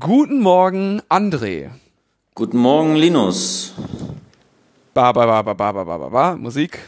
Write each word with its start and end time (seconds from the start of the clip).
Guten 0.00 0.40
Morgen, 0.40 1.02
André. 1.10 1.68
Guten 2.34 2.56
Morgen, 2.56 2.96
Linus. 2.96 3.74
Ba, 4.94 5.12
ba, 5.12 5.26
ba, 5.26 5.42
ba, 5.42 5.52
ba, 5.52 5.72
ba, 5.72 5.84
ba, 5.84 6.08
ba, 6.08 6.34
Musik. 6.34 6.78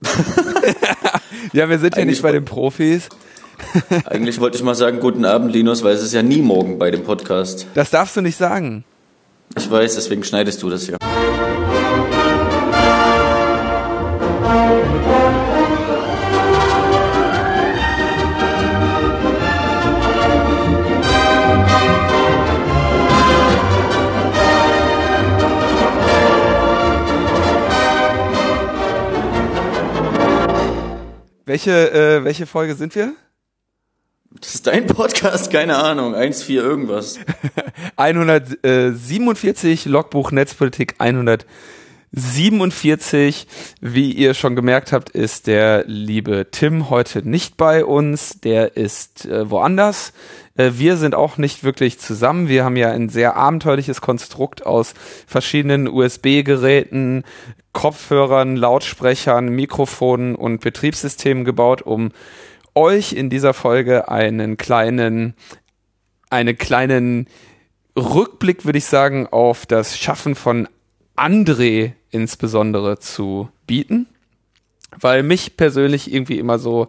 ja, 1.52 1.68
wir 1.68 1.78
sind 1.78 1.94
ja 1.94 2.06
nicht 2.06 2.22
bei 2.22 2.32
den 2.32 2.46
Profis. 2.46 3.10
Eigentlich 4.06 4.40
wollte 4.40 4.56
ich 4.56 4.62
mal 4.62 4.74
sagen, 4.74 4.98
guten 5.00 5.26
Abend, 5.26 5.52
Linus, 5.52 5.84
weil 5.84 5.94
es 5.94 6.02
ist 6.02 6.14
ja 6.14 6.22
nie 6.22 6.40
morgen 6.40 6.78
bei 6.78 6.90
dem 6.90 7.04
Podcast. 7.04 7.66
Das 7.74 7.90
darfst 7.90 8.16
du 8.16 8.22
nicht 8.22 8.38
sagen. 8.38 8.84
Ich 9.58 9.70
weiß, 9.70 9.96
deswegen 9.96 10.24
schneidest 10.24 10.62
du 10.62 10.70
das 10.70 10.86
ja. 10.86 10.96
Welche, 31.46 31.92
äh, 31.92 32.24
welche 32.24 32.46
Folge 32.46 32.74
sind 32.74 32.94
wir? 32.94 33.12
Das 34.40 34.54
ist 34.54 34.66
dein 34.66 34.86
Podcast, 34.86 35.52
keine 35.52 35.76
Ahnung. 35.76 36.14
1,4 36.14 36.54
irgendwas. 36.54 37.20
147 37.96 39.84
Logbuch 39.84 40.32
Netzpolitik 40.32 40.94
147. 40.98 43.46
Wie 43.82 44.12
ihr 44.12 44.32
schon 44.32 44.56
gemerkt 44.56 44.92
habt, 44.92 45.10
ist 45.10 45.46
der 45.46 45.84
liebe 45.86 46.46
Tim 46.50 46.88
heute 46.88 47.28
nicht 47.28 47.58
bei 47.58 47.84
uns. 47.84 48.40
Der 48.40 48.78
ist 48.78 49.26
äh, 49.26 49.50
woanders. 49.50 50.14
Äh, 50.56 50.72
wir 50.74 50.96
sind 50.96 51.14
auch 51.14 51.36
nicht 51.36 51.64
wirklich 51.64 51.98
zusammen. 51.98 52.48
Wir 52.48 52.64
haben 52.64 52.76
ja 52.76 52.90
ein 52.90 53.08
sehr 53.08 53.36
abenteuerliches 53.36 54.00
Konstrukt 54.00 54.66
aus 54.66 54.94
verschiedenen 55.26 55.88
USB-Geräten, 55.88 57.24
Kopfhörern, 57.72 58.56
Lautsprechern, 58.56 59.48
Mikrofonen 59.48 60.34
und 60.34 60.60
Betriebssystemen 60.60 61.44
gebaut, 61.44 61.82
um 61.82 62.12
euch 62.74 63.12
in 63.12 63.30
dieser 63.30 63.54
Folge 63.54 64.08
einen 64.08 64.56
kleinen, 64.56 65.34
einen 66.30 66.56
kleinen 66.56 67.28
Rückblick, 67.96 68.64
würde 68.64 68.78
ich 68.78 68.86
sagen, 68.86 69.28
auf 69.28 69.66
das 69.66 69.96
Schaffen 69.98 70.34
von 70.34 70.68
André 71.16 71.92
insbesondere 72.10 72.98
zu 72.98 73.48
bieten. 73.66 74.06
Weil 74.98 75.22
mich 75.24 75.56
persönlich 75.56 76.12
irgendwie 76.12 76.38
immer 76.38 76.58
so, 76.58 76.88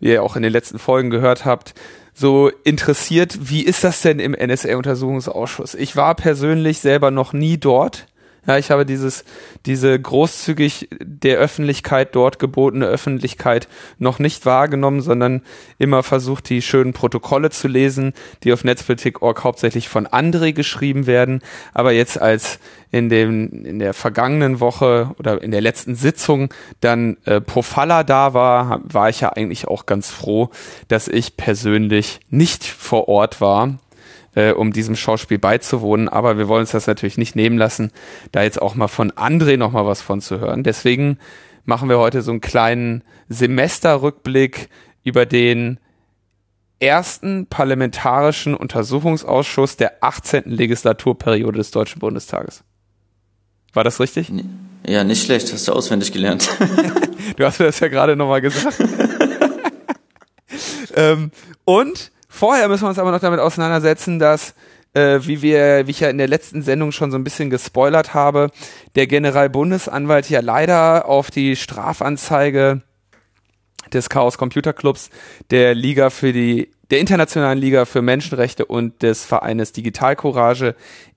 wie 0.00 0.12
ihr 0.12 0.22
auch 0.22 0.36
in 0.36 0.42
den 0.42 0.52
letzten 0.52 0.78
Folgen 0.78 1.10
gehört 1.10 1.44
habt, 1.44 1.74
so 2.14 2.50
interessiert, 2.62 3.50
wie 3.50 3.62
ist 3.62 3.82
das 3.84 4.02
denn 4.02 4.20
im 4.20 4.32
NSA-Untersuchungsausschuss? 4.32 5.74
Ich 5.74 5.96
war 5.96 6.14
persönlich 6.14 6.78
selber 6.78 7.10
noch 7.10 7.32
nie 7.32 7.58
dort. 7.58 8.06
Ja, 8.46 8.58
ich 8.58 8.70
habe 8.70 8.84
dieses, 8.84 9.24
diese 9.64 9.98
großzügig 9.98 10.88
der 11.00 11.38
Öffentlichkeit 11.38 12.14
dort 12.14 12.38
gebotene 12.38 12.86
Öffentlichkeit 12.86 13.68
noch 13.98 14.18
nicht 14.18 14.44
wahrgenommen, 14.44 15.00
sondern 15.00 15.42
immer 15.78 16.02
versucht, 16.02 16.50
die 16.50 16.60
schönen 16.60 16.92
Protokolle 16.92 17.50
zu 17.50 17.68
lesen, 17.68 18.12
die 18.42 18.52
auf 18.52 18.62
Netzpolitik.org 18.62 19.44
hauptsächlich 19.44 19.88
von 19.88 20.06
André 20.06 20.52
geschrieben 20.52 21.06
werden. 21.06 21.40
Aber 21.72 21.92
jetzt 21.92 22.20
als 22.20 22.58
in 22.90 23.08
dem, 23.08 23.64
in 23.64 23.78
der 23.78 23.94
vergangenen 23.94 24.60
Woche 24.60 25.10
oder 25.18 25.42
in 25.42 25.50
der 25.50 25.60
letzten 25.60 25.94
Sitzung 25.94 26.52
dann 26.80 27.16
äh, 27.24 27.40
Pofalla 27.40 28.04
da 28.04 28.34
war, 28.34 28.82
war 28.84 29.08
ich 29.08 29.20
ja 29.20 29.30
eigentlich 29.30 29.66
auch 29.66 29.86
ganz 29.86 30.10
froh, 30.10 30.50
dass 30.88 31.08
ich 31.08 31.36
persönlich 31.36 32.20
nicht 32.30 32.64
vor 32.64 33.08
Ort 33.08 33.40
war 33.40 33.78
äh, 34.34 34.52
um 34.52 34.72
diesem 34.72 34.96
Schauspiel 34.96 35.38
beizuwohnen. 35.38 36.08
Aber 36.08 36.38
wir 36.38 36.48
wollen 36.48 36.62
uns 36.62 36.72
das 36.72 36.86
natürlich 36.86 37.18
nicht 37.18 37.36
nehmen 37.36 37.58
lassen, 37.58 37.90
da 38.32 38.42
jetzt 38.42 38.60
auch 38.60 38.74
mal 38.74 38.88
von 38.88 39.12
André 39.12 39.56
noch 39.56 39.72
mal 39.72 39.86
was 39.86 40.02
von 40.02 40.20
zu 40.20 40.40
hören. 40.40 40.62
Deswegen 40.62 41.18
machen 41.64 41.88
wir 41.88 41.98
heute 41.98 42.22
so 42.22 42.30
einen 42.30 42.40
kleinen 42.40 43.02
Semesterrückblick 43.28 44.68
über 45.02 45.26
den 45.26 45.78
ersten 46.80 47.46
parlamentarischen 47.46 48.54
Untersuchungsausschuss 48.54 49.76
der 49.76 50.02
18. 50.02 50.44
Legislaturperiode 50.46 51.58
des 51.58 51.70
Deutschen 51.70 52.00
Bundestages. 52.00 52.64
War 53.72 53.84
das 53.84 54.00
richtig? 54.00 54.32
Ja, 54.86 55.02
nicht 55.02 55.24
schlecht, 55.24 55.52
hast 55.52 55.66
du 55.66 55.72
auswendig 55.72 56.12
gelernt. 56.12 56.48
du 57.36 57.44
hast 57.44 57.58
mir 57.58 57.66
das 57.66 57.80
ja 57.80 57.88
gerade 57.88 58.16
nochmal 58.16 58.40
gesagt. 58.40 58.78
ähm, 60.94 61.30
und 61.64 62.12
Vorher 62.36 62.66
müssen 62.66 62.82
wir 62.82 62.88
uns 62.88 62.98
aber 62.98 63.12
noch 63.12 63.20
damit 63.20 63.38
auseinandersetzen, 63.38 64.18
dass 64.18 64.56
äh, 64.92 65.20
wie 65.22 65.40
wir, 65.40 65.86
wie 65.86 65.92
ich 65.92 66.00
ja 66.00 66.10
in 66.10 66.18
der 66.18 66.26
letzten 66.26 66.62
Sendung 66.62 66.90
schon 66.90 67.12
so 67.12 67.16
ein 67.16 67.22
bisschen 67.22 67.48
gespoilert 67.48 68.12
habe, 68.12 68.50
der 68.96 69.06
Generalbundesanwalt 69.06 70.28
ja 70.28 70.40
leider 70.40 71.06
auf 71.06 71.30
die 71.30 71.54
Strafanzeige 71.54 72.82
des 73.92 74.08
Chaos 74.08 74.36
Computer 74.36 74.72
Clubs, 74.72 75.10
der 75.52 75.76
Liga 75.76 76.10
für 76.10 76.32
die, 76.32 76.72
der 76.90 76.98
Internationalen 76.98 77.56
Liga 77.56 77.84
für 77.84 78.02
Menschenrechte 78.02 78.64
und 78.64 79.04
des 79.04 79.24
Vereines 79.24 79.70
Digital 79.70 80.16
Courage 80.16 80.74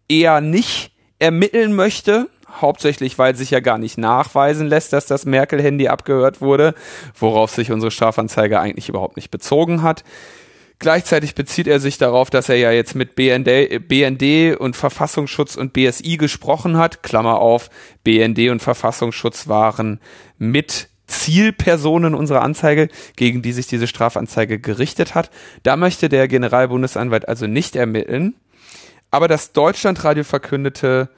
eher 0.08 0.40
nicht 0.40 0.92
ermitteln 1.18 1.76
möchte. 1.76 2.30
Hauptsächlich, 2.62 3.18
weil 3.18 3.36
sich 3.36 3.50
ja 3.50 3.60
gar 3.60 3.80
nicht 3.80 3.98
nachweisen 3.98 4.68
lässt, 4.68 4.94
dass 4.94 5.08
das 5.08 5.26
Merkel-Handy 5.26 5.88
abgehört 5.88 6.42
wurde, 6.42 6.76
worauf 7.20 7.50
sich 7.50 7.72
unsere 7.72 7.90
Strafanzeige 7.90 8.60
eigentlich 8.60 8.88
überhaupt 8.88 9.16
nicht 9.16 9.32
bezogen 9.32 9.82
hat. 9.82 10.04
Gleichzeitig 10.80 11.34
bezieht 11.34 11.68
er 11.68 11.80
sich 11.80 11.98
darauf, 11.98 12.30
dass 12.30 12.50
er 12.50 12.58
ja 12.58 12.72
jetzt 12.72 12.94
mit 12.94 13.16
BND, 13.16 13.88
BND 13.88 14.56
und 14.60 14.76
Verfassungsschutz 14.76 15.56
und 15.56 15.74
BSI 15.74 16.18
gesprochen 16.18 16.78
hat. 16.78 17.02
Klammer 17.02 17.40
auf, 17.40 17.70
BND 18.04 18.50
und 18.50 18.62
Verfassungsschutz 18.62 19.48
waren 19.48 20.00
mit 20.38 20.90
Zielpersonen 21.08 22.14
unserer 22.14 22.44
Anzeige, 22.44 22.90
gegen 23.16 23.42
die 23.42 23.54
sich 23.54 23.66
diese 23.66 23.88
Strafanzeige 23.88 24.60
gerichtet 24.60 25.16
hat. 25.16 25.32
Da 25.64 25.78
möchte 25.78 26.10
der 26.10 26.28
Generalbundesanwalt 26.28 27.28
also 27.28 27.48
nicht 27.48 27.76
ermitteln. 27.76 28.36
Aber 29.10 29.28
das 29.28 29.54
Deutschlandradio 29.54 30.24
verkündete 30.24 31.10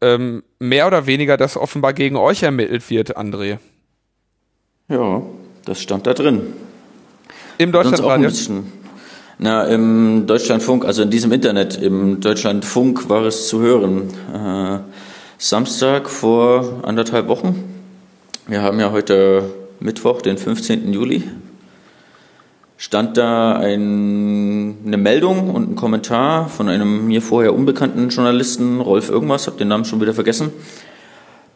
ähm, 0.00 0.42
mehr 0.58 0.86
oder 0.86 1.06
weniger, 1.06 1.36
dass 1.36 1.56
offenbar 1.56 1.92
gegen 1.92 2.16
euch 2.16 2.42
ermittelt 2.42 2.88
wird, 2.90 3.16
André. 3.16 3.58
Ja, 4.88 5.22
das 5.64 5.80
stand 5.80 6.06
da 6.06 6.14
drin. 6.14 6.54
Im 7.58 7.72
Deutschlandradio? 7.72 8.30
Na, 9.42 9.64
im 9.64 10.26
Deutschlandfunk, 10.26 10.84
also 10.84 11.00
in 11.00 11.08
diesem 11.08 11.32
Internet, 11.32 11.80
im 11.80 12.20
Deutschlandfunk 12.20 13.08
war 13.08 13.24
es 13.24 13.48
zu 13.48 13.62
hören. 13.62 14.10
Äh, 14.34 14.80
Samstag 15.38 16.10
vor 16.10 16.80
anderthalb 16.82 17.26
Wochen. 17.28 17.64
Wir 18.46 18.60
haben 18.60 18.78
ja 18.80 18.92
heute 18.92 19.44
Mittwoch, 19.80 20.20
den 20.20 20.36
15. 20.36 20.92
Juli. 20.92 21.22
Stand 22.76 23.16
da 23.16 23.54
ein, 23.56 24.76
eine 24.84 24.98
Meldung 24.98 25.48
und 25.48 25.70
ein 25.70 25.74
Kommentar 25.74 26.50
von 26.50 26.68
einem 26.68 27.06
mir 27.06 27.22
vorher 27.22 27.54
unbekannten 27.54 28.10
Journalisten, 28.10 28.82
Rolf 28.82 29.08
irgendwas, 29.08 29.46
hab 29.46 29.56
den 29.56 29.68
Namen 29.68 29.86
schon 29.86 30.02
wieder 30.02 30.12
vergessen, 30.12 30.50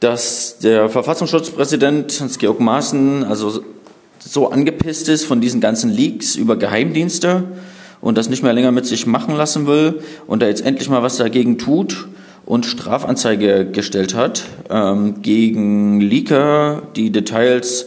dass 0.01 0.57
der 0.57 0.89
Verfassungsschutzpräsident 0.89 2.19
Hans-Georg 2.19 2.61
Maaßen 2.61 3.25
also 3.25 3.63
so 4.21 4.51
angepisst 4.51 5.11
ist 5.11 5.27
von 5.27 5.43
diesen 5.43 5.61
ganzen 5.61 5.91
Leaks 5.91 6.35
über 6.35 6.57
Geheimdienste, 6.57 7.45
und 8.05 8.19
das 8.19 8.29
nicht 8.29 8.43
mehr 8.43 8.53
länger 8.53 8.71
mit 8.71 8.85
sich 8.85 9.07
machen 9.07 9.35
lassen 9.35 9.67
will 9.67 10.01
und 10.27 10.43
da 10.43 10.47
jetzt 10.47 10.65
endlich 10.65 10.91
mal 10.91 11.03
was 11.03 11.17
dagegen 11.17 11.57
tut 11.57 12.07
und 12.45 12.67
Strafanzeige 12.67 13.65
gestellt 13.65 14.15
hat 14.15 14.45
ähm, 14.69 15.23
gegen 15.23 16.03
Leaker, 16.03 16.83
die 16.97 17.11
Details 17.11 17.87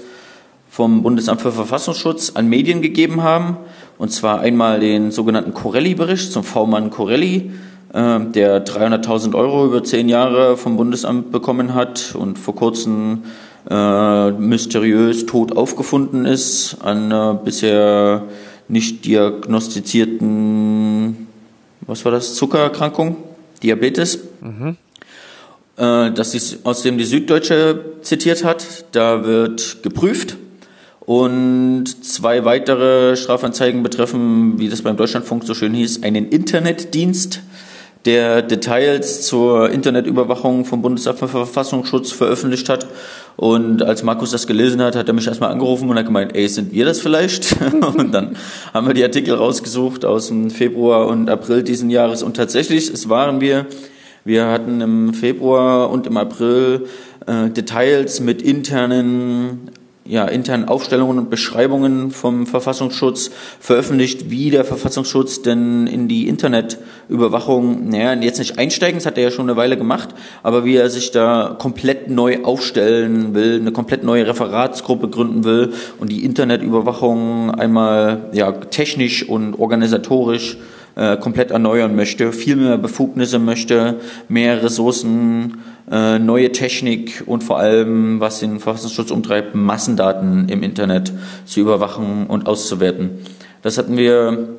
vom 0.71 1.03
Bundesamt 1.03 1.41
für 1.41 1.51
Verfassungsschutz 1.51 2.31
an 2.33 2.49
Medien 2.49 2.81
gegeben 2.81 3.21
haben. 3.21 3.57
Und 3.99 4.11
zwar 4.11 4.39
einmal 4.39 4.79
den 4.79 5.11
sogenannten 5.11 5.53
Corelli-Bericht 5.53 6.31
zum 6.31 6.43
V-Mann 6.43 6.89
Corelli, 6.89 7.51
äh, 7.93 8.19
der 8.19 8.65
300.000 8.65 9.35
Euro 9.35 9.67
über 9.67 9.83
zehn 9.83 10.09
Jahre 10.09 10.57
vom 10.57 10.77
Bundesamt 10.77 11.31
bekommen 11.31 11.75
hat 11.75 12.15
und 12.17 12.39
vor 12.39 12.55
kurzem 12.55 13.21
äh, 13.69 14.31
mysteriös 14.31 15.27
tot 15.27 15.55
aufgefunden 15.55 16.25
ist 16.25 16.77
an 16.81 17.11
äh, 17.11 17.35
bisher 17.45 18.23
nicht 18.67 19.05
diagnostizierten, 19.05 21.27
was 21.81 22.05
war 22.05 22.11
das, 22.11 22.35
Zuckererkrankung, 22.35 23.17
Diabetes. 23.63 24.19
Mhm. 24.41 24.77
Äh, 25.77 26.11
das 26.11 26.35
ist, 26.35 26.65
aus 26.65 26.81
dem 26.81 26.97
die 26.97 27.05
Süddeutsche 27.05 27.79
zitiert 28.01 28.43
hat. 28.43 28.85
Da 28.91 29.25
wird 29.25 29.83
geprüft. 29.83 30.35
Und 30.99 32.03
zwei 32.03 32.43
weitere 32.43 33.15
Strafanzeigen 33.15 33.81
betreffen, 33.81 34.59
wie 34.59 34.67
das 34.67 34.81
beim 34.81 34.97
Deutschlandfunk 34.97 35.45
so 35.45 35.53
schön 35.53 35.73
hieß, 35.73 36.03
einen 36.03 36.27
Internetdienst, 36.27 37.43
der 38.03 38.41
Details 38.41 39.25
zur 39.25 39.69
Internetüberwachung 39.69 40.65
vom 40.65 40.81
Bundesamt 40.81 41.19
für 41.19 41.29
Verfassungsschutz 41.29 42.11
veröffentlicht 42.11 42.67
hat 42.67 42.86
Und 43.37 43.83
als 43.83 44.01
Markus 44.01 44.31
das 44.31 44.47
gelesen 44.47 44.81
hat, 44.81 44.95
hat 44.95 45.07
er 45.07 45.13
mich 45.13 45.27
erstmal 45.27 45.51
angerufen 45.51 45.87
und 45.89 45.97
hat 45.97 46.07
gemeint, 46.07 46.35
ey, 46.35 46.47
sind 46.49 46.73
wir 46.73 46.85
das 46.85 46.99
vielleicht? 46.99 47.55
und 47.95 48.11
dann 48.11 48.35
haben 48.73 48.87
wir 48.87 48.95
die 48.95 49.03
Artikel 49.03 49.35
rausgesucht 49.35 50.05
aus 50.05 50.29
dem 50.29 50.49
Februar 50.49 51.05
und 51.07 51.29
April 51.29 51.61
diesen 51.61 51.91
Jahres. 51.91 52.23
Und 52.23 52.35
tatsächlich, 52.35 52.89
es 52.89 53.09
waren 53.09 53.39
wir, 53.39 53.67
wir 54.25 54.47
hatten 54.47 54.81
im 54.81 55.13
Februar 55.13 55.91
und 55.91 56.07
im 56.07 56.17
April 56.17 56.87
äh, 57.27 57.49
Details 57.51 58.19
mit 58.21 58.41
internen 58.41 59.69
ja, 60.07 60.25
internen 60.25 60.65
Aufstellungen 60.65 61.17
und 61.17 61.29
Beschreibungen 61.29 62.11
vom 62.11 62.47
Verfassungsschutz 62.47 63.31
veröffentlicht, 63.59 64.29
wie 64.29 64.49
der 64.49 64.65
Verfassungsschutz 64.65 65.41
denn 65.41 65.87
in 65.87 66.07
die 66.07 66.27
Internetüberwachung, 66.27 67.89
naja, 67.89 68.13
jetzt 68.13 68.39
nicht 68.39 68.57
einsteigen, 68.57 68.97
das 68.97 69.05
hat 69.05 69.17
er 69.17 69.25
ja 69.25 69.31
schon 69.31 69.49
eine 69.49 69.57
Weile 69.57 69.77
gemacht, 69.77 70.09
aber 70.43 70.65
wie 70.65 70.75
er 70.75 70.89
sich 70.89 71.11
da 71.11 71.55
komplett 71.57 72.09
neu 72.09 72.43
aufstellen 72.43 73.33
will, 73.33 73.59
eine 73.59 73.71
komplett 73.71 74.03
neue 74.03 74.27
Referatsgruppe 74.27 75.09
gründen 75.09 75.43
will 75.43 75.73
und 75.99 76.11
die 76.11 76.23
Internetüberwachung 76.23 77.51
einmal 77.51 78.29
ja, 78.33 78.51
technisch 78.51 79.27
und 79.27 79.55
organisatorisch 79.55 80.57
äh, 80.97 81.15
komplett 81.17 81.51
erneuern 81.51 81.95
möchte, 81.95 82.33
viel 82.33 82.55
mehr 82.55 82.77
Befugnisse 82.77 83.39
möchte, 83.39 83.99
mehr 84.27 84.63
Ressourcen 84.63 85.59
äh, 85.89 86.19
neue 86.19 86.51
Technik 86.51 87.23
und 87.25 87.43
vor 87.43 87.59
allem, 87.59 88.19
was 88.19 88.39
den 88.39 88.59
Verfassungsschutz 88.59 89.11
umtreibt, 89.11 89.55
Massendaten 89.55 90.49
im 90.49 90.63
Internet 90.63 91.13
zu 91.45 91.59
überwachen 91.59 92.25
und 92.27 92.47
auszuwerten. 92.47 93.11
Das 93.61 93.77
hatten 93.77 93.95
wir 93.95 94.57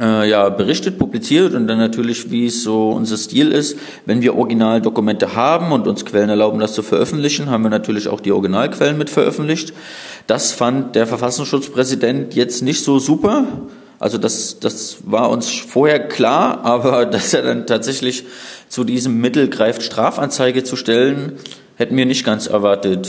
äh, 0.00 0.28
ja, 0.28 0.48
berichtet, 0.48 0.98
publiziert 0.98 1.54
und 1.54 1.66
dann 1.66 1.78
natürlich, 1.78 2.30
wie 2.30 2.46
es 2.46 2.62
so 2.62 2.90
unser 2.90 3.16
Stil 3.16 3.52
ist, 3.52 3.76
wenn 4.06 4.22
wir 4.22 4.36
Originaldokumente 4.36 5.34
haben 5.34 5.72
und 5.72 5.86
uns 5.86 6.04
Quellen 6.04 6.30
erlauben, 6.30 6.60
das 6.60 6.74
zu 6.74 6.82
veröffentlichen, 6.82 7.50
haben 7.50 7.64
wir 7.64 7.70
natürlich 7.70 8.08
auch 8.08 8.20
die 8.20 8.32
Originalquellen 8.32 8.96
mit 8.96 9.10
veröffentlicht. 9.10 9.74
Das 10.26 10.52
fand 10.52 10.94
der 10.94 11.06
Verfassungsschutzpräsident 11.06 12.34
jetzt 12.34 12.62
nicht 12.62 12.82
so 12.84 12.98
super. 12.98 13.46
Also 14.02 14.18
das, 14.18 14.58
das 14.58 14.98
war 15.04 15.30
uns 15.30 15.48
vorher 15.48 16.08
klar, 16.08 16.60
aber 16.64 17.06
dass 17.06 17.32
er 17.32 17.42
dann 17.42 17.66
tatsächlich 17.66 18.24
zu 18.68 18.82
diesem 18.82 19.20
Mittel 19.20 19.48
greift, 19.48 19.82
Strafanzeige 19.82 20.64
zu 20.64 20.74
stellen, 20.74 21.34
hätten 21.76 21.96
wir 21.96 22.04
nicht 22.04 22.24
ganz 22.24 22.48
erwartet. 22.48 23.08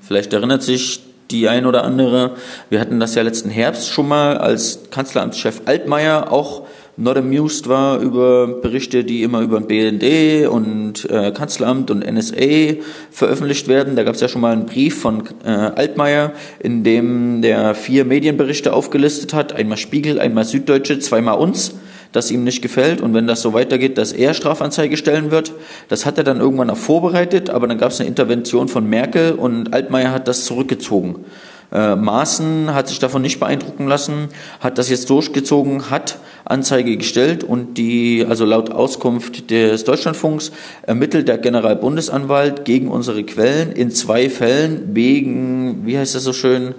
Vielleicht 0.00 0.32
erinnert 0.32 0.62
sich 0.62 1.00
die 1.30 1.48
ein 1.48 1.66
oder 1.66 1.84
andere. 1.84 2.32
Wir 2.68 2.80
hatten 2.80 2.98
das 2.98 3.14
ja 3.14 3.22
letzten 3.22 3.50
Herbst 3.50 3.90
schon 3.90 4.08
mal, 4.08 4.38
als 4.38 4.80
Kanzleramtschef 4.90 5.62
Altmaier 5.66 6.32
auch 6.32 6.66
not 6.98 7.16
amused 7.16 7.68
war 7.68 8.00
über 8.00 8.48
Berichte, 8.48 9.04
die 9.04 9.22
immer 9.22 9.40
über 9.40 9.60
BND 9.60 10.48
und 10.48 11.08
äh, 11.08 11.30
Kanzleramt 11.30 11.90
und 11.90 12.00
NSA 12.00 12.74
veröffentlicht 13.10 13.68
werden. 13.68 13.96
Da 13.96 14.02
gab 14.02 14.16
es 14.16 14.20
ja 14.20 14.28
schon 14.28 14.40
mal 14.40 14.52
einen 14.52 14.66
Brief 14.66 15.00
von 15.00 15.22
äh, 15.44 15.48
Altmaier, 15.48 16.32
in 16.58 16.82
dem 16.82 17.40
der 17.40 17.74
vier 17.74 18.04
Medienberichte 18.04 18.72
aufgelistet 18.72 19.32
hat, 19.32 19.52
einmal 19.52 19.78
Spiegel, 19.78 20.18
einmal 20.18 20.44
Süddeutsche, 20.44 20.98
zweimal 20.98 21.38
uns 21.38 21.74
das 22.12 22.30
ihm 22.30 22.42
nicht 22.42 22.62
gefällt 22.62 23.00
und 23.00 23.12
wenn 23.14 23.26
das 23.26 23.42
so 23.42 23.52
weitergeht, 23.52 23.98
dass 23.98 24.12
er 24.12 24.32
Strafanzeige 24.32 24.96
stellen 24.96 25.30
wird. 25.30 25.52
Das 25.88 26.06
hat 26.06 26.16
er 26.16 26.24
dann 26.24 26.40
irgendwann 26.40 26.70
auch 26.70 26.76
vorbereitet, 26.76 27.50
aber 27.50 27.66
dann 27.66 27.78
gab 27.78 27.90
es 27.90 28.00
eine 28.00 28.08
Intervention 28.08 28.68
von 28.68 28.88
Merkel 28.88 29.32
und 29.32 29.74
Altmaier 29.74 30.12
hat 30.12 30.26
das 30.26 30.44
zurückgezogen. 30.46 31.26
Äh, 31.70 31.96
Maaßen 31.96 32.72
hat 32.74 32.88
sich 32.88 32.98
davon 32.98 33.20
nicht 33.20 33.40
beeindrucken 33.40 33.86
lassen, 33.86 34.28
hat 34.60 34.78
das 34.78 34.88
jetzt 34.88 35.10
durchgezogen, 35.10 35.90
hat 35.90 36.18
Anzeige 36.46 36.96
gestellt 36.96 37.44
und 37.44 37.74
die, 37.74 38.24
also 38.26 38.46
laut 38.46 38.70
Auskunft 38.70 39.50
des 39.50 39.84
Deutschlandfunks, 39.84 40.50
ermittelt 40.82 41.28
der 41.28 41.36
Generalbundesanwalt 41.36 42.64
gegen 42.64 42.88
unsere 42.88 43.22
Quellen 43.24 43.72
in 43.72 43.90
zwei 43.90 44.30
Fällen 44.30 44.94
wegen, 44.94 45.84
wie 45.84 45.98
heißt 45.98 46.14
das 46.14 46.24
so 46.24 46.32
schön, 46.32 46.74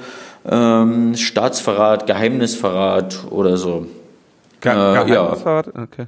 ähm, 0.50 1.16
Staatsverrat, 1.16 2.08
Geheimnisverrat 2.08 3.26
oder 3.30 3.58
so. 3.58 3.86
Ge 4.62 4.72
äh, 4.72 5.06
Geheimnisverrat? 5.06 5.68
Ja. 5.68 5.84
Okay. 5.84 6.06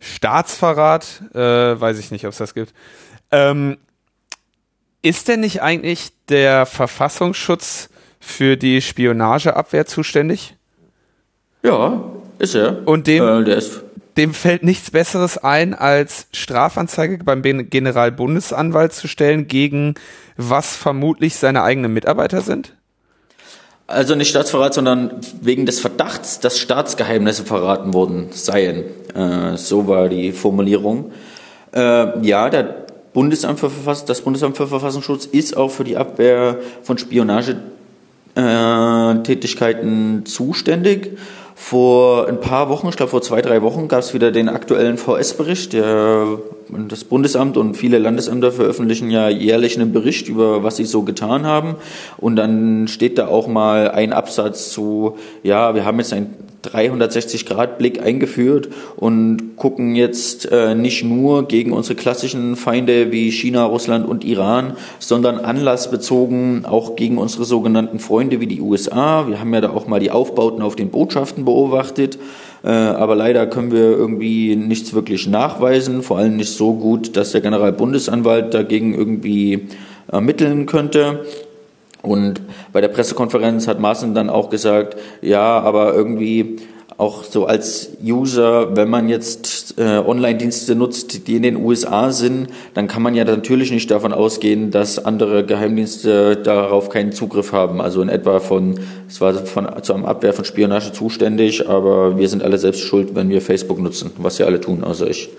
Staatsverrat, 0.00 1.22
äh, 1.34 1.38
weiß 1.38 1.98
ich 1.98 2.10
nicht, 2.10 2.24
ob 2.24 2.32
es 2.32 2.38
das 2.38 2.54
gibt. 2.54 2.72
Ähm, 3.30 3.76
ist 5.02 5.28
denn 5.28 5.40
nicht 5.40 5.60
eigentlich 5.60 6.12
der 6.28 6.64
Verfassungsschutz 6.64 7.90
für 8.20 8.56
die 8.56 8.80
Spionageabwehr 8.80 9.86
zuständig? 9.86 10.56
Ja, 11.62 12.04
ist 12.38 12.54
er. 12.54 12.86
Und 12.86 13.06
dem, 13.06 13.46
äh, 13.46 13.60
dem 14.16 14.34
fällt 14.34 14.62
nichts 14.62 14.90
Besseres 14.90 15.38
ein, 15.38 15.74
als 15.74 16.26
Strafanzeige 16.32 17.22
beim 17.24 17.42
Generalbundesanwalt 17.42 18.92
zu 18.92 19.08
stellen, 19.08 19.48
gegen 19.48 19.94
was 20.36 20.76
vermutlich 20.76 21.36
seine 21.36 21.62
eigenen 21.62 21.92
Mitarbeiter 21.92 22.40
sind? 22.40 22.74
Also 23.86 24.14
nicht 24.14 24.28
Staatsverrat, 24.28 24.74
sondern 24.74 25.12
wegen 25.40 25.64
des 25.64 25.80
Verdachts, 25.80 26.40
dass 26.40 26.58
Staatsgeheimnisse 26.58 27.44
verraten 27.44 27.94
worden 27.94 28.28
seien. 28.32 28.84
Äh, 29.14 29.56
so 29.56 29.88
war 29.88 30.08
die 30.08 30.32
Formulierung. 30.32 31.12
Äh, 31.72 32.26
ja, 32.26 32.50
der 32.50 32.86
Bundesamt 33.14 33.58
für 33.58 33.70
Verfass 33.70 34.04
das 34.04 34.20
Bundesamt 34.20 34.56
für 34.56 34.66
Verfassungsschutz 34.66 35.24
ist 35.24 35.56
auch 35.56 35.70
für 35.70 35.84
die 35.84 35.96
Abwehr 35.96 36.58
von 36.82 36.98
Spionagetätigkeiten 36.98 37.77
äh, 38.38 40.24
zuständig. 40.24 41.18
Vor 41.60 42.28
ein 42.28 42.40
paar 42.40 42.68
Wochen, 42.68 42.88
ich 42.88 42.96
glaube 42.96 43.10
vor 43.10 43.20
zwei, 43.20 43.42
drei 43.42 43.62
Wochen, 43.62 43.88
gab 43.88 43.98
es 43.98 44.14
wieder 44.14 44.30
den 44.30 44.48
aktuellen 44.48 44.96
VS-Bericht. 44.96 45.74
Das 45.74 47.04
Bundesamt 47.04 47.56
und 47.56 47.74
viele 47.74 47.98
Landesämter 47.98 48.52
veröffentlichen 48.52 49.10
ja 49.10 49.28
jährlich 49.28 49.76
einen 49.76 49.92
Bericht 49.92 50.28
über, 50.28 50.62
was 50.62 50.76
sie 50.76 50.84
so 50.84 51.02
getan 51.02 51.46
haben. 51.46 51.74
Und 52.16 52.36
dann 52.36 52.86
steht 52.86 53.18
da 53.18 53.26
auch 53.26 53.48
mal 53.48 53.90
ein 53.90 54.12
Absatz 54.12 54.70
zu, 54.70 55.16
ja, 55.42 55.74
wir 55.74 55.84
haben 55.84 55.98
jetzt 55.98 56.12
ein 56.12 56.32
360-Grad-Blick 56.68 58.02
eingeführt 58.02 58.68
und 58.96 59.56
gucken 59.56 59.94
jetzt 59.94 60.50
äh, 60.50 60.74
nicht 60.74 61.04
nur 61.04 61.48
gegen 61.48 61.72
unsere 61.72 61.94
klassischen 61.94 62.56
Feinde 62.56 63.10
wie 63.12 63.30
China, 63.30 63.64
Russland 63.64 64.06
und 64.06 64.24
Iran, 64.24 64.76
sondern 64.98 65.38
anlassbezogen 65.38 66.64
auch 66.64 66.96
gegen 66.96 67.18
unsere 67.18 67.44
sogenannten 67.44 67.98
Freunde 67.98 68.40
wie 68.40 68.46
die 68.46 68.60
USA. 68.60 69.26
Wir 69.28 69.40
haben 69.40 69.52
ja 69.54 69.60
da 69.60 69.70
auch 69.70 69.86
mal 69.86 70.00
die 70.00 70.10
Aufbauten 70.10 70.62
auf 70.62 70.76
den 70.76 70.90
Botschaften 70.90 71.44
beobachtet. 71.44 72.18
Äh, 72.64 72.70
aber 72.70 73.14
leider 73.14 73.46
können 73.46 73.70
wir 73.70 73.90
irgendwie 73.96 74.56
nichts 74.56 74.92
wirklich 74.92 75.28
nachweisen, 75.28 76.02
vor 76.02 76.18
allem 76.18 76.36
nicht 76.36 76.52
so 76.52 76.74
gut, 76.74 77.16
dass 77.16 77.32
der 77.32 77.40
Generalbundesanwalt 77.40 78.52
dagegen 78.52 78.94
irgendwie 78.94 79.68
ermitteln 80.10 80.66
könnte. 80.66 81.24
Und 82.02 82.40
bei 82.72 82.80
der 82.80 82.88
Pressekonferenz 82.88 83.66
hat 83.66 83.80
Maaßen 83.80 84.14
dann 84.14 84.30
auch 84.30 84.50
gesagt, 84.50 84.96
ja, 85.20 85.60
aber 85.60 85.94
irgendwie 85.94 86.58
auch 86.98 87.22
so 87.22 87.46
als 87.46 87.90
User, 88.04 88.76
wenn 88.76 88.90
man 88.90 89.08
jetzt 89.08 89.78
äh, 89.78 89.98
Online-Dienste 90.04 90.74
nutzt, 90.74 91.28
die 91.28 91.36
in 91.36 91.42
den 91.42 91.56
USA 91.56 92.10
sind, 92.10 92.48
dann 92.74 92.88
kann 92.88 93.02
man 93.02 93.14
ja 93.14 93.24
natürlich 93.24 93.70
nicht 93.70 93.88
davon 93.92 94.12
ausgehen, 94.12 94.72
dass 94.72 95.04
andere 95.04 95.46
Geheimdienste 95.46 96.36
darauf 96.36 96.88
keinen 96.88 97.12
Zugriff 97.12 97.52
haben. 97.52 97.80
Also 97.80 98.02
in 98.02 98.08
etwa 98.08 98.40
von, 98.40 98.80
es 99.06 99.20
war 99.20 99.32
von, 99.34 99.68
zu 99.82 99.94
einem 99.94 100.06
Abwehr 100.06 100.32
von 100.32 100.44
Spionage 100.44 100.92
zuständig, 100.92 101.68
aber 101.68 102.18
wir 102.18 102.28
sind 102.28 102.42
alle 102.42 102.58
selbst 102.58 102.80
schuld, 102.80 103.14
wenn 103.14 103.28
wir 103.28 103.42
Facebook 103.42 103.78
nutzen, 103.78 104.10
was 104.18 104.38
ja 104.38 104.46
alle 104.46 104.60
tun, 104.60 104.82
außer 104.82 105.08
ich. 105.08 105.30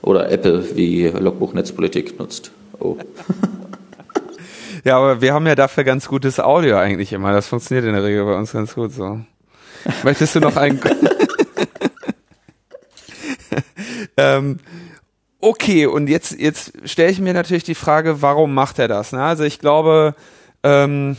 Oder 0.00 0.30
Apple, 0.30 0.64
wie 0.74 1.08
Logbuch 1.08 1.52
Netzpolitik 1.52 2.18
nutzt. 2.18 2.50
Oh. 2.80 2.96
Ja, 4.88 4.96
aber 4.96 5.20
wir 5.20 5.34
haben 5.34 5.46
ja 5.46 5.54
dafür 5.54 5.84
ganz 5.84 6.08
gutes 6.08 6.40
Audio 6.40 6.78
eigentlich 6.78 7.12
immer. 7.12 7.30
Das 7.30 7.46
funktioniert 7.46 7.84
in 7.84 7.92
der 7.92 8.02
Regel 8.02 8.24
bei 8.24 8.34
uns 8.34 8.52
ganz 8.52 8.74
gut 8.74 8.90
so. 8.90 9.20
Möchtest 10.02 10.34
du 10.34 10.40
noch 10.40 10.56
einen? 10.56 10.80
ähm, 14.16 14.56
okay, 15.40 15.84
und 15.84 16.08
jetzt, 16.08 16.40
jetzt 16.40 16.88
stelle 16.88 17.10
ich 17.10 17.20
mir 17.20 17.34
natürlich 17.34 17.64
die 17.64 17.74
Frage, 17.74 18.22
warum 18.22 18.54
macht 18.54 18.78
er 18.78 18.88
das? 18.88 19.12
Ne? 19.12 19.22
Also 19.22 19.44
ich 19.44 19.58
glaube, 19.58 20.14
ähm, 20.62 21.18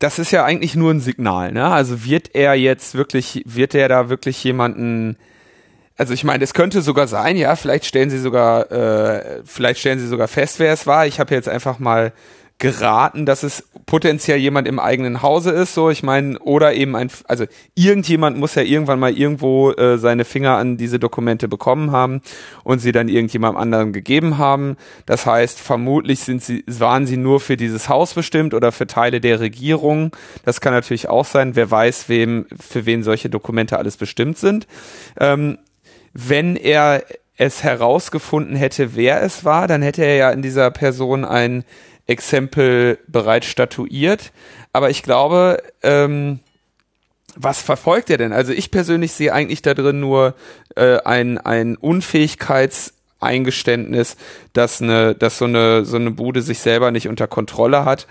das 0.00 0.18
ist 0.18 0.32
ja 0.32 0.44
eigentlich 0.44 0.74
nur 0.74 0.92
ein 0.92 0.98
Signal. 0.98 1.52
Ne? 1.52 1.64
Also 1.64 2.04
wird 2.04 2.34
er 2.34 2.54
jetzt 2.54 2.96
wirklich, 2.96 3.44
wird 3.46 3.76
er 3.76 3.88
da 3.88 4.08
wirklich 4.08 4.42
jemanden 4.42 5.16
also 5.96 6.12
ich 6.12 6.24
meine, 6.24 6.44
es 6.44 6.54
könnte 6.54 6.82
sogar 6.82 7.08
sein, 7.08 7.36
ja, 7.36 7.56
vielleicht 7.56 7.86
stellen 7.86 8.10
sie 8.10 8.18
sogar, 8.18 8.70
äh, 8.70 9.42
vielleicht 9.44 9.80
stellen 9.80 9.98
sie 9.98 10.06
sogar 10.06 10.28
fest, 10.28 10.58
wer 10.58 10.72
es 10.72 10.86
war. 10.86 11.06
Ich 11.06 11.20
habe 11.20 11.34
jetzt 11.34 11.48
einfach 11.48 11.78
mal 11.78 12.12
geraten, 12.58 13.26
dass 13.26 13.42
es 13.42 13.68
potenziell 13.84 14.38
jemand 14.38 14.66
im 14.66 14.78
eigenen 14.78 15.20
Hause 15.20 15.50
ist, 15.50 15.74
so 15.74 15.90
ich 15.90 16.02
meine, 16.02 16.38
oder 16.38 16.72
eben 16.74 16.96
ein, 16.96 17.10
also 17.28 17.44
irgendjemand 17.74 18.38
muss 18.38 18.54
ja 18.54 18.62
irgendwann 18.62 18.98
mal 18.98 19.12
irgendwo 19.12 19.72
äh, 19.72 19.98
seine 19.98 20.24
Finger 20.24 20.56
an 20.56 20.78
diese 20.78 20.98
Dokumente 20.98 21.48
bekommen 21.48 21.92
haben 21.92 22.22
und 22.64 22.78
sie 22.78 22.92
dann 22.92 23.08
irgendjemandem 23.08 23.60
anderen 23.60 23.92
gegeben 23.92 24.38
haben. 24.38 24.76
Das 25.04 25.26
heißt, 25.26 25.60
vermutlich 25.60 26.20
sind 26.20 26.42
sie, 26.42 26.64
waren 26.66 27.06
sie 27.06 27.18
nur 27.18 27.40
für 27.40 27.58
dieses 27.58 27.90
Haus 27.90 28.14
bestimmt 28.14 28.54
oder 28.54 28.72
für 28.72 28.86
Teile 28.86 29.20
der 29.20 29.38
Regierung. 29.38 30.12
Das 30.44 30.62
kann 30.62 30.72
natürlich 30.72 31.10
auch 31.10 31.26
sein. 31.26 31.56
Wer 31.56 31.70
weiß, 31.70 32.08
wem, 32.08 32.46
für 32.58 32.86
wen 32.86 33.02
solche 33.02 33.28
Dokumente 33.28 33.78
alles 33.78 33.98
bestimmt 33.98 34.38
sind. 34.38 34.66
Ähm, 35.20 35.58
wenn 36.16 36.56
er 36.56 37.04
es 37.36 37.62
herausgefunden 37.62 38.56
hätte, 38.56 38.96
wer 38.96 39.22
es 39.22 39.44
war, 39.44 39.68
dann 39.68 39.82
hätte 39.82 40.02
er 40.02 40.16
ja 40.16 40.30
in 40.30 40.40
dieser 40.42 40.70
Person 40.70 41.26
ein 41.26 41.64
Exempel 42.06 42.98
bereits 43.06 43.46
statuiert. 43.46 44.32
Aber 44.72 44.90
ich 44.90 45.02
glaube, 45.02 45.62
ähm, 45.82 46.40
was 47.34 47.60
verfolgt 47.60 48.08
er 48.08 48.16
denn? 48.16 48.32
Also 48.32 48.52
ich 48.52 48.70
persönlich 48.70 49.12
sehe 49.12 49.30
eigentlich 49.32 49.60
da 49.60 49.74
drin 49.74 50.00
nur 50.00 50.34
äh, 50.76 50.96
ein, 51.04 51.36
ein 51.38 51.76
Unfähigkeitseingeständnis, 51.76 54.16
dass 54.54 54.80
eine, 54.80 55.14
dass 55.14 55.36
so 55.36 55.44
eine, 55.44 55.84
so 55.84 55.96
eine 55.96 56.12
Bude 56.12 56.40
sich 56.40 56.60
selber 56.60 56.90
nicht 56.90 57.08
unter 57.08 57.26
Kontrolle 57.26 57.84
hat 57.84 58.06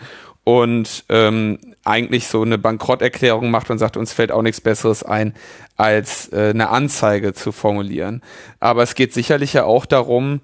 und 0.46 1.04
ähm, 1.10 1.58
eigentlich 1.84 2.28
so 2.28 2.44
eine 2.44 2.60
Bankrotterklärung 2.60 3.50
macht 3.52 3.70
und 3.72 3.80
sagt, 3.80 3.98
uns 3.98 4.14
fällt 4.14 4.32
auch 4.32 4.44
nichts 4.44 4.62
Besseres 4.62 5.04
ein, 5.04 5.34
als 5.76 6.32
äh, 6.32 6.52
eine 6.52 6.70
Anzeige 6.70 7.34
zu 7.34 7.52
formulieren. 7.52 8.22
Aber 8.60 8.84
es 8.84 8.94
geht 8.94 9.12
sicherlich 9.12 9.54
ja 9.54 9.66
auch 9.66 9.88
darum, 9.88 10.42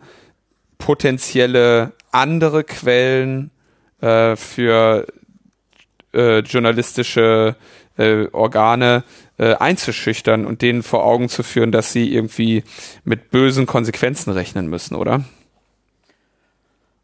potenzielle 0.80 1.94
andere 2.12 2.64
Quellen 2.64 3.52
äh, 4.02 4.36
für 4.36 5.06
äh, 6.14 6.40
journalistische 6.40 7.56
äh, 7.98 8.26
Organe 8.32 9.04
äh, 9.38 9.54
einzuschüchtern 9.54 10.48
und 10.48 10.64
denen 10.64 10.82
vor 10.82 11.06
Augen 11.06 11.30
zu 11.30 11.44
führen, 11.44 11.72
dass 11.72 11.94
sie 11.94 12.12
irgendwie 12.12 12.64
mit 13.04 13.30
bösen 13.30 13.68
Konsequenzen 13.68 14.32
rechnen 14.32 14.68
müssen, 14.68 14.96
oder? 14.96 15.24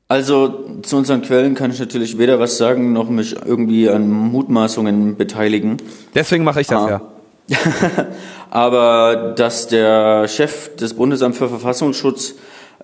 Also 0.10 0.66
zu 0.84 0.96
unseren 0.96 1.22
Quellen 1.22 1.54
kann 1.54 1.72
ich 1.72 1.80
natürlich 1.80 2.18
weder 2.18 2.40
was 2.40 2.58
sagen, 2.58 2.94
noch 2.94 3.10
mich 3.10 3.36
irgendwie 3.46 3.90
an 3.90 4.10
Mutmaßungen 4.10 5.18
beteiligen. 5.18 5.78
Deswegen 6.16 6.46
mache 6.46 6.62
ich 6.62 6.68
das 6.68 6.82
ah. 6.82 6.90
ja. 6.90 7.02
Aber 8.50 9.34
dass 9.36 9.68
der 9.68 10.28
Chef 10.30 10.76
des 10.78 10.94
Bundesamts 10.94 11.38
für 11.38 11.50
Verfassungsschutz 11.50 12.36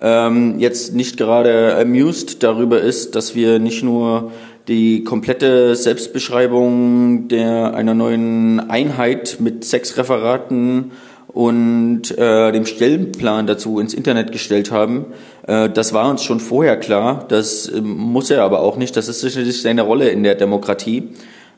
ähm, 0.02 0.60
jetzt 0.60 0.94
nicht 0.94 1.16
gerade 1.16 1.78
amused 1.80 2.44
darüber 2.44 2.82
ist, 2.82 3.16
dass 3.16 3.36
wir 3.36 3.60
nicht 3.60 3.84
nur 3.84 4.32
die 4.68 5.04
komplette 5.04 5.76
Selbstbeschreibung 5.76 7.30
der 7.30 7.74
einer 7.74 7.94
neuen 7.94 8.70
Einheit 8.70 9.38
mit 9.40 9.64
sechs 9.64 9.98
Referaten 9.98 10.92
und 11.34 12.16
äh, 12.18 12.52
dem 12.52 12.66
Stellenplan 12.66 13.48
dazu 13.48 13.80
ins 13.80 13.94
Internet 13.94 14.32
gestellt 14.32 14.72
haben. 14.72 15.06
Äh, 15.48 15.70
das 15.70 15.94
war 15.94 16.10
uns 16.10 16.24
schon 16.24 16.40
vorher 16.40 16.78
klar. 16.78 17.26
Das 17.28 17.68
äh, 17.68 17.82
muss 17.82 18.30
er 18.30 18.44
aber 18.44 18.62
auch 18.62 18.78
nicht. 18.78 18.96
Das 18.96 19.08
ist 19.08 19.22
sicherlich 19.22 19.62
seine 19.62 19.82
Rolle 19.82 20.10
in 20.10 20.24
der 20.24 20.36
Demokratie. 20.36 21.10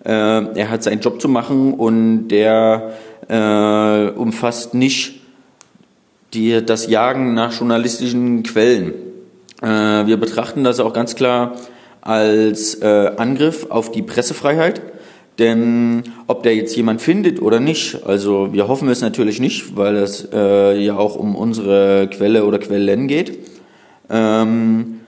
Äh, 0.05 0.09
er 0.09 0.69
hat 0.69 0.83
seinen 0.83 1.01
Job 1.01 1.21
zu 1.21 1.27
machen 1.27 1.73
und 1.73 2.29
der 2.29 2.93
äh, 3.27 4.09
umfasst 4.11 4.73
nicht 4.73 5.21
die, 6.33 6.65
das 6.65 6.87
Jagen 6.87 7.33
nach 7.33 7.51
journalistischen 7.51 8.43
Quellen. 8.43 8.93
Äh, 9.61 9.67
wir 9.67 10.17
betrachten 10.17 10.63
das 10.63 10.79
auch 10.79 10.93
ganz 10.93 11.15
klar 11.15 11.55
als 12.01 12.75
äh, 12.75 13.11
Angriff 13.17 13.67
auf 13.69 13.91
die 13.91 14.03
Pressefreiheit. 14.03 14.81
Denn 15.37 16.03
ob 16.27 16.43
der 16.43 16.55
jetzt 16.55 16.75
jemand 16.75 17.01
findet 17.01 17.41
oder 17.41 17.59
nicht, 17.59 18.05
also 18.05 18.53
wir 18.53 18.67
hoffen 18.67 18.87
es 18.87 19.01
natürlich 19.01 19.39
nicht, 19.39 19.75
weil 19.75 19.97
es 19.97 20.27
äh, 20.31 20.79
ja 20.79 20.97
auch 20.97 21.15
um 21.15 21.35
unsere 21.35 22.09
Quelle 22.09 22.45
oder 22.45 22.57
Quellen 22.57 23.07
geht. 23.07 23.37
Ähm, 24.09 25.01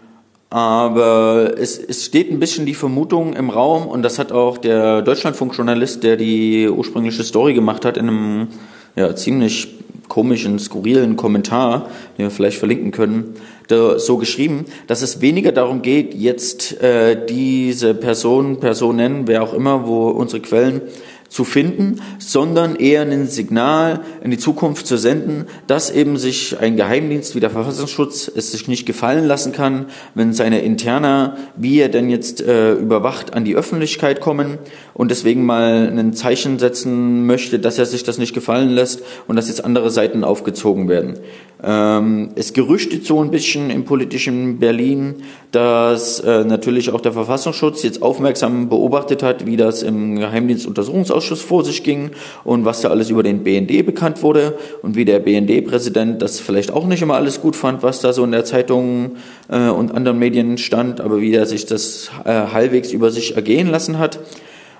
aber 0.49 1.53
es, 1.57 1.77
es 1.77 2.05
steht 2.05 2.31
ein 2.31 2.39
bisschen 2.39 2.65
die 2.65 2.73
Vermutung 2.73 3.33
im 3.33 3.49
Raum 3.49 3.85
und 3.87 4.01
das 4.01 4.17
hat 4.17 4.31
auch 4.31 4.57
der 4.57 5.01
Deutschlandfunk-Journalist, 5.01 6.03
der 6.03 6.15
die 6.15 6.69
ursprüngliche 6.69 7.23
Story 7.23 7.53
gemacht 7.53 7.83
hat, 7.83 7.97
in 7.97 8.07
einem 8.07 8.47
ja, 8.95 9.15
ziemlich 9.15 9.75
komischen, 10.07 10.57
skurrilen 10.57 11.17
Kommentar, 11.17 11.89
den 12.17 12.25
wir 12.25 12.31
vielleicht 12.31 12.59
verlinken 12.59 12.91
können, 12.91 13.35
so 13.69 14.17
geschrieben, 14.17 14.65
dass 14.87 15.01
es 15.01 15.21
weniger 15.21 15.51
darum 15.51 15.81
geht, 15.81 16.13
jetzt 16.13 16.81
äh, 16.81 17.25
diese 17.27 17.93
Person, 17.93 18.59
Personen, 18.59 19.27
wer 19.27 19.43
auch 19.43 19.53
immer, 19.53 19.87
wo 19.87 20.09
unsere 20.09 20.41
Quellen 20.41 20.81
zu 21.29 21.43
finden, 21.43 22.01
sondern 22.19 22.75
eher 22.75 23.01
ein 23.01 23.27
Signal 23.27 24.01
in 24.23 24.31
die 24.31 24.37
Zukunft 24.37 24.87
zu 24.87 24.97
senden, 24.97 25.45
dass 25.67 25.91
eben 25.91 26.17
sich 26.17 26.57
ein 26.59 26.77
Geheimdienst 26.77 27.35
wie 27.35 27.39
der 27.39 27.49
Verfassungsschutz 27.49 28.31
es 28.33 28.51
sich 28.51 28.67
nicht 28.67 28.85
gefallen 28.85 29.25
lassen 29.25 29.51
kann, 29.51 29.87
wenn 30.15 30.33
seine 30.33 30.61
Interna, 30.61 31.37
wie 31.55 31.79
er 31.79 31.89
denn 31.89 32.09
jetzt 32.09 32.41
äh, 32.41 32.73
überwacht, 32.73 33.33
an 33.33 33.45
die 33.45 33.55
Öffentlichkeit 33.55 34.21
kommen 34.21 34.57
und 34.93 35.11
deswegen 35.11 35.45
mal 35.45 35.87
ein 35.87 36.13
Zeichen 36.13 36.59
setzen 36.59 37.25
möchte, 37.25 37.59
dass 37.59 37.77
er 37.77 37.85
sich 37.85 38.03
das 38.03 38.17
nicht 38.17 38.33
gefallen 38.33 38.69
lässt 38.69 39.01
und 39.27 39.35
dass 39.35 39.49
jetzt 39.49 39.63
andere 39.63 39.89
Seiten 39.89 40.23
aufgezogen 40.23 40.87
werden. 40.87 41.19
Ähm, 41.63 42.29
es 42.35 42.53
gerüchtet 42.53 43.05
so 43.05 43.19
ein 43.19 43.31
bisschen 43.31 43.71
im 43.71 43.83
politischen 43.83 44.59
Berlin, 44.59 45.15
dass 45.51 46.19
äh, 46.19 46.43
natürlich 46.43 46.91
auch 46.91 47.01
der 47.01 47.13
Verfassungsschutz 47.13 47.81
jetzt 47.81 48.03
aufmerksam 48.03 48.69
beobachtet 48.69 49.23
hat, 49.23 49.47
wie 49.47 49.57
das 49.57 49.81
im 49.81 50.17
Geheimdienstuntersuchungsausschuss 50.17 51.41
vor 51.41 51.65
sich 51.65 51.83
ging 51.83 52.11
und 52.43 52.65
was 52.65 52.81
da 52.81 52.89
alles 52.89 53.09
über 53.09 53.23
den 53.23 53.43
BND 53.43 53.83
bekannt 53.83 54.21
wurde 54.21 54.55
und 54.83 54.95
wie 54.95 55.05
der 55.05 55.17
BND-Präsident 55.17 56.21
das 56.21 56.39
vielleicht 56.39 56.71
auch 56.71 56.85
nicht 56.85 57.01
immer 57.01 57.15
alles 57.15 57.41
gut 57.41 57.55
fand, 57.55 57.81
was 57.81 58.01
da 58.01 58.13
so 58.13 58.23
in 58.23 58.31
der 58.31 58.45
Zeitung 58.45 59.15
äh, 59.49 59.69
und 59.69 59.95
anderen 59.95 60.19
Medien 60.19 60.59
stand, 60.59 61.01
aber 61.01 61.21
wie 61.21 61.33
er 61.33 61.47
sich 61.47 61.65
das 61.65 62.11
äh, 62.23 62.29
halbwegs 62.29 62.91
über 62.91 63.09
sich 63.09 63.35
ergehen 63.35 63.67
lassen 63.67 63.97
hat. 63.97 64.19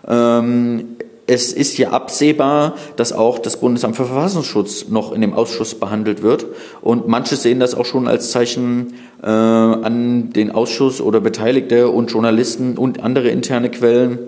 Ähm, 0.08 0.98
es 1.28 1.52
ist 1.52 1.78
ja 1.78 1.90
absehbar, 1.90 2.76
dass 2.96 3.12
auch 3.12 3.38
das 3.38 3.58
Bundesamt 3.60 3.98
für 3.98 4.06
Verfassungsschutz 4.06 4.88
noch 4.88 5.12
in 5.12 5.20
dem 5.20 5.34
Ausschuss 5.34 5.76
behandelt 5.76 6.24
wird. 6.24 6.46
Und 6.82 7.10
manche 7.10 7.36
sehen 7.36 7.60
das 7.60 7.76
auch 7.76 7.86
schon 7.86 8.08
als 8.08 8.32
Zeichen 8.32 8.94
äh, 9.22 9.28
an 9.28 10.32
den 10.32 10.52
Ausschuss 10.52 11.02
oder 11.02 11.20
Beteiligte 11.20 11.90
und 11.90 12.12
Journalisten 12.12 12.78
und 12.78 13.04
andere 13.04 13.28
interne 13.28 13.70
Quellen, 13.70 14.20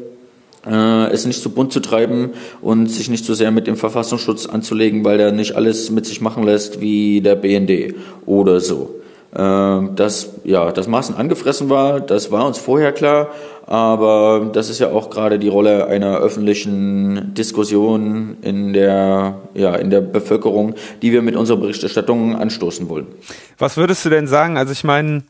äh, 0.67 1.09
es 1.11 1.25
nicht 1.25 1.41
zu 1.41 1.51
bunt 1.51 1.71
zu 1.71 1.79
treiben 1.79 2.31
und 2.61 2.87
sich 2.87 3.09
nicht 3.09 3.23
so 3.23 3.33
sehr 3.33 3.51
mit 3.51 3.67
dem 3.67 3.77
Verfassungsschutz 3.77 4.45
anzulegen, 4.45 5.05
weil 5.05 5.17
der 5.17 5.31
nicht 5.31 5.55
alles 5.55 5.91
mit 5.91 6.05
sich 6.05 6.19
machen 6.19 6.43
lässt 6.43 6.81
wie 6.81 7.21
der 7.21 7.35
BND 7.35 7.95
oder 8.25 8.59
so. 8.59 8.99
Äh, 9.33 9.93
dass 9.95 10.33
ja, 10.43 10.71
das 10.71 10.87
Maßen 10.87 11.15
angefressen 11.15 11.69
war, 11.69 11.99
das 11.99 12.31
war 12.31 12.47
uns 12.47 12.57
vorher 12.57 12.91
klar, 12.91 13.29
aber 13.67 14.49
das 14.51 14.71
ist 14.71 14.79
ja 14.79 14.89
auch 14.89 15.11
gerade 15.11 15.37
die 15.37 15.49
Rolle 15.49 15.85
einer 15.85 16.17
öffentlichen 16.17 17.35
Diskussion 17.35 18.37
in 18.41 18.73
der, 18.73 19.37
ja, 19.53 19.75
in 19.75 19.91
der 19.91 20.01
Bevölkerung, 20.01 20.73
die 21.03 21.11
wir 21.11 21.21
mit 21.21 21.35
unserer 21.35 21.57
Berichterstattung 21.57 22.35
anstoßen 22.35 22.89
wollen. 22.89 23.05
Was 23.59 23.77
würdest 23.77 24.03
du 24.03 24.09
denn 24.09 24.25
sagen? 24.25 24.57
Also 24.57 24.71
ich 24.71 24.83
meine, 24.83 25.23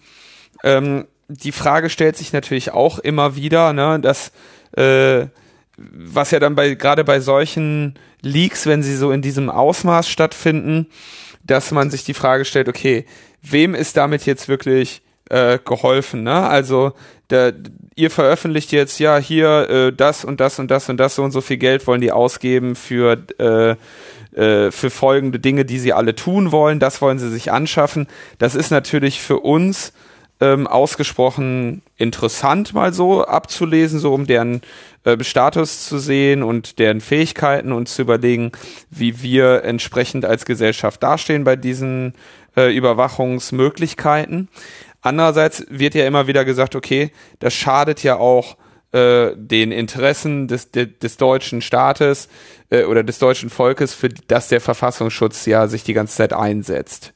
ähm, 0.64 1.06
die 1.28 1.52
Frage 1.52 1.90
stellt 1.90 2.16
sich 2.16 2.32
natürlich 2.32 2.72
auch 2.72 3.00
immer 3.00 3.36
wieder, 3.36 3.74
ne, 3.74 4.00
dass 4.00 4.32
äh, 4.78 5.26
was 5.76 6.32
ja 6.32 6.40
dann 6.40 6.56
bei 6.56 6.76
gerade 6.76 7.04
bei 7.04 7.20
solchen 7.20 7.96
Leaks, 8.22 8.66
wenn 8.66 8.82
sie 8.82 8.96
so 8.96 9.12
in 9.12 9.22
diesem 9.22 9.50
Ausmaß 9.50 10.08
stattfinden, 10.08 10.88
dass 11.44 11.72
man 11.72 11.90
sich 11.90 12.06
die 12.06 12.14
Frage 12.14 12.46
stellt, 12.46 12.70
okay, 12.70 13.06
wem 13.42 13.76
ist 13.76 13.98
damit 13.98 14.26
jetzt 14.26 14.48
wirklich 14.48 15.02
äh, 15.30 15.60
geholfen? 15.64 16.24
Ne? 16.24 16.48
Also 16.48 16.94
der, 17.30 17.54
ihr 17.96 18.12
veröffentlicht 18.12 18.72
jetzt 18.72 19.00
ja 19.00 19.18
hier 19.18 19.70
äh, 19.70 19.94
das 19.94 20.26
und 20.26 20.40
das 20.40 20.60
und 20.60 20.72
das 20.72 20.90
und 20.90 20.98
das 20.98 21.16
so 21.16 21.24
und 21.24 21.32
so 21.32 21.42
viel 21.42 21.58
Geld 21.58 21.86
wollen 21.88 22.02
die 22.02 22.12
ausgeben 22.12 22.76
für 22.76 23.18
äh, 23.38 23.76
äh, 24.36 24.72
für 24.72 24.90
folgende 24.90 25.40
Dinge, 25.40 25.66
die 25.66 25.80
sie 25.80 25.94
alle 25.94 26.16
tun 26.16 26.52
wollen. 26.52 26.80
Das 26.80 27.02
wollen 27.02 27.20
sie 27.20 27.30
sich 27.30 27.52
anschaffen. 27.52 28.08
Das 28.38 28.56
ist 28.56 28.70
natürlich 28.70 29.22
für 29.22 29.40
uns 29.40 29.92
ähm, 30.40 30.68
ausgesprochen 30.68 31.82
interessant, 31.98 32.74
mal 32.74 32.94
so 32.94 33.26
abzulesen, 33.26 34.00
so 34.00 34.14
um 34.14 34.26
deren 34.26 34.62
äh, 35.04 35.22
Status 35.24 35.86
zu 35.86 35.98
sehen 35.98 36.44
und 36.44 36.80
deren 36.80 37.02
Fähigkeiten 37.02 37.72
und 37.72 37.90
zu 37.90 38.04
überlegen, 38.04 38.52
wie 38.90 39.22
wir 39.22 39.64
entsprechend 39.64 40.26
als 40.26 40.46
Gesellschaft 40.46 41.04
dastehen 41.04 41.44
bei 41.44 41.56
diesen 41.56 42.14
äh, 42.60 42.72
Überwachungsmöglichkeiten. 42.72 44.50
Andererseits 45.02 45.66
wird 45.70 45.96
ja 45.96 46.06
immer 46.06 46.28
wieder 46.28 46.44
gesagt, 46.44 46.76
okay, 46.76 47.12
das 47.40 47.54
schadet 47.54 48.04
ja 48.04 48.18
auch 48.18 48.58
äh, 48.92 49.32
den 49.36 49.72
Interessen 49.72 50.48
des, 50.48 50.72
de, 50.72 50.88
des 50.88 51.18
deutschen 51.18 51.62
Staates 51.62 52.28
äh, 52.70 52.84
oder 52.84 53.04
des 53.04 53.20
deutschen 53.20 53.50
Volkes, 53.50 53.94
für 53.94 54.10
das 54.10 54.50
der 54.50 54.60
Verfassungsschutz 54.60 55.46
ja 55.46 55.68
sich 55.68 55.84
die 55.84 55.94
ganze 55.94 56.18
Zeit 56.18 56.34
einsetzt. 56.34 57.14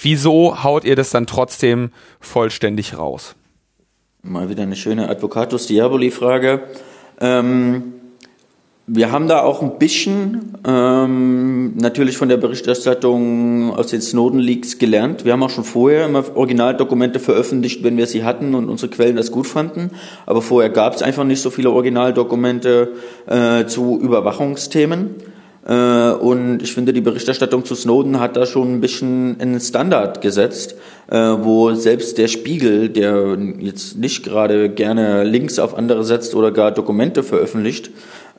Wieso 0.00 0.62
haut 0.62 0.84
ihr 0.84 0.94
das 0.94 1.10
dann 1.10 1.26
trotzdem 1.26 1.90
vollständig 2.20 2.96
raus? 2.96 3.34
Mal 4.22 4.48
wieder 4.50 4.62
eine 4.62 4.76
schöne 4.76 5.08
Advocatus 5.08 5.66
Diaboli-Frage. 5.66 6.62
Ähm, 7.20 7.99
wir 8.92 9.12
haben 9.12 9.28
da 9.28 9.42
auch 9.42 9.62
ein 9.62 9.78
bisschen 9.78 10.56
ähm, 10.66 11.76
natürlich 11.76 12.16
von 12.16 12.28
der 12.28 12.38
Berichterstattung 12.38 13.72
aus 13.72 13.86
den 13.86 14.00
Snowden-Leaks 14.00 14.78
gelernt. 14.78 15.24
Wir 15.24 15.32
haben 15.32 15.44
auch 15.44 15.50
schon 15.50 15.62
vorher 15.62 16.06
immer 16.06 16.24
Originaldokumente 16.34 17.20
veröffentlicht, 17.20 17.84
wenn 17.84 17.96
wir 17.96 18.06
sie 18.06 18.24
hatten 18.24 18.52
und 18.56 18.68
unsere 18.68 18.90
Quellen 18.90 19.14
das 19.14 19.30
gut 19.30 19.46
fanden. 19.46 19.90
Aber 20.26 20.42
vorher 20.42 20.70
gab 20.70 20.96
es 20.96 21.02
einfach 21.02 21.22
nicht 21.22 21.40
so 21.40 21.50
viele 21.50 21.70
Originaldokumente 21.70 22.92
äh, 23.26 23.66
zu 23.66 24.00
Überwachungsthemen. 24.02 25.14
Äh, 25.66 26.10
und 26.12 26.60
ich 26.60 26.74
finde, 26.74 26.92
die 26.92 27.00
Berichterstattung 27.00 27.64
zu 27.64 27.76
Snowden 27.76 28.18
hat 28.18 28.36
da 28.36 28.44
schon 28.44 28.74
ein 28.74 28.80
bisschen 28.80 29.36
einen 29.40 29.60
Standard 29.60 30.20
gesetzt, 30.20 30.74
äh, 31.08 31.16
wo 31.16 31.74
selbst 31.74 32.18
der 32.18 32.26
Spiegel, 32.26 32.88
der 32.88 33.38
jetzt 33.60 33.98
nicht 33.98 34.24
gerade 34.24 34.68
gerne 34.68 35.22
Links 35.22 35.60
auf 35.60 35.76
andere 35.76 36.02
setzt 36.02 36.34
oder 36.34 36.50
gar 36.50 36.72
Dokumente 36.72 37.22
veröffentlicht, 37.22 37.90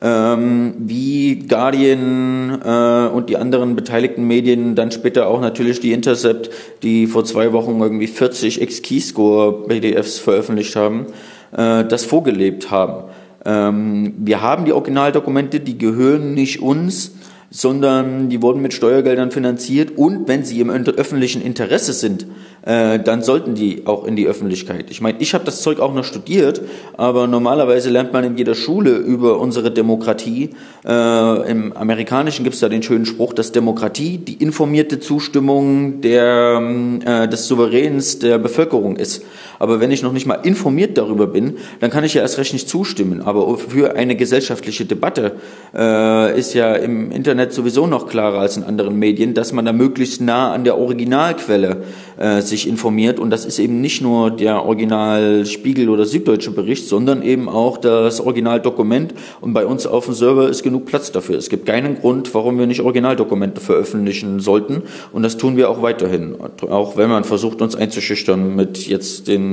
ähm, 0.02 0.74
wie 0.78 1.36
Guardian 1.48 2.60
äh, 2.64 3.08
und 3.08 3.30
die 3.30 3.36
anderen 3.36 3.76
beteiligten 3.76 4.26
Medien, 4.26 4.74
dann 4.74 4.90
später 4.90 5.28
auch 5.28 5.40
natürlich 5.40 5.80
die 5.80 5.92
Intercept, 5.92 6.50
die 6.82 7.06
vor 7.06 7.24
zwei 7.24 7.52
Wochen 7.52 7.80
irgendwie 7.80 8.08
40 8.08 8.60
X-Keyscore-PDFs 8.60 10.18
veröffentlicht 10.18 10.76
haben, 10.76 11.06
das 11.54 12.06
vorgelebt 12.06 12.70
haben. 12.70 13.10
Ähm, 13.44 14.14
wir 14.18 14.40
haben 14.40 14.64
die 14.64 14.72
Originaldokumente, 14.72 15.60
die 15.60 15.78
gehören 15.78 16.34
nicht 16.34 16.62
uns, 16.62 17.12
sondern 17.52 18.30
die 18.30 18.40
wurden 18.40 18.62
mit 18.62 18.72
Steuergeldern 18.72 19.30
finanziert 19.30 19.92
und 19.96 20.26
wenn 20.26 20.42
sie 20.42 20.58
im 20.60 20.70
öffentlichen 20.70 21.42
Interesse 21.42 21.92
sind, 21.92 22.26
äh, 22.62 22.98
dann 22.98 23.22
sollten 23.22 23.54
die 23.54 23.86
auch 23.86 24.04
in 24.04 24.16
die 24.16 24.26
Öffentlichkeit. 24.26 24.90
Ich 24.90 25.02
meine, 25.02 25.18
ich 25.20 25.34
habe 25.34 25.44
das 25.44 25.60
Zeug 25.60 25.78
auch 25.78 25.92
noch 25.92 26.04
studiert, 26.04 26.62
aber 26.96 27.26
normalerweise 27.26 27.90
lernt 27.90 28.12
man 28.12 28.24
in 28.24 28.38
jeder 28.38 28.54
Schule 28.54 28.96
über 28.96 29.38
unsere 29.38 29.70
Demokratie. 29.70 30.50
Äh, 30.86 31.50
Im 31.50 31.76
Amerikanischen 31.76 32.42
gibt 32.42 32.54
es 32.54 32.60
da 32.60 32.70
den 32.70 32.82
schönen 32.82 33.04
Spruch, 33.04 33.34
dass 33.34 33.52
Demokratie 33.52 34.16
die 34.16 34.34
informierte 34.42 34.98
Zustimmung 34.98 36.00
der, 36.00 36.62
äh, 37.04 37.28
des 37.28 37.48
Souveräns 37.48 38.18
der 38.18 38.38
Bevölkerung 38.38 38.96
ist. 38.96 39.24
Aber 39.62 39.78
wenn 39.78 39.92
ich 39.92 40.02
noch 40.02 40.12
nicht 40.12 40.26
mal 40.26 40.40
informiert 40.42 40.98
darüber 40.98 41.28
bin, 41.28 41.58
dann 41.78 41.88
kann 41.88 42.02
ich 42.02 42.14
ja 42.14 42.22
erst 42.22 42.36
recht 42.36 42.52
nicht 42.52 42.68
zustimmen. 42.68 43.22
Aber 43.22 43.56
für 43.56 43.94
eine 43.94 44.16
gesellschaftliche 44.16 44.86
Debatte 44.86 45.36
äh, 45.72 46.36
ist 46.36 46.52
ja 46.54 46.74
im 46.74 47.12
Internet 47.12 47.52
sowieso 47.52 47.86
noch 47.86 48.08
klarer 48.08 48.40
als 48.40 48.56
in 48.56 48.64
anderen 48.64 48.98
Medien, 48.98 49.34
dass 49.34 49.52
man 49.52 49.64
da 49.64 49.72
möglichst 49.72 50.20
nah 50.20 50.52
an 50.52 50.64
der 50.64 50.78
Originalquelle 50.78 51.84
äh, 52.18 52.40
sich 52.40 52.68
informiert. 52.68 53.20
Und 53.20 53.30
das 53.30 53.44
ist 53.44 53.60
eben 53.60 53.80
nicht 53.80 54.02
nur 54.02 54.32
der 54.32 54.64
Original 54.64 55.46
Spiegel 55.46 55.90
oder 55.90 56.06
Süddeutsche 56.06 56.50
Bericht, 56.50 56.88
sondern 56.88 57.22
eben 57.22 57.48
auch 57.48 57.78
das 57.78 58.20
Originaldokument. 58.20 59.14
Und 59.40 59.52
bei 59.52 59.64
uns 59.64 59.86
auf 59.86 60.06
dem 60.06 60.14
Server 60.14 60.48
ist 60.48 60.64
genug 60.64 60.86
Platz 60.86 61.12
dafür. 61.12 61.38
Es 61.38 61.48
gibt 61.48 61.66
keinen 61.66 62.00
Grund, 62.00 62.34
warum 62.34 62.58
wir 62.58 62.66
nicht 62.66 62.80
Originaldokumente 62.80 63.60
veröffentlichen 63.60 64.40
sollten. 64.40 64.82
Und 65.12 65.22
das 65.22 65.36
tun 65.36 65.56
wir 65.56 65.70
auch 65.70 65.82
weiterhin. 65.82 66.34
Auch 66.68 66.96
wenn 66.96 67.10
man 67.10 67.22
versucht, 67.22 67.62
uns 67.62 67.76
einzuschüchtern 67.76 68.56
mit 68.56 68.88
jetzt 68.88 69.28
den 69.28 69.51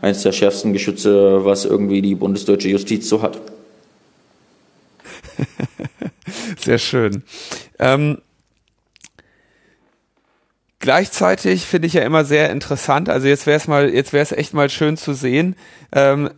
eines 0.00 0.22
der 0.22 0.32
schärfsten 0.32 0.72
Geschütze, 0.72 1.44
was 1.44 1.64
irgendwie 1.64 2.02
die 2.02 2.14
bundesdeutsche 2.14 2.68
Justiz 2.68 3.08
so 3.08 3.22
hat. 3.22 3.40
Sehr 6.58 6.78
schön. 6.78 7.22
Ähm, 7.78 8.18
gleichzeitig 10.80 11.64
finde 11.64 11.86
ich 11.86 11.94
ja 11.94 12.02
immer 12.02 12.24
sehr 12.24 12.50
interessant, 12.50 13.08
also 13.08 13.26
jetzt 13.26 13.46
wäre 13.46 13.56
es 13.56 13.68
mal, 13.68 13.88
jetzt 13.88 14.12
wäre 14.12 14.22
es 14.22 14.32
echt 14.32 14.54
mal 14.54 14.68
schön 14.68 14.96
zu 14.96 15.14
sehen. 15.14 15.56
Ähm, 15.92 16.30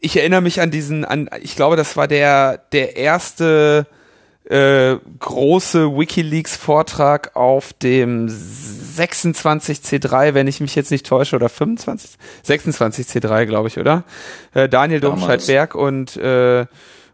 ich 0.00 0.16
erinnere 0.16 0.40
mich 0.40 0.60
an 0.60 0.70
diesen, 0.70 1.04
an, 1.04 1.28
ich 1.42 1.56
glaube, 1.56 1.76
das 1.76 1.96
war 1.96 2.08
der, 2.08 2.58
der 2.72 2.96
erste 2.96 3.86
äh, 4.50 4.98
große 5.20 5.96
WikiLeaks-Vortrag 5.96 7.36
auf 7.36 7.72
dem 7.72 8.26
26C3, 8.28 10.34
wenn 10.34 10.48
ich 10.48 10.60
mich 10.60 10.74
jetzt 10.74 10.90
nicht 10.90 11.06
täusche, 11.06 11.36
oder 11.36 11.48
25? 11.48 12.18
26C3, 12.44 13.46
glaube 13.46 13.68
ich, 13.68 13.78
oder? 13.78 14.02
Äh, 14.52 14.68
Daniel 14.68 15.00
Domscheit-Berg 15.00 15.76
und 15.76 16.16
äh, 16.16 16.66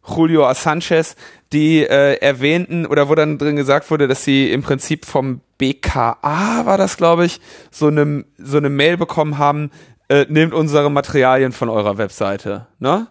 Julio 0.08 0.50
Sanchez, 0.54 1.14
die 1.52 1.82
äh, 1.82 2.14
erwähnten, 2.20 2.86
oder 2.86 3.10
wo 3.10 3.14
dann 3.14 3.36
drin 3.36 3.56
gesagt 3.56 3.90
wurde, 3.90 4.08
dass 4.08 4.24
sie 4.24 4.50
im 4.50 4.62
Prinzip 4.62 5.04
vom 5.04 5.42
BKA, 5.58 6.62
war 6.64 6.78
das, 6.78 6.96
glaube 6.96 7.26
ich, 7.26 7.40
so 7.70 7.88
eine, 7.88 8.24
so 8.38 8.56
eine 8.56 8.70
Mail 8.70 8.96
bekommen 8.96 9.36
haben, 9.36 9.70
äh, 10.08 10.24
nehmt 10.30 10.54
unsere 10.54 10.90
Materialien 10.90 11.52
von 11.52 11.68
eurer 11.68 11.98
Webseite, 11.98 12.66
ne? 12.78 13.08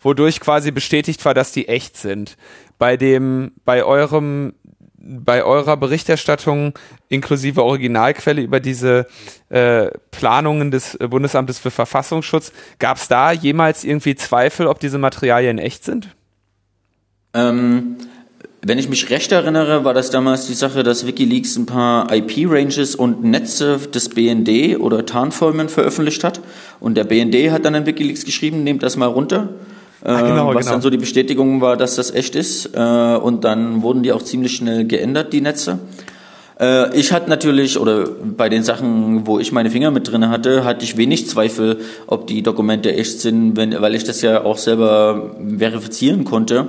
Wodurch 0.00 0.38
quasi 0.38 0.70
bestätigt 0.70 1.24
war, 1.24 1.32
dass 1.32 1.52
die 1.52 1.66
echt 1.66 1.96
sind 1.96 2.36
bei 2.78 2.96
dem, 2.96 3.52
bei 3.64 3.84
eurem, 3.84 4.54
bei 4.96 5.44
eurer 5.44 5.76
Berichterstattung 5.76 6.72
inklusive 7.08 7.62
Originalquelle 7.62 8.42
über 8.42 8.60
diese 8.60 9.06
äh, 9.50 9.88
Planungen 10.10 10.70
des 10.70 10.98
Bundesamtes 10.98 11.58
für 11.58 11.70
Verfassungsschutz, 11.70 12.52
gab 12.78 12.96
es 12.96 13.08
da 13.08 13.32
jemals 13.32 13.84
irgendwie 13.84 14.14
Zweifel, 14.14 14.66
ob 14.66 14.80
diese 14.80 14.98
Materialien 14.98 15.58
echt 15.58 15.84
sind? 15.84 16.08
Ähm, 17.34 17.96
wenn 18.66 18.78
ich 18.78 18.88
mich 18.88 19.10
recht 19.10 19.30
erinnere, 19.30 19.84
war 19.84 19.92
das 19.92 20.10
damals 20.10 20.46
die 20.46 20.54
Sache, 20.54 20.82
dass 20.82 21.06
WikiLeaks 21.06 21.56
ein 21.56 21.66
paar 21.66 22.10
IP-Ranges 22.10 22.94
und 22.94 23.22
Netze 23.22 23.76
des 23.76 24.08
BND 24.08 24.80
oder 24.80 25.04
Tarnfirmen 25.04 25.68
veröffentlicht 25.68 26.24
hat. 26.24 26.40
Und 26.80 26.96
der 26.96 27.04
BND 27.04 27.50
hat 27.50 27.66
dann 27.66 27.74
in 27.74 27.84
WikiLeaks 27.84 28.24
geschrieben, 28.24 28.64
nehmt 28.64 28.82
das 28.82 28.96
mal 28.96 29.06
runter. 29.06 29.50
Ah, 30.04 30.20
genau, 30.20 30.54
was 30.54 30.66
genau. 30.66 30.72
dann 30.72 30.82
so 30.82 30.90
die 30.90 30.98
Bestätigung 30.98 31.62
war, 31.62 31.78
dass 31.78 31.96
das 31.96 32.10
echt 32.10 32.36
ist. 32.36 32.70
Äh, 32.74 32.78
und 32.78 33.44
dann 33.44 33.82
wurden 33.82 34.02
die 34.02 34.12
auch 34.12 34.22
ziemlich 34.22 34.54
schnell 34.54 34.86
geändert, 34.86 35.32
die 35.32 35.40
Netze. 35.40 35.78
Äh, 36.60 36.94
ich 36.94 37.12
hatte 37.12 37.30
natürlich, 37.30 37.78
oder 37.78 38.06
bei 38.22 38.50
den 38.50 38.62
Sachen, 38.62 39.26
wo 39.26 39.38
ich 39.38 39.50
meine 39.50 39.70
Finger 39.70 39.90
mit 39.90 40.10
drin 40.10 40.28
hatte, 40.28 40.64
hatte 40.64 40.84
ich 40.84 40.98
wenig 40.98 41.28
Zweifel, 41.28 41.78
ob 42.06 42.26
die 42.26 42.42
Dokumente 42.42 42.94
echt 42.94 43.20
sind, 43.20 43.56
wenn, 43.56 43.80
weil 43.80 43.94
ich 43.94 44.04
das 44.04 44.20
ja 44.20 44.44
auch 44.44 44.58
selber 44.58 45.36
verifizieren 45.58 46.24
konnte. 46.24 46.68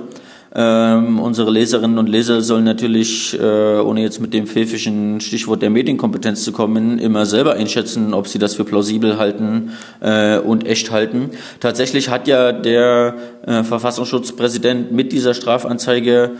Ähm, 0.58 1.18
unsere 1.18 1.50
Leserinnen 1.50 1.98
und 1.98 2.08
Leser 2.08 2.40
sollen 2.40 2.64
natürlich, 2.64 3.38
äh, 3.38 3.78
ohne 3.78 4.00
jetzt 4.00 4.22
mit 4.22 4.32
dem 4.32 4.46
pfeffischen 4.46 5.20
Stichwort 5.20 5.60
der 5.60 5.68
Medienkompetenz 5.68 6.44
zu 6.44 6.52
kommen, 6.52 6.98
immer 6.98 7.26
selber 7.26 7.52
einschätzen, 7.52 8.14
ob 8.14 8.26
sie 8.26 8.38
das 8.38 8.54
für 8.54 8.64
plausibel 8.64 9.18
halten 9.18 9.72
äh, 10.00 10.38
und 10.38 10.66
echt 10.66 10.90
halten. 10.90 11.32
Tatsächlich 11.60 12.08
hat 12.08 12.26
ja 12.26 12.52
der 12.52 13.16
äh, 13.46 13.64
Verfassungsschutzpräsident 13.64 14.92
mit 14.92 15.12
dieser 15.12 15.34
Strafanzeige 15.34 16.32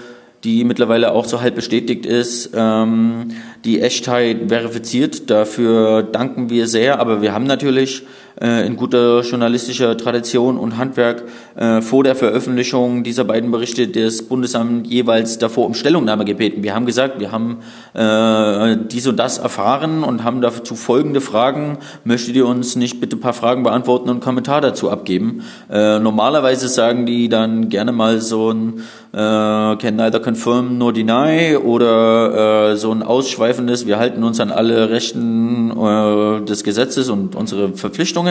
die 0.45 0.65
mittlerweile 0.65 1.13
auch 1.13 1.25
so 1.25 1.41
halb 1.41 1.57
bestätigt 1.57 2.07
ist, 2.07 2.51
ähm, 2.55 3.33
die 3.65 3.81
Echtheit 3.81 4.49
verifiziert. 4.49 5.29
Dafür 5.29 6.03
danken 6.05 6.51
wir 6.51 6.69
sehr, 6.69 7.01
aber 7.01 7.21
wir 7.21 7.33
haben 7.33 7.47
natürlich 7.47 8.05
äh, 8.41 8.67
in 8.67 8.77
guter 8.77 9.23
journalistischer 9.23 9.97
Tradition 9.97 10.59
und 10.59 10.77
Handwerk 10.77 11.25
äh, 11.57 11.81
vor 11.81 12.05
der 12.05 12.15
Veröffentlichung 12.15 13.03
dieser 13.03 13.25
beiden 13.25 13.51
Berichte 13.51 13.89
des 13.89 14.29
Bundesamt 14.29 14.87
jeweils 14.87 15.39
davor 15.39 15.67
um 15.67 15.75
Stellungnahme 15.75 16.25
gebeten. 16.25 16.63
Wir 16.63 16.75
haben 16.75 16.87
gesagt, 16.87 17.21
wir 17.21 17.33
haben 17.33 17.59
äh, 17.95 18.77
dies 18.91 19.07
und 19.07 19.17
das 19.17 19.39
erfahren 19.39 20.03
und 20.03 20.25
haben 20.25 20.41
dazu 20.41 20.75
folgende 20.75 21.21
Fragen. 21.21 21.79
Möchtet 22.05 22.37
ihr 22.37 22.47
uns 22.47 22.77
nicht 22.77 23.01
bitte 23.01 23.17
ein 23.17 23.21
paar 23.21 23.33
Fragen 23.33 23.63
beantworten 23.63 24.05
und 24.05 24.17
einen 24.17 24.21
Kommentar 24.21 24.61
dazu 24.61 24.91
abgeben? 24.91 25.43
Äh, 25.71 25.99
normalerweise 25.99 26.69
sagen 26.69 27.07
die 27.07 27.29
dann 27.29 27.69
gerne 27.69 27.93
mal 27.93 28.21
so 28.21 28.51
ein 28.51 28.83
äh, 29.17 29.77
can 29.77 29.97
neither 29.97 30.21
confirm 30.21 30.77
nor 30.77 30.93
deny 30.93 31.57
oder 31.57 32.73
äh, 32.73 32.77
so 32.77 32.93
ein 32.93 33.03
ausschweifendes, 33.03 33.87
wir 33.87 33.99
halten 33.99 34.23
uns 34.23 34.41
an 34.41 34.51
alle 34.51 34.91
Rechten 34.91 35.71
äh, 35.71 36.45
des 36.45 36.65
Gesetzes 36.65 37.09
und 37.09 37.35
unsere 37.35 37.73
Verpflichtungen. 37.73 38.26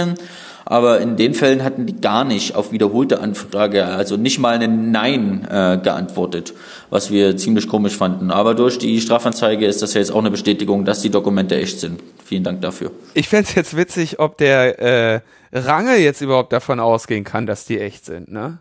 Aber 0.68 1.00
in 1.00 1.16
den 1.16 1.36
Fällen 1.36 1.64
hatten 1.64 1.86
die 1.86 2.02
gar 2.02 2.24
nicht 2.24 2.56
auf 2.56 2.72
wiederholte 2.72 3.20
Anfrage, 3.20 3.86
also 3.86 4.18
nicht 4.18 4.40
mal 4.40 4.58
ein 4.58 4.92
Nein 4.92 5.48
äh, 5.48 5.78
geantwortet, 5.78 6.54
was 6.90 7.12
wir 7.12 7.38
ziemlich 7.38 7.68
komisch 7.68 7.96
fanden. 7.96 8.32
Aber 8.32 8.56
durch 8.56 8.80
die 8.80 9.00
Strafanzeige 9.00 9.68
ist 9.68 9.84
das 9.84 9.94
ja 9.94 10.00
jetzt 10.00 10.12
auch 10.12 10.20
eine 10.20 10.32
Bestätigung, 10.32 10.84
dass 10.84 11.02
die 11.02 11.12
Dokumente 11.12 11.56
echt 11.56 11.80
sind. 11.80 12.02
Vielen 12.24 12.44
Dank 12.44 12.62
dafür. 12.62 12.90
Ich 13.14 13.30
fände 13.30 13.48
es 13.48 13.54
jetzt 13.54 13.78
witzig, 13.78 14.20
ob 14.20 14.40
der 14.40 14.80
äh, 14.80 15.22
Range 15.54 15.98
jetzt 15.98 16.22
überhaupt 16.22 16.52
davon 16.52 16.80
ausgehen 16.80 17.24
kann, 17.24 17.46
dass 17.46 17.66
die 17.66 17.80
echt 17.80 18.06
sind, 18.06 18.32
ne? 18.32 18.58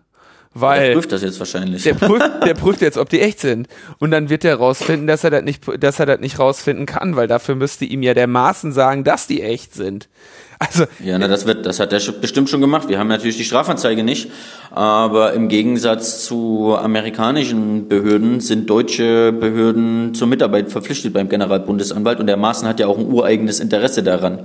Weil 0.57 0.87
der 0.87 0.95
prüft 0.95 1.11
das 1.11 1.23
jetzt 1.23 1.39
wahrscheinlich. 1.41 1.83
Der 1.83 1.95
prüft, 1.95 2.31
der 2.47 2.55
prüft 2.55 2.81
jetzt, 2.81 2.97
ob 2.97 3.09
die 3.09 3.21
echt 3.21 3.41
sind. 3.41 3.67
Und 3.99 4.13
dann 4.13 4.29
wird 4.31 4.45
er 4.45 4.55
rausfinden, 4.55 5.09
dass 5.09 5.25
er 5.25 5.31
das 5.31 5.43
nicht, 5.43 5.65
dass 5.83 5.99
er 5.99 6.07
das 6.07 6.21
nicht 6.21 6.39
rausfinden 6.39 6.87
kann, 6.87 7.17
weil 7.17 7.27
dafür 7.27 7.57
müsste 7.57 7.85
ihm 7.85 8.05
ja 8.05 8.15
der 8.15 8.29
Maßen 8.29 8.71
sagen, 8.73 9.03
dass 9.03 9.27
die 9.27 9.43
echt 9.43 9.75
sind. 9.75 10.09
Also 10.59 10.85
ja, 11.03 11.19
na, 11.19 11.29
das 11.29 11.47
wird, 11.47 11.67
das 11.67 11.81
hat 11.81 11.93
er 11.93 12.01
bestimmt 12.21 12.49
schon 12.49 12.61
gemacht. 12.61 12.89
Wir 12.89 12.99
haben 12.99 13.09
natürlich 13.09 13.37
die 13.37 13.45
Strafanzeige 13.45 14.05
nicht, 14.05 14.31
aber 14.71 15.33
im 15.33 15.49
Gegensatz 15.49 16.25
zu 16.25 16.77
amerikanischen 16.77 17.89
Behörden 17.89 18.41
sind 18.41 18.71
deutsche 18.71 19.33
Behörden 19.33 20.15
zur 20.15 20.29
Mitarbeit 20.29 20.71
verpflichtet 20.71 21.13
beim 21.13 21.29
Generalbundesanwalt 21.29 22.21
und 22.21 22.27
der 22.27 22.37
Maaßen 22.37 22.69
hat 22.69 22.81
ja 22.81 22.87
auch 22.87 22.99
ein 22.99 23.07
ureigenes 23.07 23.61
Interesse 23.61 24.03
daran. 24.03 24.41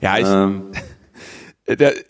Ja, 0.00 0.18
ich, 0.18 0.26
ähm, 0.26 0.62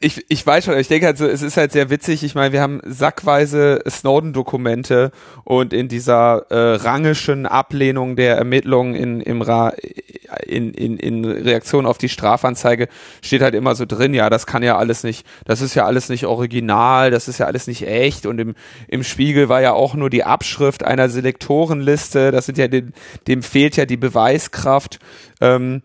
ich, 0.00 0.24
ich 0.28 0.44
weiß 0.44 0.64
schon, 0.64 0.76
ich 0.78 0.88
denke 0.88 1.06
halt 1.06 1.18
so, 1.18 1.26
es 1.26 1.40
ist 1.40 1.56
halt 1.56 1.70
sehr 1.70 1.88
witzig. 1.88 2.24
Ich 2.24 2.34
meine, 2.34 2.52
wir 2.52 2.60
haben 2.60 2.80
sackweise 2.84 3.82
Snowden-Dokumente 3.88 5.12
und 5.44 5.72
in 5.72 5.86
dieser 5.86 6.46
äh, 6.50 6.74
rangischen 6.74 7.46
Ablehnung 7.46 8.16
der 8.16 8.36
Ermittlungen 8.36 8.96
in, 8.96 9.20
im 9.20 9.42
Ra 9.42 9.72
in, 10.46 10.74
in, 10.74 10.96
in 10.96 11.24
Reaktion 11.24 11.86
auf 11.86 11.98
die 11.98 12.08
Strafanzeige 12.08 12.88
steht 13.22 13.42
halt 13.42 13.54
immer 13.54 13.76
so 13.76 13.84
drin, 13.86 14.14
ja, 14.14 14.28
das 14.30 14.46
kann 14.46 14.64
ja 14.64 14.76
alles 14.76 15.04
nicht, 15.04 15.24
das 15.44 15.60
ist 15.60 15.74
ja 15.74 15.84
alles 15.84 16.08
nicht 16.08 16.26
original, 16.26 17.12
das 17.12 17.28
ist 17.28 17.38
ja 17.38 17.46
alles 17.46 17.68
nicht 17.68 17.86
echt 17.86 18.26
und 18.26 18.40
im, 18.40 18.54
im 18.88 19.04
Spiegel 19.04 19.48
war 19.48 19.60
ja 19.60 19.72
auch 19.72 19.94
nur 19.94 20.10
die 20.10 20.24
Abschrift 20.24 20.82
einer 20.82 21.08
Selektorenliste, 21.08 22.32
das 22.32 22.46
sind 22.46 22.58
ja, 22.58 22.66
dem, 22.66 22.92
dem 23.28 23.42
fehlt 23.42 23.76
ja 23.76 23.86
die 23.86 23.96
Beweiskraft. 23.96 24.98
Ähm, 25.40 25.82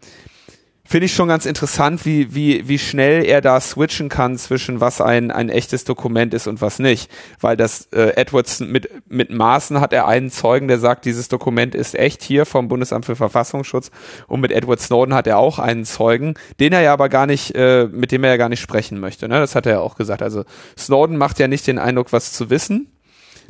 finde 0.89 1.05
ich 1.05 1.13
schon 1.13 1.27
ganz 1.27 1.45
interessant, 1.45 2.03
wie, 2.03 2.33
wie, 2.33 2.67
wie 2.67 2.79
schnell 2.79 3.23
er 3.23 3.41
da 3.41 3.61
switchen 3.61 4.09
kann 4.09 4.39
zwischen 4.39 4.81
was 4.81 5.01
ein, 5.01 5.29
ein 5.29 5.49
echtes 5.49 5.83
Dokument 5.83 6.33
ist 6.33 6.47
und 6.47 6.61
was 6.61 6.79
nicht. 6.79 7.11
Weil 7.39 7.55
das 7.55 7.89
äh, 7.93 8.15
Edwards 8.15 8.59
mit, 8.59 8.89
mit 9.07 9.29
Maßen 9.29 9.81
hat 9.81 9.93
er 9.93 10.07
einen 10.07 10.31
Zeugen, 10.31 10.67
der 10.67 10.79
sagt, 10.79 11.05
dieses 11.05 11.27
Dokument 11.27 11.75
ist 11.75 11.93
echt 11.93 12.23
hier 12.23 12.47
vom 12.47 12.69
Bundesamt 12.69 13.05
für 13.05 13.15
Verfassungsschutz. 13.15 13.91
Und 14.25 14.41
mit 14.41 14.51
Edward 14.51 14.81
Snowden 14.81 15.13
hat 15.13 15.27
er 15.27 15.37
auch 15.37 15.59
einen 15.59 15.85
Zeugen, 15.85 16.33
den 16.59 16.73
er 16.73 16.81
ja 16.81 16.91
aber 16.91 17.07
gar 17.07 17.27
nicht, 17.27 17.53
äh, 17.53 17.87
mit 17.91 18.11
dem 18.11 18.23
er 18.23 18.31
ja 18.31 18.37
gar 18.37 18.49
nicht 18.49 18.61
sprechen 18.61 18.99
möchte. 18.99 19.27
Ne? 19.27 19.39
Das 19.39 19.53
hat 19.53 19.67
er 19.67 19.73
ja 19.73 19.79
auch 19.81 19.95
gesagt. 19.95 20.23
Also 20.23 20.43
Snowden 20.75 21.17
macht 21.17 21.37
ja 21.37 21.47
nicht 21.47 21.67
den 21.67 21.77
Eindruck, 21.77 22.11
was 22.13 22.33
zu 22.33 22.49
wissen. 22.49 22.87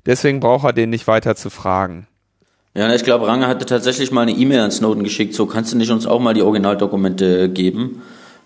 Deswegen 0.05 0.41
braucht 0.41 0.65
er 0.65 0.73
den 0.73 0.89
nicht 0.89 1.07
weiter 1.07 1.37
zu 1.37 1.49
fragen. 1.49 2.08
Ja, 2.75 2.93
ich 2.93 3.03
glaube, 3.03 3.27
Range 3.27 3.47
hatte 3.47 3.65
tatsächlich 3.65 4.11
mal 4.11 4.21
eine 4.21 4.31
E-Mail 4.31 4.59
an 4.59 4.71
Snowden 4.71 5.03
geschickt, 5.03 5.33
so 5.33 5.47
kannst 5.47 5.73
du 5.73 5.77
nicht 5.77 5.89
uns 5.89 6.05
auch 6.05 6.19
mal 6.19 6.33
die 6.33 6.43
Originaldokumente 6.43 7.49
geben 7.49 8.01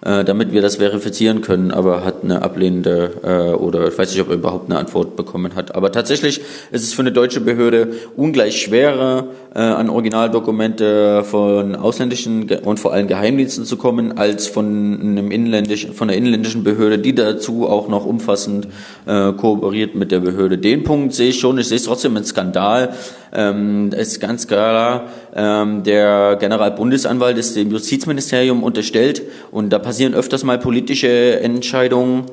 äh, 0.05 0.23
damit 0.23 0.51
wir 0.51 0.61
das 0.61 0.77
verifizieren 0.77 1.41
können, 1.41 1.71
aber 1.71 2.03
hat 2.03 2.23
eine 2.23 2.41
ablehnende 2.41 3.13
äh, 3.23 3.55
oder 3.55 3.87
ich 3.87 3.97
weiß 3.97 4.11
nicht, 4.11 4.21
ob 4.21 4.29
er 4.29 4.35
überhaupt 4.35 4.69
eine 4.69 4.77
Antwort 4.77 5.15
bekommen 5.15 5.55
hat. 5.55 5.75
Aber 5.75 5.91
tatsächlich 5.91 6.41
ist 6.71 6.83
es 6.83 6.93
für 6.93 7.01
eine 7.01 7.11
deutsche 7.11 7.39
Behörde 7.39 7.93
ungleich 8.17 8.61
schwerer, 8.61 9.27
äh, 9.55 9.59
an 9.59 9.89
Originaldokumente 9.89 11.23
von 11.23 11.75
ausländischen 11.75 12.49
und 12.65 12.79
vor 12.79 12.91
allem 12.91 13.07
Geheimdiensten 13.07 13.65
zu 13.65 13.77
kommen, 13.77 14.17
als 14.17 14.47
von 14.47 14.99
einem 14.99 15.31
inländischen, 15.31 15.93
von 15.93 16.09
einer 16.09 16.17
inländischen 16.17 16.63
Behörde, 16.63 16.99
die 16.99 17.15
dazu 17.15 17.67
auch 17.69 17.87
noch 17.87 18.05
umfassend 18.05 18.67
äh, 19.05 19.31
kooperiert 19.31 19.95
mit 19.95 20.11
der 20.11 20.19
Behörde. 20.19 20.57
Den 20.57 20.83
Punkt 20.83 21.13
sehe 21.13 21.29
ich 21.29 21.39
schon, 21.39 21.57
ich 21.57 21.67
sehe 21.67 21.77
es 21.77 21.83
trotzdem 21.83 22.17
ein 22.17 22.25
Skandal. 22.25 22.93
Ähm, 23.35 23.91
ist 23.91 24.19
ganz 24.19 24.47
klar, 24.47 25.07
ähm, 25.35 25.83
der 25.83 26.37
Generalbundesanwalt 26.39 27.35
ist 27.39 27.55
dem 27.55 27.71
Justizministerium 27.71 28.61
unterstellt 28.61 29.23
und 29.49 29.71
da 29.71 29.79
passieren 29.79 30.13
öfters 30.13 30.43
mal 30.43 30.59
politische 30.59 31.39
Entscheidungen, 31.39 32.25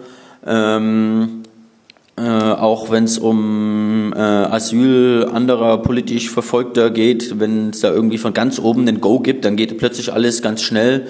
ähm, 0.47 1.43
äh, 2.19 2.23
auch 2.23 2.91
wenn 2.91 3.05
es 3.05 3.17
um 3.19 4.13
äh, 4.15 4.19
Asyl 4.19 5.27
anderer 5.33 5.79
politisch 5.79 6.29
Verfolgter 6.29 6.91
geht, 6.91 7.41
wenn 7.41 7.71
es 7.71 7.81
da 7.81 7.91
irgendwie 7.91 8.19
von 8.19 8.35
ganz 8.35 8.59
oben 8.59 8.85
den 8.85 9.01
Go 9.01 9.21
gibt, 9.21 9.47
dann 9.47 9.57
geht 9.57 9.79
plötzlich 9.79 10.13
alles 10.13 10.43
ganz 10.43 10.61
schnell. 10.61 11.07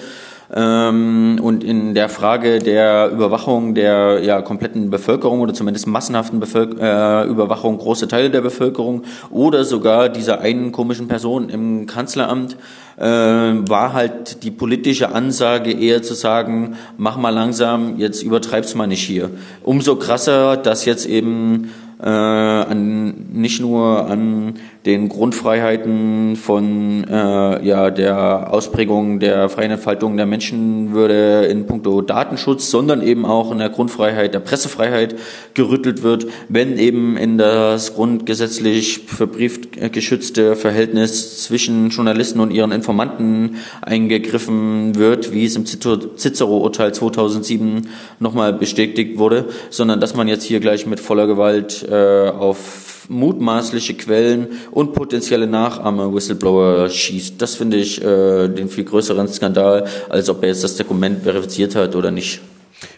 Ähm, 0.53 1.39
und 1.41 1.63
in 1.63 1.95
der 1.95 2.09
Frage 2.09 2.59
der 2.59 3.11
Überwachung 3.13 3.75
der 3.75 4.21
ja, 4.25 4.43
kompletten 4.43 4.91
Bevölkerung 4.91 5.41
oder 5.41 5.55
zumindest 5.55 5.87
massenhaften 5.87 6.41
Bevölker 6.41 7.25
äh, 7.25 7.29
Überwachung 7.29 7.79
große 7.79 8.09
Teile 8.09 8.31
der 8.31 8.41
Bevölkerung 8.41 9.05
oder 9.31 9.65
sogar 9.65 10.09
dieser 10.09 10.41
einen 10.41 10.73
komischen 10.73 11.07
Person 11.07 11.51
im 11.51 11.87
Kanzleramt 11.87 12.57
äh, 12.97 13.05
war 13.05 13.93
halt 13.93 14.43
die 14.43 14.51
politische 14.51 15.15
Ansage 15.15 15.71
eher 15.71 16.03
zu 16.03 16.15
sagen, 16.15 16.77
mach 16.99 17.17
mal 17.17 17.31
langsam, 17.31 17.99
jetzt 17.99 18.23
übertreib's 18.23 18.75
mal 18.75 18.89
nicht 18.89 19.05
hier. 19.05 19.31
Umso 19.63 19.97
krasser, 19.97 20.57
dass 20.57 20.85
jetzt 20.85 21.07
eben 21.07 21.71
äh, 22.03 22.09
an, 22.09 23.27
nicht 23.33 23.61
nur 23.61 24.07
an 24.07 24.55
den 24.87 25.11
Grundfreiheiten 25.11 26.37
von 26.37 27.05
äh, 27.05 27.67
ja, 27.67 27.91
der 27.91 28.53
Ausprägung 28.53 29.21
der 29.21 29.51
freien 29.51 29.73
Entfaltung 29.73 30.17
der 30.17 30.25
Menschenwürde 30.25 31.47
in 31.47 31.67
puncto 31.67 32.01
Datenschutz, 32.01 32.71
sondern 32.71 33.03
eben 33.03 33.27
auch 33.27 33.53
in 33.53 33.59
der 33.59 33.69
Grundfreiheit, 33.69 34.33
der 34.33 34.41
Pressefreiheit 34.41 35.17
gerüttelt 35.53 36.03
wird, 36.03 36.27
wenn 36.49 36.79
eben 36.79 37.19
in 37.19 37.37
das 37.37 37.95
grundgesetzlich 37.95 39.01
verbrieft 39.07 39.93
geschützte 39.93 40.57
Verhältnis 40.57 41.45
zwischen 41.45 41.91
Journalisten 41.91 42.41
und 42.41 42.51
ihren 42.51 42.73
Informanten 42.73 43.57
eingegriffen 43.83 44.95
wird, 44.95 45.33
wie 45.33 45.45
es 45.45 45.57
im 45.57 45.67
Cicero-Urteil 45.67 46.95
2007 46.95 47.89
nochmal 48.19 48.55
bestätigt 48.55 49.19
wurde, 49.19 49.47
sondern 49.69 50.01
dass 50.01 50.15
man 50.15 50.27
jetzt 50.27 50.45
hier 50.45 50.61
gleich 50.61 50.87
mit 50.87 51.01
voller 51.01 51.27
Gewalt 51.27 51.87
äh, 51.91 52.29
auf 52.31 53.00
mutmaßliche 53.11 53.95
Quellen 53.95 54.49
und 54.71 54.95
potenzielle 54.95 55.47
Nachahmer 55.47 56.15
Whistleblower 56.15 56.89
schießt. 56.89 57.43
Das 57.43 57.57
finde 57.57 57.77
ich 57.77 58.03
äh, 58.03 58.49
den 58.49 58.69
viel 58.69 58.85
größeren 58.85 59.29
Skandal, 59.29 59.87
als 60.09 60.31
ob 60.31 60.43
er 60.43 60.49
jetzt 60.49 60.65
das 60.65 60.77
Dokument 60.77 61.23
verifiziert 61.23 61.75
hat 61.75 61.95
oder 61.97 62.11
nicht. 62.11 62.41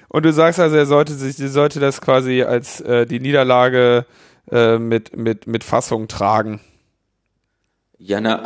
Und 0.09 0.25
du 0.25 0.33
sagst 0.33 0.61
also, 0.61 0.77
er 0.77 0.87
sollte 0.87 1.15
sich, 1.15 1.41
er 1.41 1.49
sollte 1.49 1.81
das 1.81 2.01
quasi 2.01 2.43
als 2.43 2.81
äh, 2.83 3.07
die 3.07 3.19
Niederlage 3.19 4.05
äh, 4.51 4.79
mit, 4.79 5.17
mit, 5.17 5.47
mit 5.47 5.65
Fassung 5.65 6.07
tragen. 6.07 6.61
Ja, 8.05 8.21
na, 8.21 8.43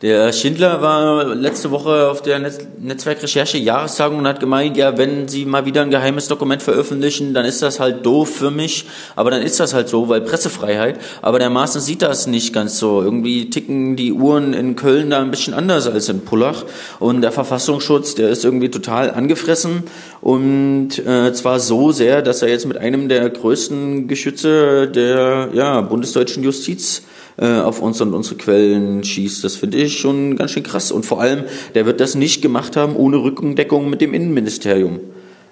der 0.00 0.32
Schindler 0.32 0.80
war 0.80 1.34
letzte 1.34 1.70
Woche 1.70 2.08
auf 2.08 2.22
der 2.22 2.38
Netz 2.38 2.60
Netzwerkrecherche 2.80 3.58
Jahrestagung 3.58 4.18
und 4.18 4.26
hat 4.26 4.40
gemeint, 4.40 4.78
ja, 4.78 4.96
wenn 4.96 5.28
Sie 5.28 5.44
mal 5.44 5.66
wieder 5.66 5.82
ein 5.82 5.90
geheimes 5.90 6.26
Dokument 6.26 6.62
veröffentlichen, 6.62 7.34
dann 7.34 7.44
ist 7.44 7.60
das 7.60 7.80
halt 7.80 8.06
doof 8.06 8.30
für 8.30 8.50
mich, 8.50 8.86
aber 9.14 9.30
dann 9.30 9.42
ist 9.42 9.60
das 9.60 9.74
halt 9.74 9.90
so, 9.90 10.08
weil 10.08 10.22
Pressefreiheit. 10.22 10.98
Aber 11.20 11.38
der 11.38 11.50
Maaßen 11.50 11.82
sieht 11.82 12.00
das 12.00 12.26
nicht 12.26 12.54
ganz 12.54 12.78
so. 12.78 13.02
Irgendwie 13.02 13.50
ticken 13.50 13.94
die 13.94 14.14
Uhren 14.14 14.54
in 14.54 14.74
Köln 14.74 15.10
da 15.10 15.20
ein 15.20 15.30
bisschen 15.30 15.52
anders 15.52 15.86
als 15.86 16.08
in 16.08 16.22
Pullach 16.22 16.64
und 16.98 17.20
der 17.20 17.30
Verfassungsschutz, 17.30 18.14
der 18.14 18.30
ist 18.30 18.42
irgendwie 18.42 18.70
total 18.70 19.10
angefressen 19.10 19.82
und 20.22 20.98
äh, 20.98 21.34
zwar 21.34 21.60
so 21.60 21.92
sehr, 21.92 22.22
dass 22.22 22.40
er 22.40 22.48
jetzt 22.48 22.64
mit 22.64 22.78
einem 22.78 23.10
der 23.10 23.28
größten 23.28 24.08
Geschütze 24.08 24.88
der 24.88 25.50
ja, 25.52 25.82
bundesdeutschen 25.82 26.42
Justiz 26.42 27.02
äh, 27.36 27.58
auf 27.58 27.80
uns 27.80 28.00
und 28.00 28.14
unsere 28.14 28.36
Quellen 28.36 29.02
schießt. 29.02 29.42
Das 29.44 29.56
finde 29.56 29.78
ich 29.78 29.98
schon 29.98 30.36
ganz 30.36 30.52
schön 30.52 30.62
krass. 30.62 30.92
Und 30.92 31.04
vor 31.04 31.20
allem, 31.20 31.44
der 31.74 31.86
wird 31.86 32.00
das 32.00 32.14
nicht 32.14 32.42
gemacht 32.42 32.76
haben 32.76 32.96
ohne 32.96 33.16
Rückendeckung 33.16 33.90
mit 33.90 34.00
dem 34.00 34.14
Innenministerium. 34.14 35.00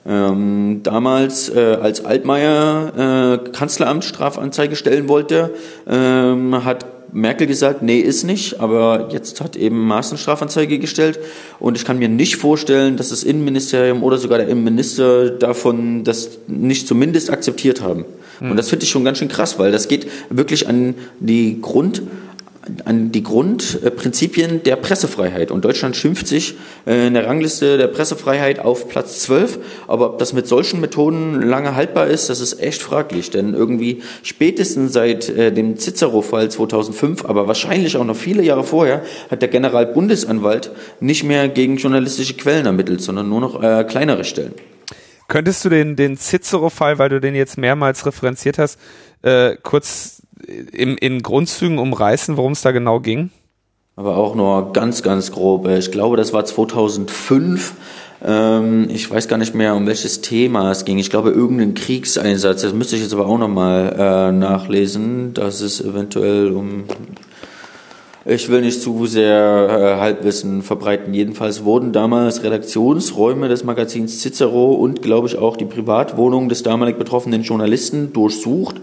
Ähm, 0.05 0.81
damals, 0.83 1.49
äh, 1.49 1.79
als 1.81 2.05
Altmaier 2.05 3.39
äh, 3.45 3.51
Kanzleramtsstrafanzeige 3.51 4.75
stellen 4.75 5.09
wollte, 5.09 5.55
ähm, 5.89 6.65
hat 6.65 6.87
Merkel 7.13 7.47
gesagt, 7.47 7.83
nee, 7.83 7.99
ist 7.99 8.25
nicht, 8.25 8.59
aber 8.59 9.11
jetzt 9.13 9.41
hat 9.43 9.55
eben 9.55 9.93
Strafanzeige 10.17 10.79
gestellt 10.79 11.21
und 11.61 11.77
ich 11.77 11.85
kann 11.85 11.99
mir 11.99 12.09
nicht 12.09 12.37
vorstellen, 12.37 12.97
dass 12.97 13.11
das 13.11 13.23
Innenministerium 13.23 14.03
oder 14.03 14.17
sogar 14.17 14.39
der 14.39 14.49
Innenminister 14.49 15.31
davon 15.31 16.05
das 16.05 16.31
nicht 16.49 16.89
zumindest 16.89 17.31
akzeptiert 17.31 17.83
haben. 17.83 18.07
Mhm. 18.43 18.51
Und 18.51 18.57
das 18.57 18.69
finde 18.69 18.85
ich 18.85 18.91
schon 18.91 19.05
ganz 19.05 19.19
schön 19.19 19.29
krass, 19.29 19.59
weil 19.59 19.73
das 19.73 19.89
geht 19.89 20.07
wirklich 20.31 20.69
an 20.69 20.95
die 21.21 21.61
Grund 21.61 22.03
an 22.85 23.11
die 23.11 23.23
Grundprinzipien 23.23 24.63
der 24.63 24.77
Pressefreiheit. 24.77 25.51
Und 25.51 25.65
Deutschland 25.65 25.97
schimpft 25.97 26.29
sich 26.29 26.55
äh, 26.87 27.09
in 27.09 27.15
der 27.15 27.27
Rangliste 27.27 27.77
der 27.77 27.89
Pressefreiheit 27.89 28.61
auf 28.61 28.89
Platz 28.89 29.21
12. 29.21 29.59
Aber 29.89 30.11
ob 30.11 30.19
das 30.19 30.33
mit 30.33 30.47
solchen 30.47 30.81
Methoden 30.81 31.43
lange 31.43 31.75
haltbar 31.75 32.07
ist, 32.07 32.31
das 32.31 32.41
ist 32.41 32.61
echt 32.61 32.81
fraglich. 32.81 33.31
Denn 33.31 33.55
irgendwie 33.55 34.03
spätestens 34.23 34.93
seit 34.93 35.29
äh, 35.29 35.53
dem 35.53 35.77
Cicero-Fall 35.77 36.51
2005, 36.51 37.25
aber 37.25 37.49
wahrscheinlich 37.49 37.97
auch 37.97 38.05
noch 38.05 38.17
viele 38.17 38.43
Jahre 38.43 38.65
vorher, 38.65 39.03
hat 39.31 39.43
der 39.43 39.49
Generalbundesanwalt 39.49 40.71
nicht 41.01 41.25
mehr 41.25 41.49
gegen 41.49 41.79
journalistische 41.79 42.35
Quellen 42.35 42.67
ermittelt, 42.67 43.01
sondern 43.01 43.29
nur 43.29 43.41
noch 43.41 43.61
äh, 43.61 43.85
kleinere 43.85 44.23
Stellen. 44.25 44.55
Könntest 45.33 45.65
du 45.65 45.71
den, 45.71 45.97
den 45.97 46.19
Cicero-Fall, 46.19 46.99
weil 46.99 47.09
du 47.09 47.19
den 47.19 47.35
jetzt 47.35 47.57
mehrmals 47.57 48.05
referenziert 48.05 48.59
hast, 48.59 48.79
äh, 49.23 49.57
kurz 49.63 50.21
im, 50.73 50.99
in 50.99 51.23
Grundzügen 51.23 51.79
umreißen, 51.79 52.37
worum 52.37 52.53
es 52.53 52.61
da 52.61 52.71
genau 52.71 53.01
ging? 53.01 53.31
Aber 53.97 54.19
auch 54.19 54.35
nur 54.35 54.75
ganz, 54.75 55.03
ganz 55.03 55.33
grob. 55.33 55.67
Ich 55.69 55.91
glaube, 55.91 56.19
das 56.19 56.35
war 56.35 56.45
2005. 56.45 57.73
Ähm, 58.23 58.91
ich 58.91 59.11
weiß 59.11 59.27
gar 59.27 59.39
nicht 59.39 59.55
mehr, 59.55 59.75
um 59.75 59.87
welches 59.87 60.21
Thema 60.21 60.71
es 60.71 60.85
ging. 60.85 60.99
Ich 60.99 61.09
glaube, 61.09 61.31
irgendein 61.31 61.73
Kriegseinsatz. 61.73 62.61
Das 62.61 62.75
müsste 62.75 62.97
ich 62.97 63.03
jetzt 63.03 63.15
aber 63.15 63.25
auch 63.25 63.39
nochmal 63.39 63.97
äh, 63.99 64.33
nachlesen, 64.33 65.33
dass 65.33 65.63
es 65.63 65.81
eventuell 65.81 66.51
um 66.51 66.85
ich 68.25 68.49
will 68.49 68.61
nicht 68.61 68.81
zu 68.81 69.07
sehr 69.07 69.69
äh, 69.69 70.01
Halbwissen 70.01 70.63
verbreiten. 70.63 71.13
Jedenfalls 71.13 71.65
wurden 71.65 71.93
damals 71.93 72.43
Redaktionsräume 72.45 73.49
des 73.49 73.65
Magazins 73.65 74.21
Cicero 74.21 74.73
und, 74.73 75.03
glaube 75.03 75.27
ich, 75.27 75.39
auch 75.39 75.57
die 75.57 75.65
Privatwohnung 75.65 76.49
des 76.49 76.63
damalig 76.63 76.99
betroffenen 76.99 77.43
Journalisten 77.43 78.13
durchsucht. 78.13 78.77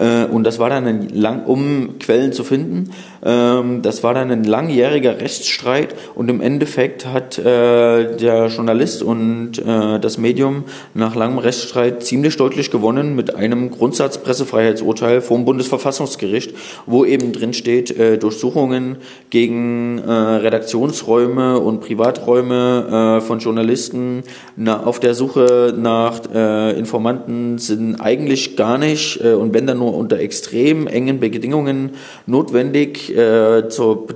Äh, 0.00 0.24
und 0.24 0.44
das 0.44 0.58
war 0.58 0.70
dann 0.70 0.86
ein 0.86 1.08
lang, 1.10 1.44
um 1.44 1.98
Quellen 1.98 2.32
zu 2.32 2.42
finden, 2.42 2.90
ähm, 3.22 3.82
das 3.82 4.02
war 4.02 4.14
dann 4.14 4.30
ein 4.30 4.44
langjähriger 4.44 5.20
Rechtsstreit 5.20 5.94
und 6.14 6.30
im 6.30 6.40
Endeffekt 6.40 7.06
hat 7.06 7.38
äh, 7.38 8.16
der 8.16 8.46
Journalist 8.46 9.02
und 9.02 9.58
äh, 9.58 10.00
das 10.00 10.16
Medium 10.16 10.64
nach 10.94 11.14
langem 11.14 11.38
Rechtsstreit 11.38 12.02
ziemlich 12.02 12.36
deutlich 12.36 12.70
gewonnen 12.70 13.14
mit 13.14 13.34
einem 13.34 13.70
Grundsatzpressefreiheitsurteil 13.70 15.20
vom 15.20 15.44
Bundesverfassungsgericht, 15.44 16.54
wo 16.86 17.04
eben 17.04 17.32
drin 17.32 17.52
steht, 17.52 17.96
äh, 17.98 18.16
Durchsuchungen 18.16 18.96
gegen 19.28 19.98
äh, 19.98 20.10
Redaktionsräume 20.10 21.60
und 21.60 21.80
Privaträume 21.80 23.18
äh, 23.18 23.20
von 23.20 23.38
Journalisten 23.40 24.22
na, 24.56 24.82
auf 24.84 24.98
der 24.98 25.14
Suche 25.14 25.74
nach 25.76 26.20
äh, 26.32 26.78
Informanten 26.78 27.58
sind 27.58 27.96
eigentlich 27.96 28.56
gar 28.56 28.78
nicht 28.78 29.22
äh, 29.22 29.34
und 29.34 29.52
wenn 29.52 29.66
dann 29.66 29.78
nur 29.78 29.89
unter 29.94 30.18
extrem 30.18 30.86
engen 30.86 31.20
Bedingungen 31.20 31.92
notwendig. 32.26 33.14
Äh, 33.16 33.68
zur, 33.68 34.06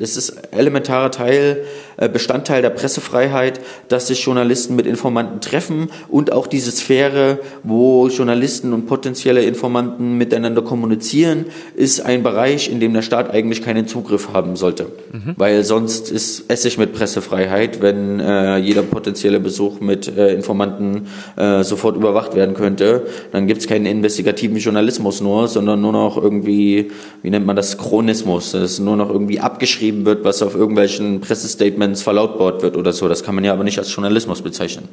es 0.00 0.16
ist 0.16 0.52
elementarer 0.52 1.10
Teil 1.10 1.58
äh, 1.62 1.83
Bestandteil 1.96 2.62
der 2.62 2.70
Pressefreiheit, 2.70 3.60
dass 3.88 4.08
sich 4.08 4.24
Journalisten 4.24 4.76
mit 4.76 4.86
Informanten 4.86 5.40
treffen 5.40 5.90
und 6.08 6.32
auch 6.32 6.46
diese 6.46 6.70
Sphäre, 6.70 7.38
wo 7.62 8.08
Journalisten 8.08 8.72
und 8.72 8.86
potenzielle 8.86 9.42
Informanten 9.42 10.18
miteinander 10.18 10.62
kommunizieren, 10.62 11.46
ist 11.76 12.00
ein 12.00 12.22
Bereich, 12.22 12.70
in 12.70 12.80
dem 12.80 12.94
der 12.94 13.02
Staat 13.02 13.30
eigentlich 13.30 13.62
keinen 13.62 13.86
Zugriff 13.86 14.32
haben 14.32 14.56
sollte. 14.56 14.86
Mhm. 15.12 15.34
Weil 15.36 15.64
sonst 15.64 16.10
ist 16.10 16.50
Essig 16.50 16.78
mit 16.78 16.92
Pressefreiheit, 16.92 17.80
wenn 17.80 18.20
äh, 18.20 18.58
jeder 18.58 18.82
potenzielle 18.82 19.40
Besuch 19.40 19.80
mit 19.80 20.08
äh, 20.16 20.34
Informanten 20.34 21.06
äh, 21.36 21.62
sofort 21.62 21.96
überwacht 21.96 22.34
werden 22.34 22.54
könnte. 22.54 23.06
Dann 23.32 23.46
gibt 23.46 23.60
es 23.60 23.66
keinen 23.66 23.86
investigativen 23.86 24.56
Journalismus 24.56 25.20
nur, 25.20 25.48
sondern 25.48 25.80
nur 25.80 25.92
noch 25.92 26.16
irgendwie, 26.16 26.90
wie 27.22 27.30
nennt 27.30 27.46
man 27.46 27.56
das, 27.56 27.78
Chronismus, 27.78 28.52
dass 28.52 28.78
nur 28.78 28.96
noch 28.96 29.10
irgendwie 29.10 29.40
abgeschrieben 29.40 30.04
wird, 30.04 30.24
was 30.24 30.42
auf 30.42 30.54
irgendwelchen 30.54 31.20
Pressestatements 31.20 31.83
wenn 31.84 31.92
es 31.92 32.02
verlautbart 32.02 32.62
wird 32.62 32.76
oder 32.76 32.92
so. 32.92 33.08
Das 33.08 33.22
kann 33.22 33.34
man 33.34 33.44
ja 33.44 33.52
aber 33.52 33.62
nicht 33.62 33.78
als 33.78 33.94
Journalismus 33.94 34.40
bezeichnen. 34.42 34.88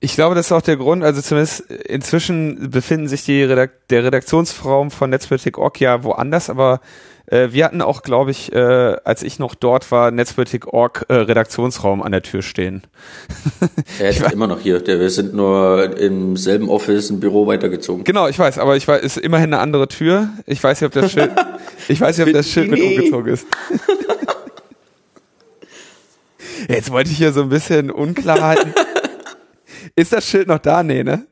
Ich 0.00 0.14
glaube, 0.14 0.34
das 0.34 0.46
ist 0.46 0.52
auch 0.52 0.60
der 0.60 0.76
Grund, 0.76 1.02
also 1.02 1.22
zumindest 1.22 1.60
inzwischen 1.70 2.70
befinden 2.70 3.08
sich 3.08 3.24
die 3.24 3.42
Redakt 3.42 3.90
der 3.90 4.04
Redaktionsraum 4.04 4.90
von 4.90 5.08
Netzpolitik.org 5.08 5.80
ja 5.80 6.04
woanders, 6.04 6.50
aber 6.50 6.80
äh, 7.26 7.48
wir 7.52 7.64
hatten 7.64 7.80
auch, 7.80 8.02
glaube 8.02 8.30
ich, 8.30 8.52
äh, 8.52 8.58
als 8.58 9.22
ich 9.22 9.38
noch 9.38 9.54
dort 9.54 9.90
war, 9.90 10.10
Netzpolitik.org 10.10 11.06
äh, 11.08 11.14
Redaktionsraum 11.14 12.02
an 12.02 12.12
der 12.12 12.20
Tür 12.20 12.42
stehen. 12.42 12.82
er 13.98 14.10
ist 14.10 14.30
immer 14.30 14.46
noch 14.46 14.60
hier. 14.60 14.86
wir 14.86 15.08
sind 15.08 15.32
nur 15.32 15.96
im 15.96 16.36
selben 16.36 16.68
Office, 16.68 17.08
ein 17.08 17.20
Büro 17.20 17.46
weitergezogen. 17.46 18.04
Genau, 18.04 18.28
ich 18.28 18.38
weiß, 18.38 18.58
aber 18.58 18.76
ich 18.76 18.86
weiß, 18.86 19.02
ist 19.02 19.16
immerhin 19.16 19.54
eine 19.54 19.62
andere 19.62 19.88
Tür. 19.88 20.28
Ich 20.44 20.62
weiß 20.62 20.82
nicht, 20.82 20.86
ob 20.86 20.92
das 21.00 21.12
Schild, 21.12 21.30
ich 21.88 21.98
weiß 21.98 22.18
nicht, 22.18 22.26
ob 22.26 22.34
das 22.34 22.50
Schild 22.50 22.70
mit 22.70 22.82
umgezogen 22.82 23.32
ist. 23.32 23.46
Jetzt 26.68 26.90
wollte 26.90 27.10
ich 27.10 27.18
hier 27.18 27.32
so 27.32 27.42
ein 27.42 27.48
bisschen 27.48 27.90
unklar 27.90 28.40
halten. 28.40 28.74
Ist 29.96 30.12
das 30.12 30.28
Schild 30.28 30.48
noch 30.48 30.58
da? 30.58 30.82
Nee, 30.82 31.04
ne? 31.04 31.26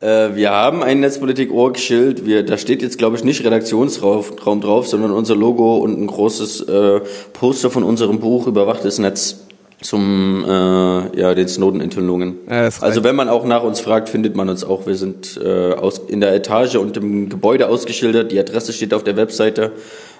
Äh, 0.00 0.34
wir 0.34 0.50
haben 0.50 0.82
ein 0.82 1.00
Netzpolitik-Org-Schild. 1.00 2.50
Da 2.50 2.58
steht 2.58 2.82
jetzt, 2.82 2.98
glaube 2.98 3.16
ich, 3.16 3.24
nicht 3.24 3.44
Redaktionsraum 3.44 4.60
drauf, 4.60 4.88
sondern 4.88 5.12
unser 5.12 5.36
Logo 5.36 5.76
und 5.76 6.00
ein 6.00 6.06
großes 6.06 6.62
äh, 6.62 7.00
Poster 7.32 7.70
von 7.70 7.84
unserem 7.84 8.18
Buch 8.18 8.46
Überwachtes 8.46 8.98
Netz 8.98 9.46
zum 9.82 10.44
äh, 10.44 11.20
ja 11.20 11.34
den 11.34 11.48
Snowden-Enthüllungen. 11.48 12.36
Ja, 12.48 12.68
also 12.80 13.04
wenn 13.04 13.16
man 13.16 13.28
auch 13.28 13.44
nach 13.44 13.62
uns 13.62 13.80
fragt, 13.80 14.08
findet 14.08 14.36
man 14.36 14.48
uns 14.48 14.64
auch. 14.64 14.86
Wir 14.86 14.94
sind 14.94 15.40
äh, 15.42 15.72
aus, 15.72 16.00
in 16.06 16.20
der 16.20 16.34
Etage 16.34 16.76
und 16.76 16.96
im 16.96 17.28
Gebäude 17.28 17.68
ausgeschildert. 17.68 18.32
Die 18.32 18.38
Adresse 18.38 18.72
steht 18.72 18.94
auf 18.94 19.04
der 19.04 19.16
Webseite. 19.16 19.72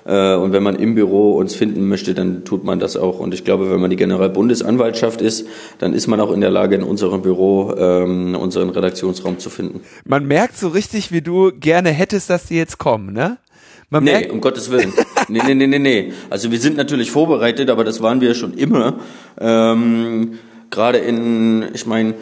Äh, 0.05 0.35
und 0.35 0.53
wenn 0.53 0.63
man 0.63 0.77
im 0.77 0.95
Büro 0.95 1.33
uns 1.33 1.55
finden 1.55 1.89
möchte, 1.89 2.15
dann 2.15 2.45
tut 2.45 2.65
man 2.65 2.79
das 2.79 2.97
auch. 2.97 3.19
Und 3.19 3.35
ich 3.35 3.45
glaube, 3.45 3.71
wenn 3.71 3.81
man 3.81 3.91
die 3.91 3.97
Generalbundesanwaltschaft 3.97 5.21
ist, 5.21 5.47
dann 5.79 5.95
ist 5.95 6.07
man 6.07 6.21
auch 6.21 6.33
in 6.33 6.41
der 6.41 6.51
Lage, 6.51 6.75
in 6.77 6.83
unserem 6.83 7.23
Büro 7.23 7.75
ähm, 7.77 8.35
unseren 8.35 8.71
Redaktionsraum 8.71 9.39
zu 9.39 9.51
finden. 9.51 9.81
Man 10.05 10.27
merkt 10.27 10.57
so 10.57 10.69
richtig, 10.69 11.13
wie 11.13 11.21
du 11.21 11.53
gerne 11.53 11.91
hättest, 11.91 12.31
dass 12.31 12.47
die 12.47 12.57
jetzt 12.57 12.79
kommen, 12.79 13.13
ne? 13.13 13.39
Man 13.91 14.05
nee, 14.05 14.27
um 14.31 14.41
Gottes 14.41 14.71
Willen. 14.71 14.95
nee, 15.29 15.43
nee, 15.45 15.55
nee, 15.55 15.67
nee, 15.67 15.79
nee. 15.79 16.13
Also 16.31 16.51
wir 16.51 16.59
sind 16.59 16.79
natürlich 16.79 17.11
vorbereitet, 17.11 17.69
aber 17.69 17.85
das 17.85 18.01
waren 18.01 18.23
wir 18.23 18.35
schon 18.35 18.55
immer. 18.55 19.01
Ähm, 19.39 20.39
Gerade 20.71 20.97
in, 20.97 21.67
ich 21.75 21.85
meine, 21.85 22.15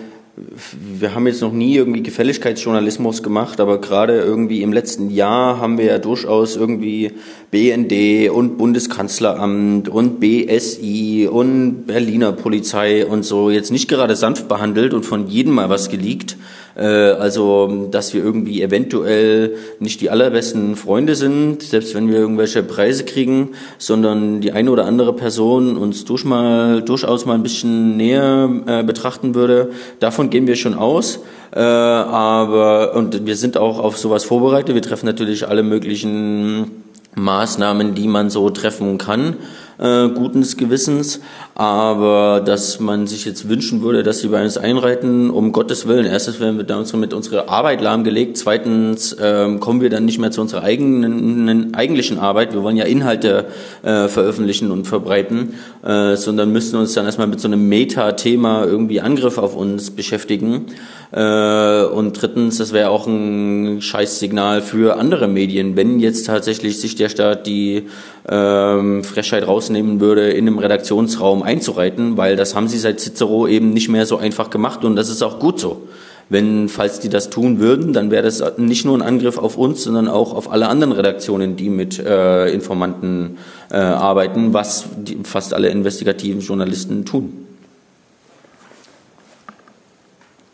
wir 0.73 1.15
haben 1.15 1.27
jetzt 1.27 1.41
noch 1.41 1.53
nie 1.53 1.77
irgendwie 1.77 2.03
Gefälligkeitsjournalismus 2.03 3.23
gemacht, 3.23 3.61
aber 3.61 3.81
gerade 3.81 4.21
irgendwie 4.21 4.63
im 4.63 4.73
letzten 4.73 5.11
Jahr 5.11 5.59
haben 5.59 5.79
wir 5.79 5.87
ja 5.87 5.99
durchaus 5.99 6.57
irgendwie 6.57 7.13
BND 7.51 8.31
und 8.31 8.57
Bundeskanzleramt 8.57 9.89
und 9.89 10.21
BSI 10.21 11.29
und 11.31 11.87
Berliner 11.87 12.33
Polizei 12.33 13.07
und 13.07 13.25
so 13.25 13.51
jetzt 13.51 13.71
nicht 13.71 13.89
gerade 13.89 14.17
sanft 14.17 14.49
behandelt 14.49 14.95
und 14.95 15.05
von 15.05 15.27
jedem 15.27 15.55
mal 15.55 15.69
was 15.69 15.91
geleakt. 15.91 16.37
Äh, 16.77 16.85
also, 16.85 17.89
dass 17.91 18.15
wir 18.15 18.23
irgendwie 18.23 18.63
eventuell 18.63 19.57
nicht 19.79 20.01
die 20.01 20.11
allerbesten 20.11 20.77
Freunde 20.77 21.15
sind, 21.15 21.63
selbst 21.63 21.95
wenn 21.95 22.09
wir 22.09 22.17
irgendwelche 22.17 22.63
Preise 22.63 23.05
kriegen, 23.05 23.51
sondern 23.79 24.41
die 24.41 24.53
eine 24.53 24.71
oder 24.71 24.87
andere 24.87 25.13
Person 25.15 25.77
uns 25.77 26.05
durch 26.05 26.25
mal, 26.25 26.83
durchaus 26.83 27.27
mal 27.27 27.35
ein 27.35 27.43
bisschen 27.43 27.97
näher 27.97 28.49
äh, 28.67 28.83
betrachten 28.83 29.35
würde. 29.35 29.71
Davon 29.99 30.31
gehen 30.31 30.47
wir 30.47 30.57
schon 30.57 30.75
aus. 30.75 31.21
Äh, 31.53 31.61
aber, 31.61 32.95
und 32.95 33.27
wir 33.27 33.37
sind 33.37 33.57
auch 33.57 33.79
auf 33.81 33.99
sowas 33.99 34.25
vorbereitet. 34.25 34.75
Wir 34.75 34.83
treffen 34.83 35.07
natürlich 35.07 35.49
alle 35.49 35.63
möglichen 35.63 36.71
Maßnahmen, 37.17 37.95
die 37.95 38.07
man 38.07 38.31
so 38.31 38.51
treffen 38.51 38.99
kann 38.99 39.37
äh, 39.81 40.09
guten 40.09 40.43
Gewissens, 40.57 41.21
aber 41.55 42.43
dass 42.45 42.81
man 42.81 43.07
sich 43.07 43.25
jetzt 43.25 43.49
wünschen 43.49 43.83
würde, 43.83 44.03
dass 44.03 44.21
sie 44.21 44.29
bei 44.29 44.43
uns 44.43 44.59
einreiten, 44.59 45.31
um 45.31 45.53
Gottes 45.53 45.89
Willen. 45.89 46.07
Erstens 46.07 46.39
werden 46.41 46.57
wir 46.59 46.65
da 46.65 46.85
mit 46.95 47.15
unserer 47.15 47.49
Arbeit 47.49 47.81
lahmgelegt, 47.81 48.37
zweitens 48.37 49.17
ähm, 49.21 49.61
kommen 49.61 49.81
wir 49.81 49.91
dann 49.91 50.05
nicht 50.05 50.19
mehr 50.19 50.31
zu 50.31 50.41
unserer 50.41 50.63
eigenen 50.63 51.75
eigentlichen 51.75 52.19
Arbeit. 52.19 52.53
Wir 52.53 52.63
wollen 52.63 52.77
ja 52.77 52.85
Inhalte 52.85 53.47
äh, 53.83 54.09
veröffentlichen 54.09 54.71
und 54.71 54.87
verbreiten, 54.87 55.55
äh, 55.83 56.17
sondern 56.17 56.53
müssen 56.53 56.77
uns 56.77 56.95
dann 56.95 57.07
erstmal 57.07 57.27
mit 57.27 57.41
so 57.41 57.49
einem 57.49 57.69
Meta-Thema 57.69 58.65
irgendwie 58.65 59.01
Angriff 59.01 59.39
auf 59.39 59.57
uns 59.57 59.91
beschäftigen. 59.91 60.67
Äh, 61.13 61.85
und 61.85 62.21
drittens, 62.21 62.59
das 62.59 62.73
wäre 62.73 62.91
auch 62.91 63.07
ein 63.07 63.81
Scheißsignal 63.81 64.63
für 64.63 64.97
andere 64.97 65.27
Medien, 65.27 65.77
wenn 65.77 65.99
jetzt 65.99 66.27
tatsächlich 66.27 66.81
sich 66.81 66.95
der 66.95 67.09
Staat 67.09 67.47
die 67.47 67.89
ähm, 68.31 69.03
Frechheit 69.03 69.47
rausnehmen 69.47 70.01
würde, 70.01 70.31
in 70.31 70.47
einem 70.47 70.59
Redaktionsraum 70.59 71.43
einzureiten, 71.43 72.17
weil 72.17 72.37
das 72.37 72.55
haben 72.55 72.69
sie 72.69 72.79
seit 72.79 73.01
Cicero 73.01 73.49
eben 73.49 73.71
nicht 73.71 73.89
mehr 73.89 74.07
so 74.07 74.17
einfach 74.17 74.51
gemacht 74.51 74.85
und 74.85 74.95
das 74.95 75.09
ist 75.09 75.23
auch 75.23 75.41
gut 75.41 75.59
so. 75.59 75.89
Wenn, 76.29 76.69
falls 76.69 77.01
die 77.01 77.09
das 77.09 77.29
tun 77.29 77.59
würden, 77.59 77.93
dann 77.93 78.13
wäre 78.13 78.23
das 78.23 78.41
nicht 78.57 78.85
nur 78.85 78.97
ein 78.97 79.03
Angriff 79.03 79.37
auf 79.37 79.59
uns, 79.59 79.83
sondern 79.83 80.07
auch 80.07 80.33
auf 80.33 80.53
alle 80.53 80.69
anderen 80.69 80.93
Redaktionen, 80.93 81.57
die 81.57 81.69
mit 81.69 81.99
äh, 81.99 82.47
Informanten 82.53 83.39
äh, 83.69 83.77
arbeiten, 83.79 84.55
was 84.55 84.85
die, 84.97 85.19
fast 85.25 85.53
alle 85.53 85.71
investigativen 85.71 86.41
Journalisten 86.41 87.05
tun. 87.05 87.47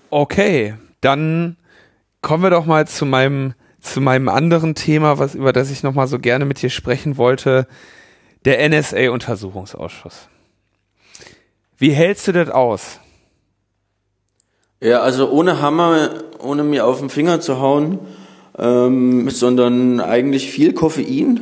Okay, 0.09 0.77
dann 1.03 1.57
kommen 2.23 2.43
wir 2.43 2.51
doch 2.51 2.65
mal 2.65 2.89
zu 2.89 3.05
meinem 3.05 3.53
zu 3.92 4.01
meinem 4.01 4.29
anderen 4.29 4.75
Thema, 4.75 5.18
was 5.18 5.35
über 5.35 5.53
das 5.53 5.70
ich 5.70 5.83
noch 5.83 5.94
mal 5.94 6.07
so 6.07 6.18
gerne 6.18 6.44
mit 6.44 6.61
dir 6.61 6.70
sprechen 6.70 7.16
wollte, 7.16 7.66
der 8.44 8.68
NSA 8.68 9.11
Untersuchungsausschuss. 9.11 10.29
Wie 11.79 11.90
hältst 11.90 12.29
du 12.29 12.33
das 12.33 12.49
aus? 12.49 13.01
Ja, 14.81 15.01
also 15.01 15.31
ohne 15.31 15.61
Hammer, 15.61 16.11
ohne 16.38 16.62
mir 16.62 16.87
auf 16.87 17.01
den 17.01 17.11
Finger 17.11 17.40
zu 17.40 17.61
hauen, 17.61 17.99
ähm, 18.59 19.29
sondern 19.31 20.01
eigentlich 20.01 20.51
viel 20.51 20.72
Koffein, 20.72 21.40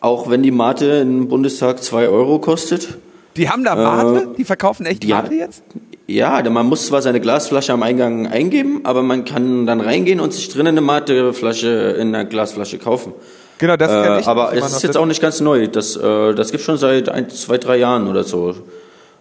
auch 0.00 0.28
wenn 0.28 0.42
die 0.42 0.50
Mate 0.50 0.86
im 0.98 1.28
Bundestag 1.28 1.82
zwei 1.82 2.08
Euro 2.08 2.38
kostet. 2.38 2.98
Die 3.36 3.48
haben 3.48 3.64
da 3.64 3.74
Mate? 3.74 4.30
Äh, 4.32 4.36
die 4.36 4.44
verkaufen 4.44 4.86
echt 4.86 5.06
Mate 5.06 5.34
jetzt? 5.34 5.62
Ja, 6.10 6.42
man 6.48 6.66
muss 6.66 6.86
zwar 6.86 7.02
seine 7.02 7.20
Glasflasche 7.20 7.72
am 7.74 7.82
Eingang 7.82 8.26
eingeben, 8.26 8.80
aber 8.84 9.02
man 9.02 9.26
kann 9.26 9.66
dann 9.66 9.82
reingehen 9.82 10.20
und 10.20 10.32
sich 10.32 10.48
drinnen 10.48 10.68
eine 10.68 10.80
Mateflasche 10.80 11.96
in 12.00 12.14
einer 12.14 12.24
Glasflasche 12.24 12.78
kaufen. 12.78 13.12
Genau, 13.58 13.76
das 13.76 13.90
äh, 13.90 14.20
ich 14.20 14.26
Aber 14.26 14.54
es 14.54 14.72
ist 14.72 14.82
jetzt 14.82 14.96
auch 14.96 15.04
nicht 15.04 15.20
ganz 15.20 15.40
neu. 15.40 15.68
Das, 15.68 15.96
äh, 15.96 16.34
das 16.34 16.50
gibt 16.50 16.64
schon 16.64 16.78
seit 16.78 17.10
ein, 17.10 17.28
zwei, 17.28 17.58
drei 17.58 17.76
Jahren 17.76 18.08
oder 18.08 18.24
so. 18.24 18.54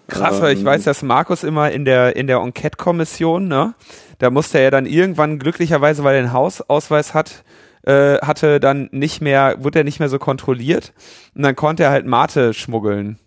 Krass, 0.07 0.41
weil 0.41 0.53
ähm, 0.53 0.59
ich 0.59 0.63
weiß, 0.63 0.85
dass 0.85 1.03
Markus 1.03 1.43
immer 1.43 1.71
in 1.71 1.83
der 1.83 2.15
in 2.15 2.27
der 2.27 2.37
Enquete-Kommission, 2.37 3.49
ne, 3.49 3.73
da 4.19 4.29
musste 4.29 4.59
er 4.59 4.71
dann 4.71 4.85
irgendwann 4.85 5.39
glücklicherweise, 5.39 6.05
weil 6.05 6.15
er 6.15 6.19
einen 6.21 6.33
Hausausweis 6.33 7.13
hat, 7.13 7.43
äh, 7.83 8.17
hatte, 8.19 8.61
dann 8.61 8.87
nicht 8.93 9.21
mehr, 9.21 9.55
wurde 9.59 9.79
er 9.79 9.83
nicht 9.83 9.99
mehr 9.99 10.09
so 10.09 10.19
kontrolliert 10.19 10.93
und 11.35 11.43
dann 11.43 11.55
konnte 11.57 11.83
er 11.83 11.89
halt 11.89 12.05
Mate 12.05 12.53
schmuggeln. 12.53 13.19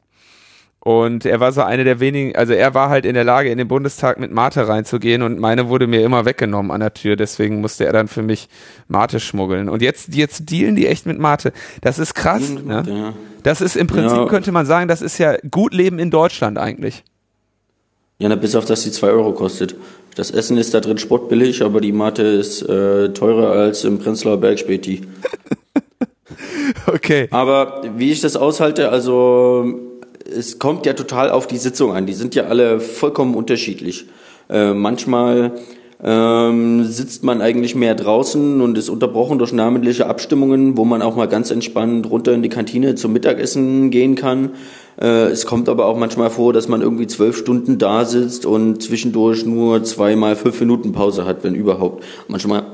Und 0.82 1.26
er 1.26 1.40
war 1.40 1.52
so 1.52 1.60
eine 1.60 1.84
der 1.84 2.00
wenigen, 2.00 2.34
also 2.36 2.54
er 2.54 2.72
war 2.72 2.88
halt 2.88 3.04
in 3.04 3.12
der 3.12 3.24
Lage, 3.24 3.50
in 3.50 3.58
den 3.58 3.68
Bundestag 3.68 4.18
mit 4.18 4.32
Mate 4.32 4.66
reinzugehen 4.66 5.20
und 5.20 5.38
meine 5.38 5.68
wurde 5.68 5.86
mir 5.86 6.02
immer 6.02 6.24
weggenommen 6.24 6.70
an 6.70 6.80
der 6.80 6.94
Tür, 6.94 7.16
deswegen 7.16 7.60
musste 7.60 7.84
er 7.84 7.92
dann 7.92 8.08
für 8.08 8.22
mich 8.22 8.48
Mate 8.88 9.20
schmuggeln. 9.20 9.68
Und 9.68 9.82
jetzt, 9.82 10.14
jetzt 10.14 10.50
dealen 10.50 10.76
die 10.76 10.86
echt 10.86 11.04
mit 11.04 11.18
Mate. 11.18 11.52
Das 11.82 11.98
ist 11.98 12.14
krass, 12.14 12.48
ne? 12.48 13.14
Das 13.42 13.60
ist 13.60 13.76
im 13.76 13.86
Prinzip, 13.86 14.16
ja. 14.16 14.26
könnte 14.26 14.52
man 14.52 14.64
sagen, 14.64 14.88
das 14.88 15.02
ist 15.02 15.18
ja 15.18 15.36
gut 15.50 15.74
Leben 15.74 15.98
in 15.98 16.10
Deutschland 16.10 16.58
eigentlich. 16.58 17.04
Ja, 18.18 18.28
na, 18.28 18.36
bis 18.36 18.54
auf, 18.54 18.64
dass 18.64 18.82
die 18.82 18.90
zwei 18.90 19.08
Euro 19.08 19.32
kostet. 19.32 19.74
Das 20.14 20.30
Essen 20.30 20.56
ist 20.58 20.74
da 20.74 20.80
drin 20.80 20.98
sportbillig, 20.98 21.62
aber 21.62 21.80
die 21.80 21.92
Mate 21.92 22.22
ist 22.22 22.62
äh, 22.62 23.10
teurer 23.10 23.52
als 23.52 23.84
im 23.84 23.98
Prenzlauer 23.98 24.38
Berg 24.38 24.58
Späti. 24.58 25.02
okay. 26.86 27.28
Aber 27.30 27.82
wie 27.96 28.12
ich 28.12 28.20
das 28.20 28.36
aushalte, 28.36 28.90
also 28.90 29.89
es 30.30 30.58
kommt 30.58 30.86
ja 30.86 30.92
total 30.92 31.30
auf 31.30 31.46
die 31.46 31.58
Sitzung 31.58 31.92
an. 31.92 32.06
Die 32.06 32.14
sind 32.14 32.34
ja 32.34 32.44
alle 32.44 32.80
vollkommen 32.80 33.34
unterschiedlich. 33.34 34.06
Äh, 34.48 34.72
manchmal 34.74 35.52
ähm, 36.02 36.84
sitzt 36.84 37.24
man 37.24 37.42
eigentlich 37.42 37.74
mehr 37.74 37.94
draußen 37.94 38.60
und 38.60 38.78
ist 38.78 38.88
unterbrochen 38.88 39.38
durch 39.38 39.52
namentliche 39.52 40.06
Abstimmungen, 40.06 40.76
wo 40.76 40.84
man 40.84 41.02
auch 41.02 41.14
mal 41.14 41.28
ganz 41.28 41.50
entspannt 41.50 42.08
runter 42.08 42.32
in 42.32 42.42
die 42.42 42.48
Kantine 42.48 42.94
zum 42.94 43.12
Mittagessen 43.12 43.90
gehen 43.90 44.14
kann. 44.14 44.50
Äh, 45.00 45.26
es 45.26 45.44
kommt 45.44 45.68
aber 45.68 45.86
auch 45.86 45.98
manchmal 45.98 46.30
vor, 46.30 46.52
dass 46.52 46.68
man 46.68 46.80
irgendwie 46.80 47.06
zwölf 47.06 47.36
Stunden 47.36 47.78
da 47.78 48.04
sitzt 48.04 48.46
und 48.46 48.82
zwischendurch 48.82 49.44
nur 49.44 49.84
zweimal 49.84 50.36
fünf 50.36 50.58
Minuten 50.60 50.92
Pause 50.92 51.26
hat, 51.26 51.44
wenn 51.44 51.54
überhaupt. 51.54 52.02
Manchmal 52.28 52.64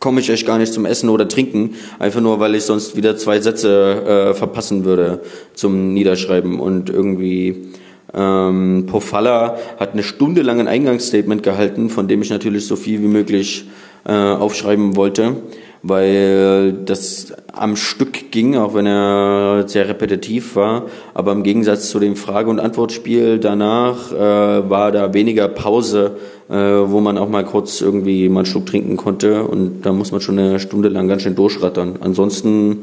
komme 0.00 0.20
ich 0.20 0.30
echt 0.30 0.46
gar 0.46 0.58
nicht 0.58 0.72
zum 0.72 0.86
Essen 0.86 1.10
oder 1.10 1.28
Trinken, 1.28 1.74
einfach 1.98 2.20
nur, 2.20 2.40
weil 2.40 2.54
ich 2.54 2.64
sonst 2.64 2.96
wieder 2.96 3.16
zwei 3.16 3.40
Sätze 3.40 4.30
äh, 4.30 4.34
verpassen 4.34 4.84
würde 4.84 5.20
zum 5.54 5.92
Niederschreiben. 5.92 6.58
Und 6.58 6.90
irgendwie 6.90 7.68
ähm, 8.14 8.86
Pofalla 8.86 9.58
hat 9.78 9.92
eine 9.92 10.02
Stunde 10.02 10.42
lang 10.42 10.58
ein 10.58 10.68
Eingangsstatement 10.68 11.42
gehalten, 11.42 11.90
von 11.90 12.08
dem 12.08 12.22
ich 12.22 12.30
natürlich 12.30 12.66
so 12.66 12.76
viel 12.76 13.02
wie 13.02 13.08
möglich 13.08 13.66
äh, 14.04 14.12
aufschreiben 14.12 14.96
wollte, 14.96 15.36
weil 15.82 16.72
das 16.72 17.32
am 17.52 17.76
Stück 17.76 18.30
ging, 18.30 18.56
auch 18.56 18.74
wenn 18.74 18.86
er 18.86 19.64
sehr 19.66 19.88
repetitiv 19.88 20.56
war. 20.56 20.86
Aber 21.14 21.32
im 21.32 21.42
Gegensatz 21.42 21.90
zu 21.90 21.98
dem 21.98 22.16
Frage- 22.16 22.50
und 22.50 22.60
Antwortspiel 22.60 23.38
danach 23.38 24.12
äh, 24.12 24.70
war 24.70 24.92
da 24.92 25.14
weniger 25.14 25.48
Pause 25.48 26.16
äh, 26.50 26.54
wo 26.90 27.00
man 27.00 27.16
auch 27.16 27.28
mal 27.28 27.44
kurz 27.44 27.80
irgendwie 27.80 28.28
mal 28.28 28.40
einen 28.40 28.46
Schluck 28.46 28.66
trinken 28.66 28.96
konnte 28.96 29.44
und 29.44 29.82
da 29.82 29.92
muss 29.92 30.10
man 30.10 30.20
schon 30.20 30.38
eine 30.38 30.58
Stunde 30.58 30.88
lang 30.88 31.06
ganz 31.06 31.22
schön 31.22 31.36
durchrattern. 31.36 32.00
Ansonsten 32.00 32.82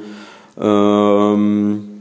ähm, 0.59 1.96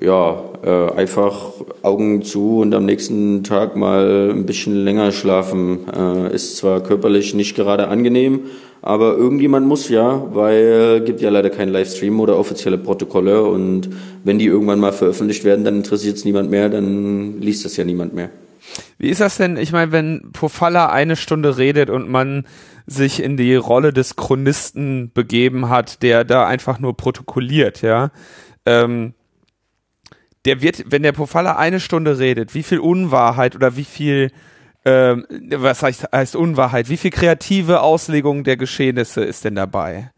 ja, 0.00 0.42
äh, 0.62 0.92
einfach 0.92 1.52
Augen 1.82 2.22
zu 2.22 2.58
und 2.60 2.74
am 2.74 2.84
nächsten 2.84 3.42
Tag 3.44 3.76
mal 3.76 4.30
ein 4.30 4.46
bisschen 4.46 4.84
länger 4.84 5.12
schlafen. 5.12 5.80
Äh, 5.92 6.34
ist 6.34 6.56
zwar 6.56 6.80
körperlich 6.82 7.34
nicht 7.34 7.56
gerade 7.56 7.88
angenehm, 7.88 8.42
aber 8.82 9.16
irgendjemand 9.16 9.66
muss 9.66 9.88
ja, 9.88 10.22
weil 10.34 11.02
gibt 11.04 11.20
ja 11.20 11.30
leider 11.30 11.50
keinen 11.50 11.72
Livestream 11.72 12.20
oder 12.20 12.38
offizielle 12.38 12.78
Protokolle 12.78 13.42
und 13.44 13.90
wenn 14.24 14.38
die 14.38 14.46
irgendwann 14.46 14.80
mal 14.80 14.92
veröffentlicht 14.92 15.44
werden, 15.44 15.64
dann 15.64 15.76
interessiert 15.76 16.16
es 16.16 16.24
niemand 16.24 16.50
mehr, 16.50 16.68
dann 16.68 17.40
liest 17.40 17.64
das 17.64 17.76
ja 17.76 17.84
niemand 17.84 18.14
mehr. 18.14 18.30
Wie 18.98 19.08
ist 19.08 19.20
das 19.20 19.36
denn? 19.36 19.56
Ich 19.56 19.72
meine, 19.72 19.92
wenn 19.92 20.30
Pofalla 20.32 20.90
eine 20.90 21.16
Stunde 21.16 21.58
redet 21.58 21.90
und 21.90 22.08
man 22.08 22.46
sich 22.86 23.22
in 23.22 23.36
die 23.36 23.54
Rolle 23.54 23.92
des 23.92 24.16
Chronisten 24.16 25.10
begeben 25.12 25.68
hat, 25.68 26.02
der 26.02 26.24
da 26.24 26.46
einfach 26.46 26.78
nur 26.78 26.96
protokolliert, 26.96 27.82
ja, 27.82 28.10
ähm, 28.66 29.14
der 30.44 30.62
wird, 30.62 30.84
wenn 30.86 31.02
der 31.02 31.12
Pofalla 31.12 31.56
eine 31.56 31.80
Stunde 31.80 32.18
redet, 32.18 32.54
wie 32.54 32.62
viel 32.62 32.78
Unwahrheit 32.78 33.54
oder 33.54 33.76
wie 33.76 33.84
viel, 33.84 34.30
ähm, 34.84 35.26
was 35.50 35.82
heißt, 35.82 36.12
heißt 36.12 36.36
Unwahrheit, 36.36 36.88
wie 36.88 36.96
viel 36.96 37.10
kreative 37.10 37.80
Auslegung 37.80 38.44
der 38.44 38.56
Geschehnisse 38.56 39.24
ist 39.24 39.44
denn 39.44 39.56
dabei? 39.56 40.10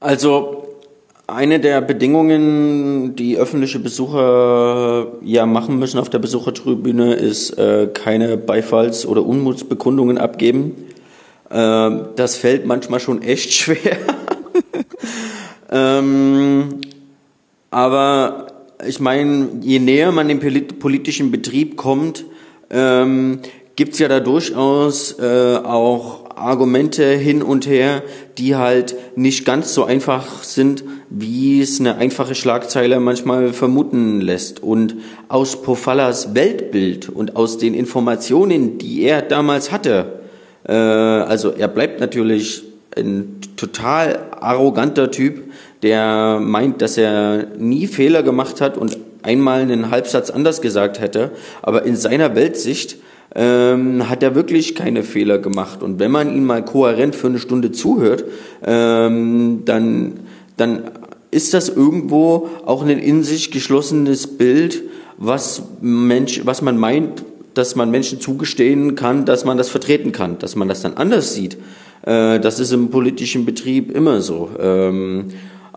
Also 0.00 0.68
eine 1.26 1.60
der 1.60 1.80
Bedingungen, 1.80 3.16
die 3.16 3.38
öffentliche 3.38 3.78
Besucher 3.78 5.06
ja 5.22 5.46
machen 5.46 5.78
müssen 5.78 5.98
auf 5.98 6.10
der 6.10 6.18
Besuchertribüne, 6.18 7.14
ist 7.14 7.56
äh, 7.58 7.88
keine 7.92 8.36
Beifalls- 8.36 9.06
oder 9.06 9.24
Unmutsbekundungen 9.24 10.18
abgeben. 10.18 10.74
Äh, 11.48 11.90
das 12.16 12.36
fällt 12.36 12.66
manchmal 12.66 13.00
schon 13.00 13.22
echt 13.22 13.52
schwer. 13.54 13.96
ähm, 15.70 16.80
aber 17.74 18.46
ich 18.86 19.00
meine, 19.00 19.48
je 19.60 19.80
näher 19.80 20.12
man 20.12 20.28
dem 20.28 20.38
politischen 20.38 21.32
Betrieb 21.32 21.76
kommt, 21.76 22.24
ähm, 22.70 23.40
gibt 23.74 23.94
es 23.94 23.98
ja 23.98 24.06
da 24.06 24.20
durchaus 24.20 25.18
äh, 25.18 25.56
auch 25.56 26.36
Argumente 26.36 27.04
hin 27.04 27.42
und 27.42 27.66
her, 27.66 28.04
die 28.38 28.54
halt 28.54 28.94
nicht 29.16 29.44
ganz 29.44 29.74
so 29.74 29.82
einfach 29.82 30.44
sind, 30.44 30.84
wie 31.10 31.62
es 31.62 31.80
eine 31.80 31.96
einfache 31.96 32.36
Schlagzeile 32.36 33.00
manchmal 33.00 33.52
vermuten 33.52 34.20
lässt. 34.20 34.62
Und 34.62 34.94
aus 35.26 35.60
Pofallas 35.60 36.32
Weltbild 36.32 37.08
und 37.08 37.34
aus 37.34 37.58
den 37.58 37.74
Informationen, 37.74 38.78
die 38.78 39.02
er 39.02 39.20
damals 39.20 39.72
hatte, 39.72 40.20
äh, 40.62 40.72
also 40.72 41.50
er 41.50 41.66
bleibt 41.66 41.98
natürlich 41.98 42.62
ein 42.96 43.40
total 43.56 44.30
arroganter 44.40 45.10
Typ, 45.10 45.42
der 45.84 46.40
meint, 46.40 46.82
dass 46.82 46.98
er 46.98 47.46
nie 47.58 47.86
Fehler 47.86 48.22
gemacht 48.22 48.60
hat 48.60 48.76
und 48.76 48.98
einmal 49.22 49.60
einen 49.60 49.90
Halbsatz 49.90 50.30
anders 50.30 50.60
gesagt 50.60 50.98
hätte, 50.98 51.30
aber 51.62 51.84
in 51.84 51.94
seiner 51.94 52.34
Weltsicht 52.34 52.96
ähm, 53.34 54.08
hat 54.08 54.22
er 54.22 54.34
wirklich 54.34 54.74
keine 54.74 55.02
Fehler 55.02 55.38
gemacht. 55.38 55.82
Und 55.82 55.98
wenn 55.98 56.10
man 56.10 56.34
ihn 56.34 56.44
mal 56.44 56.64
kohärent 56.64 57.14
für 57.14 57.26
eine 57.26 57.38
Stunde 57.38 57.70
zuhört, 57.70 58.24
ähm, 58.64 59.62
dann, 59.66 60.20
dann 60.56 60.84
ist 61.30 61.52
das 61.52 61.68
irgendwo 61.68 62.48
auch 62.64 62.82
ein 62.82 62.98
in 62.98 63.22
sich 63.22 63.50
geschlossenes 63.50 64.26
Bild, 64.26 64.82
was, 65.18 65.62
Mensch, 65.80 66.40
was 66.44 66.62
man 66.62 66.78
meint, 66.78 67.24
dass 67.52 67.76
man 67.76 67.90
Menschen 67.90 68.20
zugestehen 68.20 68.94
kann, 68.94 69.26
dass 69.26 69.44
man 69.44 69.58
das 69.58 69.68
vertreten 69.68 70.12
kann, 70.12 70.38
dass 70.38 70.56
man 70.56 70.68
das 70.68 70.82
dann 70.82 70.94
anders 70.94 71.34
sieht. 71.34 71.56
Äh, 72.02 72.40
das 72.40 72.58
ist 72.58 72.72
im 72.72 72.88
politischen 72.88 73.44
Betrieb 73.44 73.94
immer 73.94 74.22
so. 74.22 74.50
Ähm, 74.58 75.26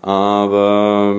aber 0.07 1.13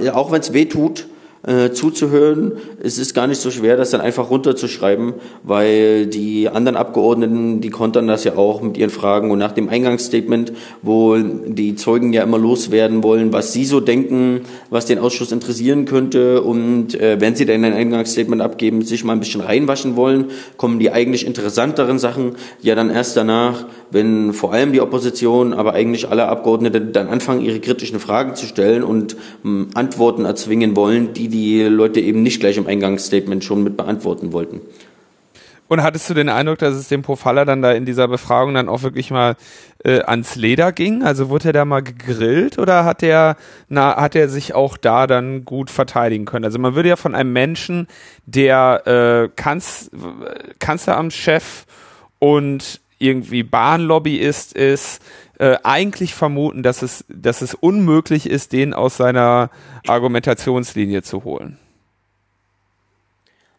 äh, 0.00 0.10
auch 0.10 0.32
wenn 0.32 0.40
es 0.40 0.52
weh 0.52 0.64
tut, 0.64 1.06
äh, 1.46 1.70
zuzuhören. 1.70 2.54
Es 2.86 2.98
ist 2.98 3.14
gar 3.14 3.26
nicht 3.26 3.40
so 3.40 3.50
schwer, 3.50 3.76
das 3.76 3.90
dann 3.90 4.00
einfach 4.00 4.30
runterzuschreiben, 4.30 5.14
weil 5.42 6.06
die 6.06 6.48
anderen 6.48 6.76
Abgeordneten, 6.76 7.60
die 7.60 7.70
kontern 7.70 8.06
das 8.06 8.22
ja 8.22 8.36
auch 8.36 8.62
mit 8.62 8.76
ihren 8.76 8.90
Fragen. 8.90 9.32
Und 9.32 9.40
nach 9.40 9.50
dem 9.50 9.68
Eingangsstatement, 9.68 10.52
wo 10.82 11.16
die 11.16 11.74
Zeugen 11.74 12.12
ja 12.12 12.22
immer 12.22 12.38
loswerden 12.38 13.02
wollen, 13.02 13.32
was 13.32 13.52
sie 13.52 13.64
so 13.64 13.80
denken, 13.80 14.42
was 14.70 14.86
den 14.86 15.00
Ausschuss 15.00 15.32
interessieren 15.32 15.84
könnte. 15.84 16.42
Und 16.42 16.94
äh, 16.94 17.20
wenn 17.20 17.34
sie 17.34 17.44
dann 17.44 17.64
ein 17.64 17.72
Eingangsstatement 17.72 18.40
abgeben, 18.40 18.82
sich 18.82 19.02
mal 19.02 19.14
ein 19.14 19.20
bisschen 19.20 19.40
reinwaschen 19.40 19.96
wollen, 19.96 20.26
kommen 20.56 20.78
die 20.78 20.92
eigentlich 20.92 21.26
interessanteren 21.26 21.98
Sachen 21.98 22.36
ja 22.62 22.76
dann 22.76 22.90
erst 22.90 23.16
danach, 23.16 23.64
wenn 23.90 24.32
vor 24.32 24.52
allem 24.52 24.72
die 24.72 24.80
Opposition, 24.80 25.54
aber 25.54 25.72
eigentlich 25.72 26.08
alle 26.08 26.28
Abgeordneten 26.28 26.92
dann 26.92 27.08
anfangen, 27.08 27.40
ihre 27.40 27.58
kritischen 27.58 27.98
Fragen 27.98 28.36
zu 28.36 28.46
stellen 28.46 28.84
und 28.84 29.16
ähm, 29.44 29.70
Antworten 29.74 30.24
erzwingen 30.24 30.76
wollen, 30.76 31.14
die 31.14 31.26
die 31.26 31.62
Leute 31.62 31.98
eben 32.00 32.22
nicht 32.22 32.38
gleich 32.38 32.56
im 32.56 32.66
Eingangsstatement 32.66 32.75
schon 33.42 33.62
mit 33.62 33.76
beantworten 33.76 34.32
wollten. 34.32 34.60
Und 35.68 35.82
hattest 35.82 36.08
du 36.08 36.14
den 36.14 36.28
Eindruck, 36.28 36.58
dass 36.58 36.74
es 36.74 36.88
dem 36.88 37.02
Profaller 37.02 37.44
dann 37.44 37.60
da 37.60 37.72
in 37.72 37.84
dieser 37.84 38.06
Befragung 38.06 38.54
dann 38.54 38.68
auch 38.68 38.82
wirklich 38.82 39.10
mal 39.10 39.34
äh, 39.84 40.00
ans 40.02 40.36
Leder 40.36 40.70
ging? 40.70 41.02
Also 41.02 41.28
wurde 41.28 41.48
er 41.48 41.52
da 41.52 41.64
mal 41.64 41.82
gegrillt 41.82 42.58
oder 42.58 42.84
hat 42.84 43.02
er 43.02 43.36
na 43.68 43.96
hat 43.96 44.14
er 44.14 44.28
sich 44.28 44.54
auch 44.54 44.76
da 44.76 45.08
dann 45.08 45.44
gut 45.44 45.70
verteidigen 45.70 46.24
können? 46.24 46.44
Also 46.44 46.60
man 46.60 46.76
würde 46.76 46.90
ja 46.90 46.96
von 46.96 47.16
einem 47.16 47.32
Menschen, 47.32 47.88
der 48.26 48.86
äh, 48.86 49.28
Kanz 49.34 49.90
Kanzleramtschef 50.60 51.66
und 52.20 52.80
irgendwie 52.98 53.42
Bahnlobbyist 53.42 54.54
ist, 54.54 55.02
äh, 55.38 55.56
eigentlich 55.64 56.14
vermuten, 56.14 56.62
dass 56.62 56.82
es, 56.82 57.04
dass 57.08 57.42
es 57.42 57.54
unmöglich 57.54 58.28
ist, 58.30 58.52
den 58.52 58.72
aus 58.72 58.96
seiner 58.96 59.50
Argumentationslinie 59.86 61.02
zu 61.02 61.24
holen. 61.24 61.58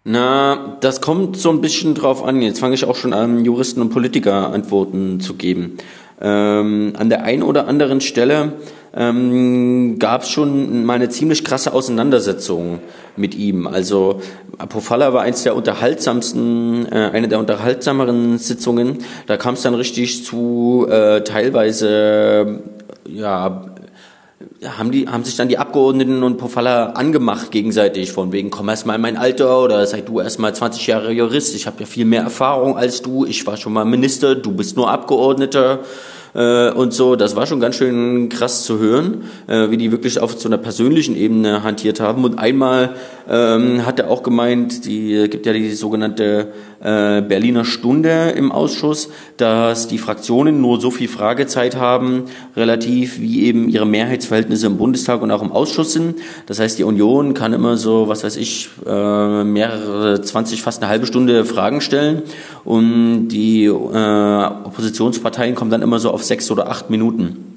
Na, 0.09 0.77
das 0.79 1.01
kommt 1.01 1.35
so 1.35 1.49
ein 1.49 1.59
bisschen 1.59 1.93
drauf 1.93 2.23
an. 2.23 2.41
Jetzt 2.41 2.61
fange 2.61 2.75
ich 2.75 2.85
auch 2.85 2.95
schon 2.95 3.11
an, 3.11 3.43
Juristen 3.43 3.81
und 3.81 3.89
Politiker 3.89 4.53
Antworten 4.53 5.19
zu 5.19 5.33
geben. 5.33 5.79
Ähm, 6.21 6.93
an 6.97 7.09
der 7.09 7.25
einen 7.25 7.43
oder 7.43 7.67
anderen 7.67 7.99
Stelle 7.99 8.53
ähm, 8.95 9.99
gab 9.99 10.21
es 10.21 10.29
schon 10.29 10.85
mal 10.85 10.93
eine 10.93 11.09
ziemlich 11.09 11.43
krasse 11.43 11.73
Auseinandersetzung 11.73 12.79
mit 13.17 13.35
ihm. 13.35 13.67
Also 13.67 14.21
Apofalla 14.57 15.11
war 15.11 15.23
eins 15.23 15.43
der 15.43 15.57
unterhaltsamsten, 15.57 16.89
äh, 16.89 17.09
eine 17.11 17.27
der 17.27 17.39
unterhaltsameren 17.39 18.37
Sitzungen. 18.37 18.99
Da 19.25 19.35
kam 19.35 19.55
es 19.55 19.63
dann 19.63 19.73
richtig 19.73 20.23
zu 20.23 20.87
äh, 20.89 21.19
teilweise 21.25 22.61
ja 23.05 23.65
haben 24.63 24.91
die 24.91 25.07
haben 25.07 25.23
sich 25.23 25.35
dann 25.35 25.47
die 25.47 25.57
Abgeordneten 25.57 26.21
und 26.21 26.37
Pofalla 26.37 26.91
angemacht 26.91 27.49
gegenseitig 27.49 28.11
von 28.11 28.31
wegen 28.31 28.51
komm 28.51 28.69
erst 28.69 28.85
mal 28.85 28.95
in 28.95 29.01
mein 29.01 29.17
Alter 29.17 29.63
oder 29.63 29.85
sei 29.87 30.01
du 30.01 30.19
erst 30.19 30.39
mal 30.39 30.53
20 30.53 30.85
Jahre 30.85 31.11
Jurist. 31.11 31.55
Ich 31.55 31.65
habe 31.65 31.79
ja 31.79 31.85
viel 31.85 32.05
mehr 32.05 32.21
Erfahrung 32.21 32.77
als 32.77 33.01
du. 33.01 33.25
Ich 33.25 33.45
war 33.47 33.57
schon 33.57 33.73
mal 33.73 33.85
Minister 33.85 34.35
du 34.35 34.51
bist 34.51 34.77
nur 34.77 34.91
Abgeordneter 34.91 35.79
äh, 36.37 36.69
und 36.69 36.93
so. 36.93 37.15
Das 37.15 37.35
war 37.35 37.47
schon 37.47 37.59
ganz 37.59 37.75
schön 37.75 38.29
krass 38.29 38.63
zu 38.63 38.79
hören, 38.79 39.23
äh, 39.47 39.69
wie 39.71 39.77
die 39.77 39.91
wirklich 39.91 40.19
auf 40.19 40.39
so 40.39 40.47
einer 40.47 40.57
persönlichen 40.57 41.17
Ebene 41.17 41.63
hantiert 41.63 41.99
haben. 41.99 42.23
Und 42.23 42.37
einmal 42.37 42.91
ähm, 43.29 43.85
hat 43.85 43.99
er 43.99 44.09
auch 44.09 44.23
gemeint, 44.23 44.85
die 44.85 45.27
gibt 45.29 45.45
ja 45.45 45.53
die 45.53 45.73
sogenannte 45.73 46.53
äh, 46.79 47.21
Berliner 47.21 47.65
Stunde 47.65 48.33
im 48.35 48.51
Ausschuss, 48.51 49.09
dass 49.37 49.87
die 49.87 49.97
Fraktionen 49.97 50.61
nur 50.61 50.79
so 50.79 50.91
viel 50.91 51.07
Fragezeit 51.07 51.75
haben, 51.75 52.25
relativ 52.55 53.19
wie 53.19 53.45
eben 53.45 53.67
ihre 53.67 53.85
Mehrheitsverhältnisse 53.85 54.67
im 54.67 54.77
Bundestag 54.77 55.21
und 55.21 55.31
auch 55.31 55.41
im 55.41 55.51
Ausschuss 55.51 55.93
sind. 55.93 56.19
Das 56.45 56.59
heißt, 56.59 56.77
die 56.77 56.83
Union 56.83 57.33
kann 57.33 57.53
immer 57.53 57.77
so, 57.77 58.07
was 58.07 58.23
weiß 58.23 58.37
ich, 58.37 58.69
äh, 58.85 59.43
mehrere 59.43 60.21
20, 60.21 60.61
fast 60.61 60.81
eine 60.81 60.89
halbe 60.89 61.07
Stunde 61.07 61.45
Fragen 61.45 61.81
stellen 61.81 62.21
und 62.63 63.29
die 63.29 63.65
äh, 63.65 63.69
Oppositionsparteien 63.69 65.55
kommen 65.55 65.71
dann 65.71 65.81
immer 65.81 65.99
so 65.99 66.11
auf 66.11 66.23
sechs 66.27 66.51
oder 66.51 66.69
acht 66.69 66.89
Minuten. 66.89 67.47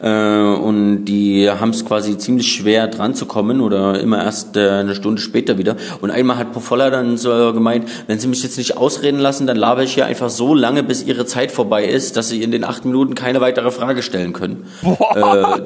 Äh, 0.00 0.08
und 0.08 1.06
die 1.06 1.50
haben 1.50 1.70
es 1.70 1.84
quasi 1.84 2.16
ziemlich 2.18 2.52
schwer 2.52 2.86
dran 2.86 3.14
zu 3.14 3.26
kommen 3.26 3.60
oder 3.60 4.00
immer 4.00 4.22
erst 4.22 4.56
äh, 4.56 4.70
eine 4.70 4.94
Stunde 4.94 5.20
später 5.20 5.58
wieder. 5.58 5.76
Und 6.00 6.10
einmal 6.10 6.38
hat 6.38 6.52
Pofolla 6.52 6.90
dann 6.90 7.16
so 7.16 7.52
gemeint, 7.52 7.88
wenn 8.06 8.18
Sie 8.18 8.28
mich 8.28 8.42
jetzt 8.42 8.58
nicht 8.58 8.76
ausreden 8.76 9.18
lassen, 9.18 9.46
dann 9.46 9.56
laber 9.56 9.82
ich 9.82 9.94
hier 9.94 10.06
einfach 10.06 10.30
so 10.30 10.54
lange, 10.54 10.82
bis 10.82 11.02
Ihre 11.02 11.26
Zeit 11.26 11.50
vorbei 11.50 11.84
ist, 11.84 12.16
dass 12.16 12.28
Sie 12.28 12.42
in 12.42 12.52
den 12.52 12.64
acht 12.64 12.84
Minuten 12.84 13.14
keine 13.14 13.40
weitere 13.40 13.70
Frage 13.70 14.02
stellen 14.02 14.32
können. 14.32 14.66
Äh, 15.14 15.62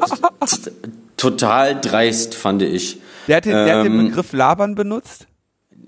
total 1.16 1.78
dreist, 1.80 2.34
fand 2.34 2.62
ich. 2.62 2.98
Der 3.28 3.36
hat 3.36 3.44
den, 3.44 3.52
der 3.52 3.78
hat 3.78 3.84
den 3.84 3.98
ähm, 4.00 4.08
Begriff 4.08 4.32
Labern 4.32 4.74
benutzt? 4.74 5.26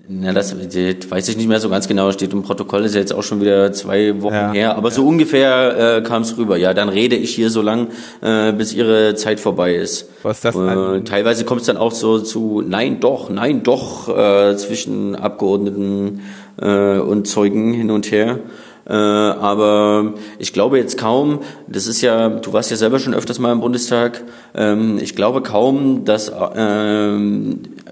Na, 0.07 0.33
das, 0.33 0.55
das 0.55 1.11
weiß 1.11 1.29
ich 1.29 1.37
nicht 1.37 1.47
mehr 1.47 1.59
so 1.59 1.69
ganz 1.69 1.87
genau. 1.87 2.11
Steht 2.11 2.31
im 2.31 2.43
Protokoll, 2.43 2.85
ist 2.85 2.93
ja 2.93 2.99
jetzt 2.99 3.13
auch 3.13 3.23
schon 3.23 3.41
wieder 3.41 3.73
zwei 3.73 4.21
Wochen 4.21 4.33
ja, 4.33 4.51
her. 4.51 4.77
Aber 4.77 4.89
ja. 4.89 4.95
so 4.95 5.07
ungefähr 5.07 5.97
äh, 5.97 6.01
kam 6.01 6.21
es 6.21 6.37
rüber. 6.37 6.57
Ja, 6.57 6.75
dann 6.75 6.89
rede 6.89 7.15
ich 7.15 7.33
hier 7.33 7.49
so 7.49 7.61
lang, 7.63 7.87
äh, 8.21 8.51
bis 8.53 8.73
ihre 8.73 9.15
Zeit 9.15 9.39
vorbei 9.39 9.75
ist. 9.75 10.09
Was 10.21 10.37
ist 10.37 10.45
das? 10.45 10.55
Äh, 10.55 11.01
teilweise 11.01 11.43
kommt 11.43 11.61
es 11.61 11.67
dann 11.67 11.77
auch 11.77 11.91
so 11.91 12.19
zu 12.19 12.61
Nein, 12.65 12.99
doch, 12.99 13.29
nein, 13.31 13.63
doch 13.63 14.07
äh, 14.09 14.55
zwischen 14.57 15.15
Abgeordneten 15.15 16.21
äh, 16.61 16.99
und 16.99 17.27
Zeugen 17.27 17.73
hin 17.73 17.89
und 17.89 18.11
her. 18.11 18.39
Äh, 18.87 18.93
aber 18.93 20.13
ich 20.37 20.53
glaube 20.53 20.77
jetzt 20.77 20.99
kaum, 20.99 21.39
das 21.67 21.87
ist 21.87 22.01
ja, 22.01 22.29
du 22.29 22.53
warst 22.53 22.69
ja 22.69 22.77
selber 22.77 22.99
schon 22.99 23.15
öfters 23.15 23.39
mal 23.39 23.51
im 23.51 23.59
Bundestag, 23.59 24.23
ähm, 24.53 24.99
ich 25.01 25.15
glaube 25.15 25.41
kaum, 25.41 26.05
dass 26.05 26.29
äh, 26.29 27.17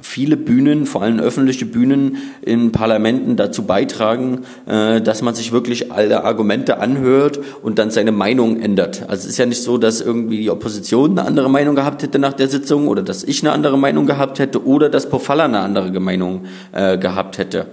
viele 0.04 0.38
Bühnen, 0.38 0.86
vor 0.86 1.01
allem 1.01 1.20
öffentliche 1.20 1.66
Bühnen 1.66 2.18
in 2.41 2.72
Parlamenten 2.72 3.38
dazu 3.38 3.64
beitragen, 3.64 4.41
äh, 4.66 5.01
dass 5.01 5.22
man 5.22 5.34
sich 5.34 5.51
wirklich 5.51 5.91
alle 5.91 6.24
Argumente 6.26 6.80
anhört 6.80 7.39
und 7.62 7.80
dann 7.80 7.89
seine 7.89 8.12
Meinung 8.12 8.60
ändert. 8.60 9.04
Also 9.08 9.24
es 9.24 9.32
ist 9.32 9.38
ja 9.38 9.45
nicht 9.45 9.64
so, 9.64 9.78
dass 9.78 10.01
irgendwie 10.01 10.38
die 10.38 10.49
Opposition 10.49 11.12
eine 11.12 11.28
andere 11.28 11.49
Meinung 11.49 11.76
gehabt 11.76 12.04
hätte 12.04 12.20
nach 12.20 12.34
der 12.34 12.49
Sitzung 12.49 12.88
oder 12.88 13.01
dass 13.01 13.24
ich 13.24 13.41
eine 13.41 13.54
andere 13.54 13.78
Meinung 13.78 14.06
gehabt 14.06 14.39
hätte 14.39 14.66
oder 14.66 14.89
dass 14.89 15.10
Pofalla 15.10 15.45
eine 15.45 15.60
andere 15.60 15.99
Meinung 15.99 16.45
äh, 16.74 16.97
gehabt 16.97 17.38
hätte. 17.38 17.68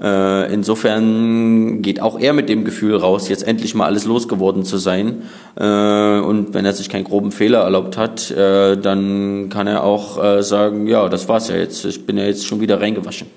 Äh, 0.00 0.52
insofern 0.52 1.82
geht 1.82 2.00
auch 2.00 2.18
er 2.18 2.32
mit 2.32 2.48
dem 2.48 2.64
Gefühl 2.64 2.96
raus, 2.96 3.28
jetzt 3.28 3.46
endlich 3.46 3.74
mal 3.74 3.86
alles 3.86 4.04
losgeworden 4.04 4.64
zu 4.64 4.78
sein. 4.78 5.22
Äh, 5.56 5.64
und 5.64 6.54
wenn 6.54 6.64
er 6.64 6.72
sich 6.72 6.88
keinen 6.88 7.04
groben 7.04 7.32
Fehler 7.32 7.60
erlaubt 7.60 7.96
hat, 7.96 8.30
äh, 8.30 8.76
dann 8.76 9.48
kann 9.50 9.66
er 9.66 9.84
auch 9.84 10.42
sagen, 10.42 10.86
ja, 10.86 11.08
das 11.08 11.28
war's 11.28 11.48
ja 11.48 11.56
jetzt. 11.56 11.84
Ich 11.84 12.06
bin 12.06 12.16
ja 12.16 12.24
jetzt 12.24 12.46
schon 12.46 12.60
wieder 12.60 12.80
reingewaschen. 12.80 13.28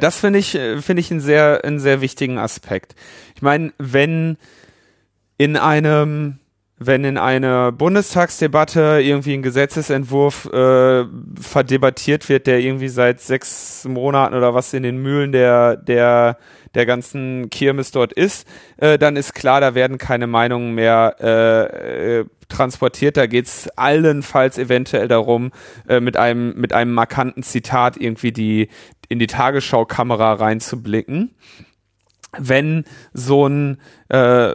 Das 0.00 0.18
finde 0.18 0.38
ich, 0.38 0.58
finde 0.80 1.00
ich 1.00 1.10
einen 1.10 1.20
sehr, 1.20 1.64
einen 1.64 1.78
sehr 1.78 2.00
wichtigen 2.00 2.38
Aspekt. 2.38 2.94
Ich 3.34 3.42
meine, 3.42 3.72
wenn 3.78 4.36
in 5.36 5.56
einem 5.56 6.38
wenn 6.86 7.04
in 7.04 7.18
einer 7.18 7.72
Bundestagsdebatte 7.72 9.00
irgendwie 9.02 9.34
ein 9.34 9.42
Gesetzesentwurf 9.42 10.46
äh, 10.46 11.04
verdebattiert 11.40 12.28
wird, 12.28 12.46
der 12.46 12.60
irgendwie 12.60 12.88
seit 12.88 13.20
sechs 13.20 13.84
Monaten 13.88 14.34
oder 14.34 14.54
was 14.54 14.72
in 14.74 14.82
den 14.82 14.98
Mühlen 14.98 15.32
der 15.32 15.76
der 15.76 16.38
der 16.74 16.86
ganzen 16.86 17.50
Kirmes 17.50 17.90
dort 17.90 18.12
ist, 18.12 18.46
äh, 18.78 18.98
dann 18.98 19.16
ist 19.16 19.34
klar, 19.34 19.60
da 19.60 19.74
werden 19.74 19.98
keine 19.98 20.26
Meinungen 20.26 20.74
mehr 20.74 21.16
äh, 21.20 22.20
äh, 22.20 22.24
transportiert. 22.48 23.16
Da 23.16 23.26
geht's 23.26 23.68
allenfalls 23.76 24.58
eventuell 24.58 25.08
darum, 25.08 25.52
äh, 25.88 26.00
mit 26.00 26.16
einem 26.16 26.54
mit 26.56 26.72
einem 26.72 26.94
markanten 26.94 27.42
Zitat 27.42 27.96
irgendwie 27.96 28.32
die 28.32 28.68
in 29.08 29.18
die 29.18 29.26
Tagesschau-Kamera 29.26 30.34
reinzublicken 30.34 31.34
wenn 32.38 32.84
so 33.12 33.46
ein 33.46 33.78
äh, 34.08 34.54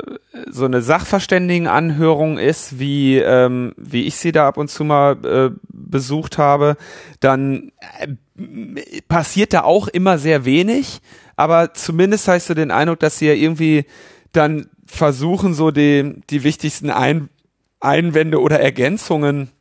so 0.49 0.65
eine 0.65 0.81
Sachverständigenanhörung 0.81 2.37
ist, 2.37 2.79
wie 2.79 3.17
ähm, 3.17 3.73
wie 3.77 4.03
ich 4.03 4.15
sie 4.15 4.31
da 4.31 4.47
ab 4.47 4.57
und 4.57 4.69
zu 4.69 4.83
mal 4.83 5.17
äh, 5.25 5.59
besucht 5.69 6.37
habe, 6.37 6.77
dann 7.19 7.71
äh, 7.99 9.01
passiert 9.07 9.53
da 9.53 9.63
auch 9.63 9.87
immer 9.87 10.17
sehr 10.17 10.45
wenig, 10.45 11.01
aber 11.35 11.73
zumindest 11.73 12.27
hast 12.27 12.49
du 12.49 12.55
den 12.55 12.71
Eindruck, 12.71 12.99
dass 12.99 13.19
sie 13.19 13.27
ja 13.27 13.33
irgendwie 13.33 13.85
dann 14.31 14.67
versuchen, 14.85 15.53
so 15.53 15.71
die 15.71 16.21
die 16.29 16.43
wichtigsten 16.43 16.89
Ein 16.89 17.29
Einwände 17.79 18.41
oder 18.41 18.59
Ergänzungen 18.59 19.51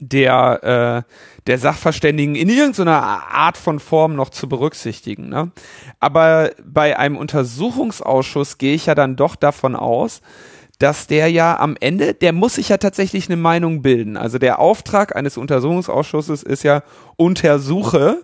der 0.00 1.04
äh, 1.06 1.12
der 1.46 1.58
Sachverständigen 1.58 2.34
in 2.34 2.48
irgendeiner 2.48 3.02
Art 3.02 3.56
von 3.56 3.78
Form 3.78 4.16
noch 4.16 4.30
zu 4.30 4.48
berücksichtigen. 4.48 5.28
Ne? 5.28 5.52
Aber 6.00 6.50
bei 6.64 6.98
einem 6.98 7.16
Untersuchungsausschuss 7.16 8.58
gehe 8.58 8.74
ich 8.74 8.86
ja 8.86 8.94
dann 8.94 9.16
doch 9.16 9.36
davon 9.36 9.76
aus, 9.76 10.22
dass 10.78 11.06
der 11.06 11.30
ja 11.30 11.58
am 11.58 11.76
Ende, 11.80 12.14
der 12.14 12.32
muss 12.32 12.56
sich 12.56 12.68
ja 12.68 12.76
tatsächlich 12.76 13.28
eine 13.28 13.36
Meinung 13.36 13.80
bilden. 13.80 14.16
Also 14.16 14.38
der 14.38 14.58
Auftrag 14.58 15.16
eines 15.16 15.36
Untersuchungsausschusses 15.36 16.42
ist 16.42 16.64
ja 16.64 16.82
untersuche 17.16 18.20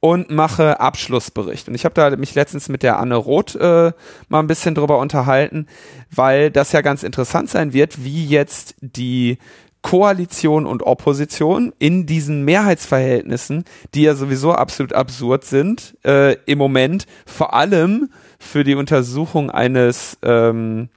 und 0.00 0.30
mache 0.30 0.80
Abschlussbericht. 0.80 1.68
Und 1.68 1.74
ich 1.74 1.84
habe 1.84 1.94
da 1.94 2.14
mich 2.16 2.34
letztens 2.34 2.68
mit 2.68 2.82
der 2.82 2.98
Anne 2.98 3.16
Roth 3.16 3.54
äh, 3.54 3.92
mal 4.28 4.40
ein 4.40 4.46
bisschen 4.46 4.74
drüber 4.74 4.98
unterhalten, 4.98 5.66
weil 6.14 6.50
das 6.50 6.72
ja 6.72 6.80
ganz 6.80 7.02
interessant 7.02 7.50
sein 7.50 7.72
wird, 7.72 8.04
wie 8.04 8.26
jetzt 8.26 8.74
die 8.80 9.38
Koalition 9.86 10.66
und 10.66 10.82
Opposition 10.82 11.72
in 11.78 12.06
diesen 12.06 12.44
Mehrheitsverhältnissen, 12.44 13.62
die 13.94 14.02
ja 14.02 14.16
sowieso 14.16 14.50
absolut 14.50 14.92
absurd 14.92 15.44
sind, 15.44 15.96
äh, 16.04 16.34
im 16.46 16.58
Moment 16.58 17.06
vor 17.24 17.54
allem 17.54 18.10
für 18.40 18.64
die 18.64 18.74
Untersuchung 18.74 19.48
eines 19.48 20.18
ähm, 20.24 20.88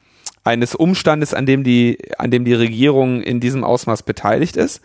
eines 0.44 0.74
Umstandes, 0.74 1.36
an 1.36 1.46
dem 1.46 1.64
die 1.64 2.00
an 2.18 2.32
dem 2.32 2.46
die 2.46 2.56
Regierung 2.56 3.22
in 3.22 3.40
diesem 3.40 3.64
Ausmaß 3.64 4.02
beteiligt 4.02 4.58
ist. 4.58 4.82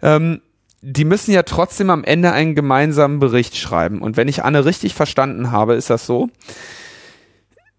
Ähm, 0.00 0.42
die 0.80 1.04
müssen 1.04 1.32
ja 1.32 1.42
trotzdem 1.42 1.90
am 1.90 2.04
Ende 2.04 2.30
einen 2.30 2.54
gemeinsamen 2.54 3.18
Bericht 3.18 3.56
schreiben. 3.56 4.00
Und 4.00 4.16
wenn 4.16 4.28
ich 4.28 4.44
Anne 4.44 4.64
richtig 4.64 4.94
verstanden 4.94 5.50
habe, 5.50 5.74
ist 5.74 5.90
das 5.90 6.06
so. 6.06 6.28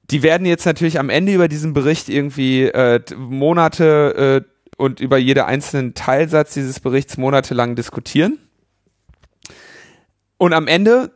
Die 0.10 0.22
werden 0.22 0.46
jetzt 0.46 0.66
natürlich 0.66 1.00
am 1.00 1.10
Ende 1.10 1.34
über 1.34 1.48
diesen 1.48 1.72
Bericht 1.72 2.10
irgendwie 2.10 2.64
äh, 2.64 3.00
Monate 3.16 4.44
äh, 4.44 4.51
und 4.82 5.00
über 5.00 5.18
jede 5.18 5.46
einzelnen 5.46 5.94
Teilsatz 5.94 6.56
dieses 6.56 6.80
Berichts 6.80 7.16
monatelang 7.16 7.76
diskutieren. 7.76 8.40
Und 10.38 10.54
am 10.54 10.68
Ende 10.68 11.12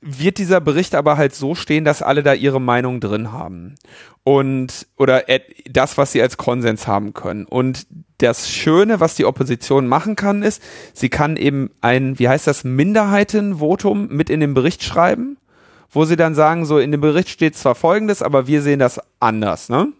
wird 0.00 0.38
dieser 0.38 0.60
Bericht 0.60 0.96
aber 0.96 1.16
halt 1.16 1.32
so 1.32 1.54
stehen, 1.54 1.84
dass 1.84 2.02
alle 2.02 2.24
da 2.24 2.34
ihre 2.34 2.60
Meinung 2.60 2.98
drin 2.98 3.30
haben. 3.30 3.76
Und, 4.24 4.88
oder 4.96 5.22
das, 5.70 5.96
was 5.96 6.10
sie 6.10 6.20
als 6.20 6.36
Konsens 6.38 6.88
haben 6.88 7.14
können. 7.14 7.44
Und 7.44 7.86
das 8.18 8.50
Schöne, 8.50 8.98
was 8.98 9.14
die 9.14 9.26
Opposition 9.26 9.86
machen 9.86 10.16
kann, 10.16 10.42
ist, 10.42 10.60
sie 10.92 11.08
kann 11.08 11.36
eben 11.36 11.70
ein, 11.82 12.18
wie 12.18 12.28
heißt 12.28 12.48
das, 12.48 12.64
Minderheitenvotum 12.64 14.08
mit 14.08 14.28
in 14.28 14.40
den 14.40 14.54
Bericht 14.54 14.82
schreiben, 14.82 15.36
wo 15.88 16.04
sie 16.04 16.16
dann 16.16 16.34
sagen, 16.34 16.66
so 16.66 16.78
in 16.78 16.90
dem 16.90 17.00
Bericht 17.00 17.28
steht 17.28 17.56
zwar 17.56 17.76
Folgendes, 17.76 18.22
aber 18.22 18.48
wir 18.48 18.60
sehen 18.60 18.80
das 18.80 19.00
anders, 19.20 19.68
ne? 19.68 19.92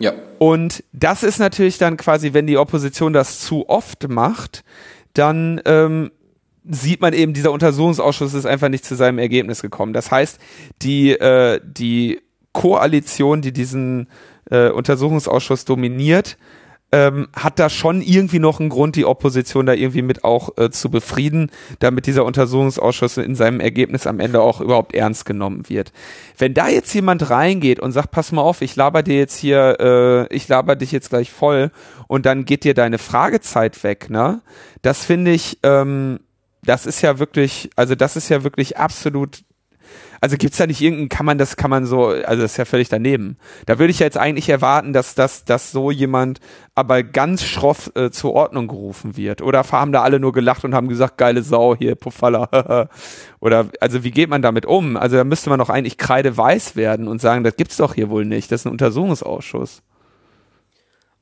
Ja. 0.00 0.12
Und 0.38 0.82
das 0.92 1.22
ist 1.22 1.38
natürlich 1.38 1.78
dann 1.78 1.96
quasi, 1.96 2.32
wenn 2.32 2.46
die 2.46 2.58
Opposition 2.58 3.12
das 3.12 3.40
zu 3.40 3.68
oft 3.68 4.08
macht, 4.08 4.64
dann 5.12 5.60
ähm, 5.66 6.10
sieht 6.68 7.00
man 7.00 7.12
eben, 7.12 7.34
dieser 7.34 7.52
Untersuchungsausschuss 7.52 8.34
ist 8.34 8.46
einfach 8.46 8.68
nicht 8.68 8.84
zu 8.84 8.96
seinem 8.96 9.18
Ergebnis 9.18 9.62
gekommen. 9.62 9.92
Das 9.92 10.10
heißt, 10.10 10.40
die, 10.82 11.10
äh, 11.10 11.60
die 11.62 12.20
Koalition, 12.52 13.42
die 13.42 13.52
diesen 13.52 14.08
äh, 14.50 14.70
Untersuchungsausschuss 14.70 15.64
dominiert, 15.64 16.36
ähm, 16.92 17.28
hat 17.34 17.58
da 17.58 17.70
schon 17.70 18.02
irgendwie 18.02 18.40
noch 18.40 18.58
einen 18.58 18.68
Grund, 18.68 18.96
die 18.96 19.04
Opposition 19.04 19.66
da 19.66 19.72
irgendwie 19.72 20.02
mit 20.02 20.24
auch 20.24 20.56
äh, 20.58 20.70
zu 20.70 20.90
befrieden, 20.90 21.50
damit 21.78 22.06
dieser 22.06 22.24
Untersuchungsausschuss 22.24 23.16
in 23.16 23.36
seinem 23.36 23.60
Ergebnis 23.60 24.06
am 24.06 24.18
Ende 24.18 24.40
auch 24.40 24.60
überhaupt 24.60 24.94
ernst 24.94 25.24
genommen 25.24 25.68
wird. 25.68 25.92
Wenn 26.36 26.54
da 26.54 26.68
jetzt 26.68 26.92
jemand 26.92 27.30
reingeht 27.30 27.78
und 27.78 27.92
sagt, 27.92 28.10
pass 28.10 28.32
mal 28.32 28.42
auf, 28.42 28.60
ich 28.60 28.74
laber 28.74 29.02
dir 29.02 29.18
jetzt 29.18 29.36
hier, 29.36 29.76
äh, 30.30 30.34
ich 30.34 30.48
laber 30.48 30.74
dich 30.74 30.90
jetzt 30.90 31.10
gleich 31.10 31.30
voll 31.30 31.70
und 32.08 32.26
dann 32.26 32.44
geht 32.44 32.64
dir 32.64 32.74
deine 32.74 32.98
Fragezeit 32.98 33.82
weg, 33.84 34.10
ne? 34.10 34.42
Das 34.82 35.04
finde 35.04 35.30
ich, 35.30 35.58
ähm, 35.62 36.20
das 36.62 36.86
ist 36.86 37.02
ja 37.02 37.18
wirklich, 37.18 37.70
also 37.76 37.94
das 37.94 38.16
ist 38.16 38.28
ja 38.28 38.42
wirklich 38.42 38.78
absolut 38.78 39.42
also 40.20 40.36
gibt's 40.36 40.58
da 40.58 40.66
nicht 40.66 40.80
irgendeinen, 40.80 41.08
kann 41.08 41.26
man 41.26 41.38
das, 41.38 41.56
kann 41.56 41.70
man 41.70 41.86
so, 41.86 42.08
also 42.08 42.42
das 42.42 42.52
ist 42.52 42.56
ja 42.56 42.64
völlig 42.64 42.88
daneben. 42.88 43.36
Da 43.66 43.78
würde 43.78 43.90
ich 43.90 44.00
ja 44.00 44.06
jetzt 44.06 44.18
eigentlich 44.18 44.48
erwarten, 44.48 44.92
dass, 44.92 45.14
dass, 45.14 45.44
dass 45.44 45.72
so 45.72 45.90
jemand 45.90 46.40
aber 46.74 47.02
ganz 47.02 47.42
schroff 47.42 47.90
äh, 47.94 48.10
zur 48.10 48.34
Ordnung 48.34 48.68
gerufen 48.68 49.16
wird. 49.16 49.40
Oder 49.42 49.64
haben 49.70 49.92
da 49.92 50.02
alle 50.02 50.20
nur 50.20 50.32
gelacht 50.32 50.64
und 50.64 50.74
haben 50.74 50.88
gesagt, 50.88 51.16
geile 51.18 51.42
Sau 51.42 51.74
hier, 51.74 51.94
Puffalla. 51.94 52.88
Oder, 53.40 53.68
also 53.80 54.04
wie 54.04 54.10
geht 54.10 54.28
man 54.28 54.42
damit 54.42 54.66
um? 54.66 54.96
Also 54.96 55.16
da 55.16 55.24
müsste 55.24 55.50
man 55.50 55.58
doch 55.58 55.70
eigentlich 55.70 55.96
kreideweiß 55.96 56.76
werden 56.76 57.08
und 57.08 57.20
sagen, 57.20 57.44
das 57.44 57.56
gibt's 57.56 57.78
doch 57.78 57.94
hier 57.94 58.10
wohl 58.10 58.24
nicht. 58.24 58.52
Das 58.52 58.62
ist 58.62 58.66
ein 58.66 58.72
Untersuchungsausschuss. 58.72 59.82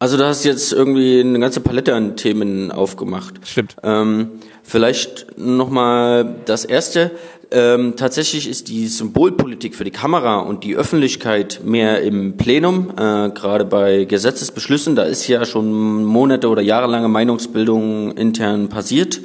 Also 0.00 0.16
du 0.16 0.24
hast 0.24 0.44
jetzt 0.44 0.72
irgendwie 0.72 1.20
eine 1.20 1.40
ganze 1.40 1.60
Palette 1.60 1.94
an 1.94 2.16
Themen 2.16 2.70
aufgemacht. 2.70 3.40
Stimmt. 3.44 3.76
Ähm, 3.82 4.30
vielleicht 4.62 5.36
nochmal 5.36 6.36
das 6.44 6.64
erste. 6.64 7.10
Ähm, 7.50 7.94
tatsächlich 7.96 8.46
ist 8.46 8.68
die 8.68 8.86
Symbolpolitik 8.88 9.74
für 9.74 9.84
die 9.84 9.90
Kamera 9.90 10.40
und 10.40 10.64
die 10.64 10.76
Öffentlichkeit 10.76 11.62
mehr 11.64 12.02
im 12.02 12.36
Plenum, 12.36 12.90
äh, 12.90 13.30
gerade 13.30 13.64
bei 13.64 14.04
Gesetzesbeschlüssen. 14.04 14.96
Da 14.96 15.04
ist 15.04 15.26
ja 15.28 15.46
schon 15.46 16.04
Monate 16.04 16.48
oder 16.48 16.60
jahrelange 16.60 17.08
Meinungsbildung 17.08 18.12
intern 18.12 18.68
passiert 18.68 19.20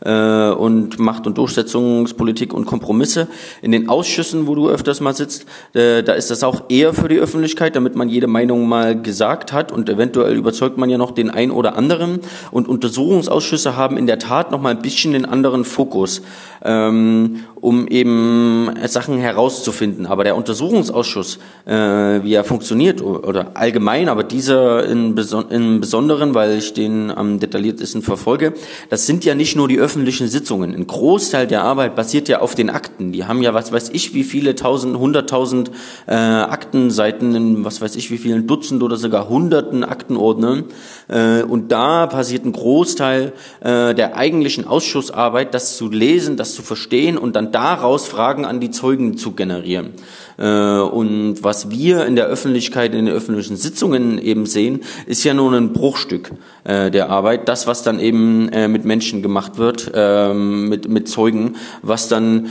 äh, 0.00 0.50
und 0.50 0.98
Macht- 0.98 1.26
und 1.26 1.38
Durchsetzungspolitik 1.38 2.52
und 2.54 2.66
Kompromisse. 2.66 3.28
In 3.62 3.72
den 3.72 3.88
Ausschüssen, 3.88 4.46
wo 4.46 4.54
du 4.54 4.68
öfters 4.68 5.00
mal 5.00 5.14
sitzt, 5.14 5.46
äh, 5.74 6.02
da 6.02 6.12
ist 6.14 6.30
das 6.30 6.44
auch 6.44 6.64
eher 6.68 6.94
für 6.94 7.08
die 7.08 7.18
Öffentlichkeit, 7.18 7.76
damit 7.76 7.96
man 7.96 8.08
jede 8.08 8.26
Meinung 8.26 8.68
mal 8.68 9.00
gesagt 9.00 9.52
hat 9.52 9.72
und 9.72 9.88
eventuell 9.88 10.36
überzeugt 10.36 10.78
man 10.78 10.90
ja 10.90 10.98
noch 10.98 11.12
den 11.12 11.30
einen 11.30 11.50
oder 11.50 11.76
anderen. 11.76 12.20
Und 12.50 12.68
Untersuchungsausschüsse 12.68 13.76
haben 13.76 13.96
in 13.96 14.06
der 14.06 14.18
Tat 14.18 14.50
noch 14.50 14.60
mal 14.60 14.70
ein 14.70 14.82
bisschen 14.82 15.12
den 15.12 15.24
anderen 15.24 15.64
Fokus, 15.64 16.22
ähm, 16.64 17.40
um 17.60 17.86
eben 17.88 18.70
Sachen 18.86 19.18
herauszufinden. 19.18 20.06
Aber 20.06 20.24
der 20.24 20.36
Untersuchungsausschuss, 20.36 21.38
äh, 21.66 21.72
wie 21.72 22.34
er 22.34 22.44
funktioniert 22.44 23.02
oder 23.02 23.52
allgemein, 23.54 24.08
aber 24.08 24.24
dieser 24.24 24.84
in, 24.86 25.14
Beson 25.14 25.80
Besonderen, 25.80 26.34
weil 26.34 26.58
ich 26.58 26.74
den 26.74 27.10
am 27.10 27.40
detailliertesten 27.40 28.02
verfolge, 28.02 28.54
das 28.90 29.06
sind 29.06 29.24
ja 29.24 29.34
nicht 29.34 29.56
nur 29.56 29.68
die 29.68 29.78
öffentlichen 29.78 30.28
Sitzungen. 30.28 30.74
Ein 30.74 30.86
Großteil 30.86 31.46
der 31.46 31.62
Arbeit 31.62 31.94
basiert 31.94 32.28
ja 32.28 32.40
auf 32.40 32.54
den 32.54 32.70
Akten. 32.70 33.12
Die 33.12 33.24
haben 33.24 33.42
ja, 33.42 33.54
was 33.54 33.72
weiß 33.72 33.90
ich, 33.90 34.14
wie 34.14 34.24
viele 34.24 34.54
tausend, 34.54 34.98
hunderttausend 34.98 35.70
äh, 36.06 36.14
Aktenseiten 36.14 37.34
in 37.34 37.64
was 37.64 37.80
weiß 37.80 37.96
ich, 37.96 38.10
wie 38.10 38.18
vielen 38.18 38.46
Dutzend 38.46 38.82
oder 38.82 38.96
sogar 38.96 39.28
hunderten 39.28 39.84
Aktenordnern. 39.84 40.64
Äh, 41.08 41.42
und 41.42 41.72
da 41.72 42.06
passiert 42.06 42.44
ein 42.44 42.52
Großteil 42.52 43.32
äh, 43.60 43.94
der 43.94 44.16
eigentlichen 44.16 44.66
Ausschussarbeit, 44.66 45.54
das 45.54 45.76
zu 45.76 45.88
lesen, 45.88 46.36
das 46.36 46.54
zu 46.54 46.62
verstehen 46.62 47.18
und 47.18 47.36
dann 47.36 47.47
daraus 47.54 48.06
Fragen 48.06 48.44
an 48.44 48.60
die 48.60 48.70
Zeugen 48.70 49.16
zu 49.16 49.32
generieren. 49.32 49.94
Äh, 50.38 50.78
und 50.80 51.42
was 51.42 51.70
wir 51.70 52.06
in 52.06 52.16
der 52.16 52.26
Öffentlichkeit, 52.26 52.94
in 52.94 53.06
den 53.06 53.14
öffentlichen 53.14 53.56
Sitzungen 53.56 54.18
eben 54.18 54.46
sehen, 54.46 54.80
ist 55.06 55.24
ja 55.24 55.34
nur 55.34 55.52
ein 55.52 55.72
Bruchstück 55.72 56.30
äh, 56.64 56.90
der 56.90 57.10
Arbeit. 57.10 57.48
Das, 57.48 57.66
was 57.66 57.82
dann 57.82 57.98
eben 57.98 58.48
äh, 58.50 58.68
mit 58.68 58.84
Menschen 58.84 59.20
gemacht 59.20 59.58
wird, 59.58 59.90
ähm, 59.94 60.68
mit, 60.68 60.88
mit 60.88 61.08
Zeugen, 61.08 61.56
was 61.82 62.08
dann 62.08 62.48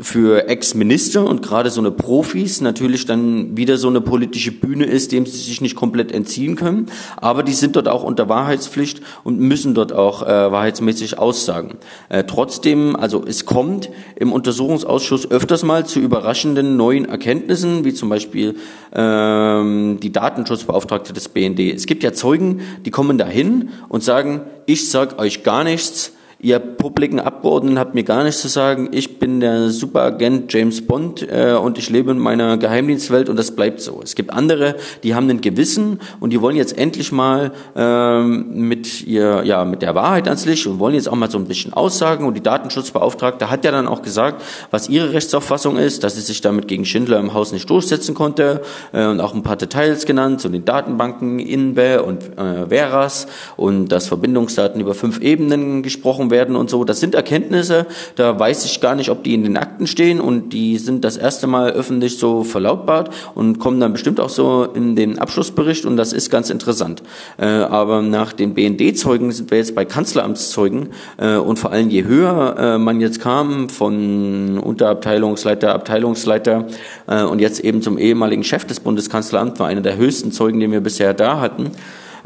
für 0.00 0.48
Ex-Minister 0.48 1.24
und 1.24 1.42
gerade 1.42 1.70
so 1.70 1.80
eine 1.80 1.90
Profis 1.90 2.60
natürlich 2.60 3.06
dann 3.06 3.56
wieder 3.56 3.76
so 3.76 3.88
eine 3.88 4.00
politische 4.00 4.52
Bühne 4.52 4.84
ist, 4.84 5.12
dem 5.12 5.24
sie 5.24 5.38
sich 5.38 5.60
nicht 5.60 5.76
komplett 5.76 6.10
entziehen 6.10 6.56
können. 6.56 6.86
Aber 7.16 7.42
die 7.42 7.52
sind 7.52 7.76
dort 7.76 7.88
auch 7.88 8.02
unter 8.02 8.28
Wahrheitspflicht 8.28 9.00
und 9.22 9.38
müssen 9.38 9.74
dort 9.74 9.92
auch 9.92 10.22
wahrheitsmäßig 10.22 11.18
aussagen. 11.18 11.78
trotzdem, 12.26 12.96
also 12.96 13.24
es 13.26 13.46
kommt 13.46 13.90
im 14.16 14.32
Untersuchungsausschuss 14.38 15.30
öfters 15.30 15.62
mal 15.62 15.84
zu 15.84 16.00
überraschenden 16.00 16.76
neuen 16.76 17.04
Erkenntnissen 17.04 17.84
wie 17.84 17.92
zum 17.92 18.08
Beispiel 18.08 18.56
ähm, 18.94 19.98
die 20.00 20.12
Datenschutzbeauftragte 20.12 21.12
des 21.12 21.28
BND. 21.28 21.60
Es 21.74 21.86
gibt 21.86 22.02
ja 22.02 22.12
Zeugen, 22.12 22.60
die 22.86 22.90
kommen 22.90 23.18
dahin 23.18 23.70
und 23.88 24.02
sagen, 24.02 24.42
ich 24.66 24.90
sag 24.90 25.18
euch 25.18 25.42
gar 25.42 25.64
nichts, 25.64 26.12
Ihr 26.40 26.60
publiken 26.60 27.18
Abgeordneten 27.18 27.80
habt 27.80 27.96
mir 27.96 28.04
gar 28.04 28.22
nichts 28.22 28.42
zu 28.42 28.46
sagen. 28.46 28.90
Ich 28.92 29.18
bin 29.18 29.40
der 29.40 29.70
Superagent 29.70 30.52
James 30.52 30.86
Bond 30.86 31.26
äh, 31.28 31.54
und 31.54 31.78
ich 31.78 31.90
lebe 31.90 32.12
in 32.12 32.18
meiner 32.20 32.56
Geheimdienstwelt 32.56 33.28
und 33.28 33.36
das 33.36 33.56
bleibt 33.56 33.80
so. 33.80 34.00
Es 34.04 34.14
gibt 34.14 34.30
andere, 34.32 34.76
die 35.02 35.16
haben 35.16 35.28
ein 35.28 35.40
Gewissen 35.40 35.98
und 36.20 36.32
die 36.32 36.40
wollen 36.40 36.54
jetzt 36.54 36.78
endlich 36.78 37.10
mal 37.10 37.50
ähm, 37.74 38.50
mit 38.54 39.04
ihr, 39.04 39.42
ja, 39.42 39.64
mit 39.64 39.82
der 39.82 39.96
Wahrheit 39.96 40.28
ans 40.28 40.46
Licht 40.46 40.64
und 40.68 40.78
wollen 40.78 40.94
jetzt 40.94 41.08
auch 41.08 41.16
mal 41.16 41.28
so 41.28 41.38
ein 41.38 41.46
bisschen 41.46 41.72
aussagen. 41.72 42.24
Und 42.24 42.34
die 42.34 42.40
Datenschutzbeauftragte 42.40 43.50
hat 43.50 43.64
ja 43.64 43.72
dann 43.72 43.88
auch 43.88 44.02
gesagt, 44.02 44.40
was 44.70 44.88
ihre 44.88 45.12
Rechtsauffassung 45.12 45.76
ist, 45.76 46.04
dass 46.04 46.14
sie 46.14 46.20
sich 46.20 46.40
damit 46.40 46.68
gegen 46.68 46.84
Schindler 46.84 47.18
im 47.18 47.34
Haus 47.34 47.50
nicht 47.50 47.68
durchsetzen 47.68 48.14
konnte 48.14 48.62
äh, 48.92 49.06
und 49.06 49.20
auch 49.20 49.34
ein 49.34 49.42
paar 49.42 49.56
Details 49.56 50.06
genannt 50.06 50.40
zu 50.40 50.48
den 50.50 50.64
Datenbanken 50.64 51.40
Inbe 51.40 52.04
und 52.04 52.38
äh, 52.38 52.68
Veras 52.68 53.26
und 53.56 53.88
dass 53.88 54.06
Verbindungsdaten 54.06 54.80
über 54.80 54.94
fünf 54.94 55.20
Ebenen 55.20 55.82
gesprochen 55.82 56.27
werden 56.30 56.56
und 56.56 56.70
so. 56.70 56.84
Das 56.84 57.00
sind 57.00 57.14
Erkenntnisse, 57.14 57.86
da 58.16 58.38
weiß 58.38 58.64
ich 58.64 58.80
gar 58.80 58.94
nicht, 58.94 59.10
ob 59.10 59.24
die 59.24 59.34
in 59.34 59.42
den 59.42 59.56
Akten 59.56 59.86
stehen 59.86 60.20
und 60.20 60.52
die 60.52 60.78
sind 60.78 61.04
das 61.04 61.16
erste 61.16 61.46
Mal 61.46 61.70
öffentlich 61.70 62.18
so 62.18 62.44
verlautbart 62.44 63.10
und 63.34 63.58
kommen 63.58 63.80
dann 63.80 63.92
bestimmt 63.92 64.20
auch 64.20 64.28
so 64.28 64.64
in 64.74 64.96
den 64.96 65.18
Abschlussbericht 65.18 65.84
und 65.84 65.96
das 65.96 66.12
ist 66.12 66.30
ganz 66.30 66.50
interessant. 66.50 67.02
Äh, 67.38 67.46
aber 67.46 68.02
nach 68.02 68.32
den 68.32 68.54
BND-Zeugen 68.54 69.32
sind 69.32 69.50
wir 69.50 69.58
jetzt 69.58 69.74
bei 69.74 69.84
Kanzleramtszeugen 69.84 70.88
äh, 71.18 71.36
und 71.36 71.58
vor 71.58 71.72
allem 71.72 71.90
je 71.90 72.04
höher 72.04 72.56
äh, 72.58 72.78
man 72.78 73.00
jetzt 73.00 73.20
kam 73.20 73.68
von 73.68 74.58
Unterabteilungsleiter, 74.58 75.74
Abteilungsleiter 75.74 76.66
äh, 77.06 77.22
und 77.22 77.40
jetzt 77.40 77.60
eben 77.60 77.82
zum 77.82 77.98
ehemaligen 77.98 78.44
Chef 78.44 78.64
des 78.64 78.80
Bundeskanzleramts, 78.80 79.60
war 79.60 79.68
einer 79.68 79.80
der 79.80 79.96
höchsten 79.96 80.32
Zeugen, 80.32 80.60
den 80.60 80.72
wir 80.72 80.80
bisher 80.80 81.14
da 81.14 81.40
hatten. 81.40 81.70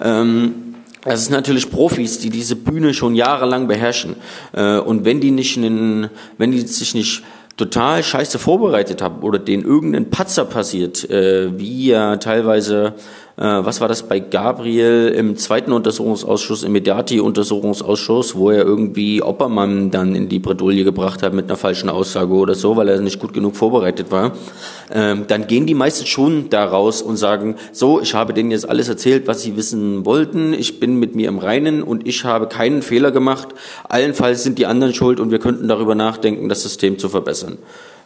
Ähm, 0.02 0.54
es 1.04 1.22
ist 1.22 1.30
natürlich 1.30 1.70
Profis, 1.70 2.18
die 2.18 2.30
diese 2.30 2.56
Bühne 2.56 2.94
schon 2.94 3.14
jahrelang 3.14 3.66
beherrschen. 3.66 4.16
Äh, 4.52 4.78
und 4.78 5.04
wenn 5.04 5.20
die 5.20 5.30
nicht, 5.30 5.56
einen, 5.56 6.10
wenn 6.38 6.52
die 6.52 6.60
sich 6.60 6.94
nicht 6.94 7.22
total 7.56 8.02
scheiße 8.02 8.38
vorbereitet 8.38 9.02
haben 9.02 9.22
oder 9.22 9.38
denen 9.38 9.64
irgendein 9.64 10.10
Patzer 10.10 10.44
passiert, 10.44 11.08
äh, 11.10 11.58
wie 11.58 11.88
ja 11.88 12.16
teilweise 12.16 12.94
was 13.44 13.80
war 13.80 13.88
das 13.88 14.04
bei 14.04 14.20
Gabriel 14.20 15.12
im 15.16 15.36
zweiten 15.36 15.72
Untersuchungsausschuss, 15.72 16.62
im 16.62 16.70
Mediati-Untersuchungsausschuss, 16.72 18.36
wo 18.36 18.50
er 18.50 18.64
irgendwie 18.64 19.20
Oppermann 19.20 19.90
dann 19.90 20.14
in 20.14 20.28
die 20.28 20.38
Bredouille 20.38 20.84
gebracht 20.84 21.24
hat 21.24 21.34
mit 21.34 21.46
einer 21.46 21.56
falschen 21.56 21.88
Aussage 21.88 22.32
oder 22.32 22.54
so, 22.54 22.76
weil 22.76 22.88
er 22.88 23.00
nicht 23.00 23.18
gut 23.18 23.32
genug 23.32 23.56
vorbereitet 23.56 24.12
war, 24.12 24.32
ähm, 24.92 25.24
dann 25.26 25.48
gehen 25.48 25.66
die 25.66 25.74
meisten 25.74 26.06
schon 26.06 26.50
da 26.50 26.64
raus 26.64 27.02
und 27.02 27.16
sagen, 27.16 27.56
so, 27.72 28.00
ich 28.00 28.14
habe 28.14 28.32
denen 28.32 28.52
jetzt 28.52 28.68
alles 28.68 28.88
erzählt, 28.88 29.26
was 29.26 29.42
sie 29.42 29.56
wissen 29.56 30.06
wollten, 30.06 30.54
ich 30.54 30.78
bin 30.78 31.00
mit 31.00 31.16
mir 31.16 31.28
im 31.28 31.38
Reinen 31.38 31.82
und 31.82 32.06
ich 32.06 32.24
habe 32.24 32.46
keinen 32.46 32.80
Fehler 32.80 33.10
gemacht, 33.10 33.48
allenfalls 33.88 34.44
sind 34.44 34.58
die 34.58 34.66
anderen 34.66 34.94
schuld 34.94 35.18
und 35.18 35.32
wir 35.32 35.40
könnten 35.40 35.66
darüber 35.66 35.96
nachdenken, 35.96 36.48
das 36.48 36.62
System 36.62 36.96
zu 36.96 37.08
verbessern. 37.08 37.58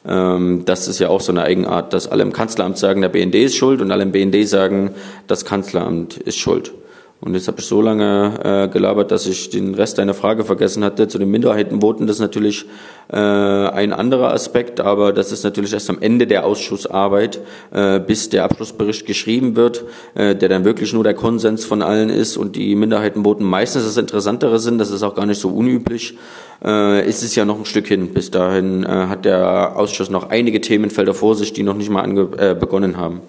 Ähm, 0.07 0.65
das 0.65 0.89
ist 0.89 0.99
ja 0.99 1.09
auch 1.09 1.21
so 1.21 1.33
eine 1.33 1.43
Eigenart, 1.43 1.93
dass 1.93 2.09
alle 2.09 2.23
im 2.23 2.33
Kanzleramt 2.33 2.79
sagen, 2.79 3.01
der 3.01 3.09
BND 3.09 3.35
ist 3.37 3.57
schuld 3.57 3.81
und 3.81 3.91
alle 3.91 4.03
im 4.03 4.13
BND 4.13 4.47
sagen, 4.49 4.91
das 5.27 5.45
Kanzleramt 5.45 6.17
ist 6.17 6.39
schuld. 6.39 6.73
Und 7.21 7.33
jetzt 7.35 7.49
habe 7.49 7.61
ich 7.61 7.67
so 7.67 7.81
lange 7.81 8.41
äh, 8.45 8.69
gelabert, 8.69 9.11
dass 9.11 9.27
ich 9.27 9.49
den 9.49 9.75
Rest 9.75 9.97
deiner 9.97 10.13
Frage 10.13 10.45
vergessen 10.45 10.85
hatte. 10.85 11.09
Zu 11.09 11.19
den 11.19 11.31
Minderheitenvoten, 11.31 12.07
das 12.07 12.17
ist 12.17 12.21
natürlich 12.21 12.67
äh, 13.09 13.17
ein 13.17 13.95
anderer 13.95 14.33
Aspekt, 14.33 14.81
aber 14.81 15.15
das 15.15 15.33
ist 15.33 15.43
natürlich 15.43 15.73
erst 15.73 15.89
am 15.89 15.99
Ende 16.01 16.27
der 16.27 16.45
Ausschussarbeit, 16.45 17.41
äh, 17.73 18.01
bis 18.01 18.29
der 18.29 18.45
Abschlussbericht 18.45 19.07
geschrieben 19.07 19.57
wird, 19.57 19.85
äh, 20.15 20.37
der 20.37 20.51
dann 20.51 20.67
wirklich 20.67 20.93
nur 20.93 21.05
der 21.05 21.15
Konsens 21.15 21.65
von 21.65 21.81
allen 21.81 22.11
ist 22.11 22.37
und 22.37 22.55
die 22.55 22.75
Minderheitenvoten 22.75 23.47
meistens 23.47 23.85
das 23.85 23.97
Interessantere 23.97 24.59
sind, 24.59 24.77
das 24.79 24.91
ist 24.91 25.03
auch 25.03 25.15
gar 25.15 25.27
nicht 25.27 25.41
so 25.41 25.49
unüblich, 25.49 26.19
äh, 26.63 27.09
ist 27.09 27.23
es 27.23 27.35
ja 27.35 27.47
noch 27.47 27.59
ein 27.59 27.65
Stück 27.65 27.87
hin. 27.87 28.13
Bis 28.13 28.31
dahin 28.31 28.85
äh, 28.85 28.89
hat 28.89 29.25
der 29.25 29.77
Ausschuss 29.77 30.11
noch 30.11 30.29
einige 30.29 30.61
Themenfelder 30.61 31.15
vor 31.15 31.35
sich, 31.35 31.55
die 31.55 31.63
noch 31.63 31.77
nicht 31.77 31.89
mal 31.89 32.03
ange 32.03 32.29
äh, 32.37 32.55
begonnen 32.55 32.99
haben. 32.99 33.23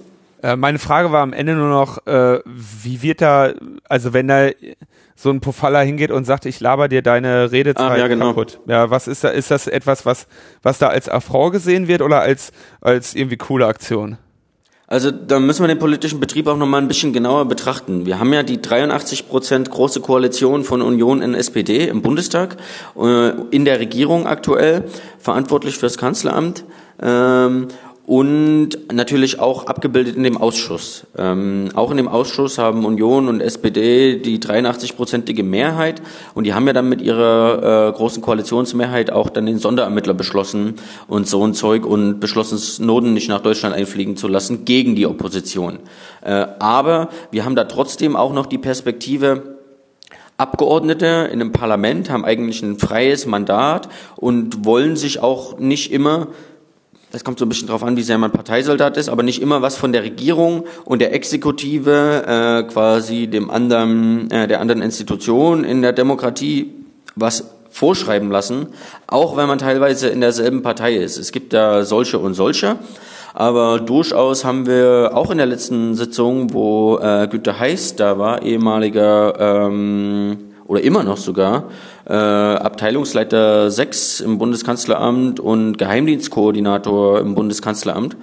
Äh, 0.44 0.56
meine 0.56 0.80
Frage 0.80 1.12
war 1.12 1.22
am 1.22 1.34
Ende 1.34 1.56
nur 1.56 1.70
noch, 1.70 2.06
äh, 2.06 2.40
wie 2.46 3.02
wird 3.02 3.22
da, 3.22 3.54
also 3.90 4.14
wenn 4.14 4.28
da 4.28 4.50
so 5.16 5.32
ein 5.32 5.42
Pofalla 5.42 5.82
hingeht 5.82 6.12
und 6.12 6.26
sagt, 6.26 6.46
ich 6.46 6.60
laber 6.60 6.88
dir 6.88 7.02
deine 7.02 7.52
Redezeit 7.52 7.92
ah, 7.92 7.98
ja, 7.98 8.08
genau. 8.08 8.28
kaputt. 8.28 8.60
Ja, 8.68 8.92
was 8.92 9.08
ist 9.08 9.24
da, 9.24 9.30
ist 9.30 9.50
das 9.50 9.68
etwas, 9.68 10.06
was, 10.06 10.28
was 10.62 10.78
da 10.78 10.88
als 10.88 11.10
Affront 11.10 11.54
gesehen 11.54 11.88
wird 11.88 12.02
oder 12.02 12.22
als, 12.22 12.52
als 12.82 13.16
irgendwie 13.16 13.38
coole 13.38 13.66
Aktion? 13.66 14.18
Also 14.90 15.12
da 15.12 15.40
müssen 15.40 15.64
wir 15.64 15.68
den 15.68 15.80
politischen 15.80 16.22
Betrieb 16.22 16.48
auch 16.48 16.56
nochmal 16.56 16.82
ein 16.82 16.88
bisschen 16.88 17.12
genauer 17.12 17.46
betrachten. 17.46 18.06
Wir 18.06 18.20
haben 18.20 18.32
ja 18.32 18.42
die 18.42 18.62
83 18.62 19.28
Prozent 19.28 19.70
große 19.70 20.00
Koalition 20.00 20.64
von 20.64 20.82
Union 20.82 21.22
und 21.22 21.34
SPD 21.34 21.90
im 21.90 22.02
Bundestag, 22.02 22.56
äh, 22.98 23.32
in 23.52 23.66
der 23.66 23.80
Regierung 23.80 24.28
aktuell, 24.28 24.86
verantwortlich 25.20 25.78
fürs 25.78 25.98
Kanzleramt. 25.98 26.64
Ähm, 27.02 27.68
und 28.08 28.70
natürlich 28.90 29.42
auch 29.42 29.68
abgebildet 29.68 30.16
in 30.16 30.24
dem 30.24 30.38
Ausschuss. 30.38 31.06
Ähm, 31.18 31.68
auch 31.76 31.92
in 31.92 31.98
dem 31.98 32.08
Ausschuss 32.08 32.58
haben 32.58 32.86
Union 32.86 33.28
und 33.28 33.42
SPD 33.42 34.18
die 34.18 34.40
83-prozentige 34.40 35.44
Mehrheit 35.44 36.02
und 36.34 36.46
die 36.46 36.54
haben 36.54 36.66
ja 36.68 36.72
dann 36.72 36.88
mit 36.88 37.02
ihrer 37.02 37.90
äh, 37.90 37.92
großen 37.92 38.22
Koalitionsmehrheit 38.22 39.12
auch 39.12 39.30
dann 39.30 39.46
den 39.46 39.60
Sonderermittler 39.60 40.14
beschlossen 40.14 40.76
und 41.10 41.28
so 41.28 41.46
ein 41.46 41.54
Zeug 41.54 41.86
und 41.86 42.22
beschlossen, 42.22 42.58
Snowden 42.58 43.14
nicht 43.14 43.28
nach 43.28 43.42
Deutschland 43.42 43.76
einfliegen 43.76 44.16
zu 44.16 44.30
lassen 44.30 44.64
gegen 44.64 44.96
die 44.96 45.06
Opposition. 45.06 45.80
Äh, 46.22 46.48
aber 46.60 47.10
wir 47.32 47.44
haben 47.44 47.58
da 47.58 47.66
trotzdem 47.66 48.16
auch 48.16 48.32
noch 48.32 48.46
die 48.46 48.58
Perspektive, 48.58 49.58
Abgeordnete 50.38 51.30
in 51.34 51.42
einem 51.42 51.52
Parlament 51.52 52.12
haben 52.12 52.24
eigentlich 52.24 52.62
ein 52.62 52.78
freies 52.78 53.26
Mandat 53.26 53.90
und 54.18 54.66
wollen 54.66 54.96
sich 54.96 55.20
auch 55.20 55.58
nicht 55.58 55.92
immer 55.92 56.28
das 57.12 57.24
kommt 57.24 57.40
so 57.40 57.46
ein 57.46 57.50
bisschen 57.50 57.68
drauf 57.68 57.84
an, 57.84 57.96
wie 57.96 58.04
sehr 58.04 58.18
man 58.18 58.32
Parteisoldat 58.32 58.98
ist, 58.98 59.08
aber 59.10 59.24
nicht 59.24 59.42
immer 59.42 59.62
was 59.62 59.78
von 59.78 59.94
der 59.94 60.04
Regierung 60.04 60.66
und 60.84 61.00
der 61.00 61.14
Exekutive 61.14 62.24
äh, 62.28 62.64
quasi 62.72 63.28
dem 63.28 63.50
anderen, 63.50 64.30
äh, 64.30 64.48
der 64.48 64.60
anderen 64.60 64.82
Institution 64.82 65.64
in 65.64 65.82
der 65.82 65.94
Demokratie 65.94 66.74
was 67.16 67.52
vorschreiben 67.70 68.32
lassen, 68.32 68.68
auch 69.08 69.38
wenn 69.38 69.48
man 69.48 69.60
teilweise 69.60 70.10
in 70.10 70.20
derselben 70.20 70.64
Partei 70.64 70.96
ist. 70.96 71.18
Es 71.18 71.32
gibt 71.32 71.54
da 71.54 71.86
solche 71.86 72.20
und 72.20 72.34
solche, 72.34 72.78
aber 73.34 73.80
durchaus 73.80 74.44
haben 74.44 74.66
wir 74.66 75.12
auch 75.14 75.32
in 75.32 75.38
der 75.38 75.46
letzten 75.46 75.96
Sitzung, 75.96 76.54
wo 76.54 76.98
äh, 76.98 77.28
Günter 77.30 77.60
Heiß 77.60 77.96
da 77.96 78.18
war, 78.18 78.42
ehemaliger 78.42 79.68
ähm, 79.68 80.38
oder 80.66 80.82
immer 80.82 81.04
noch 81.04 81.18
sogar, 81.18 81.66
äh, 82.08 82.14
Abteilungsleiter 82.14 83.70
6 83.70 84.22
im 84.22 84.38
Bundeskanzleramt 84.38 85.40
und 85.40 85.78
Geheimdienstkoordinator 85.78 87.20
im 87.20 87.36
Bundeskanzleramt. 87.36 88.16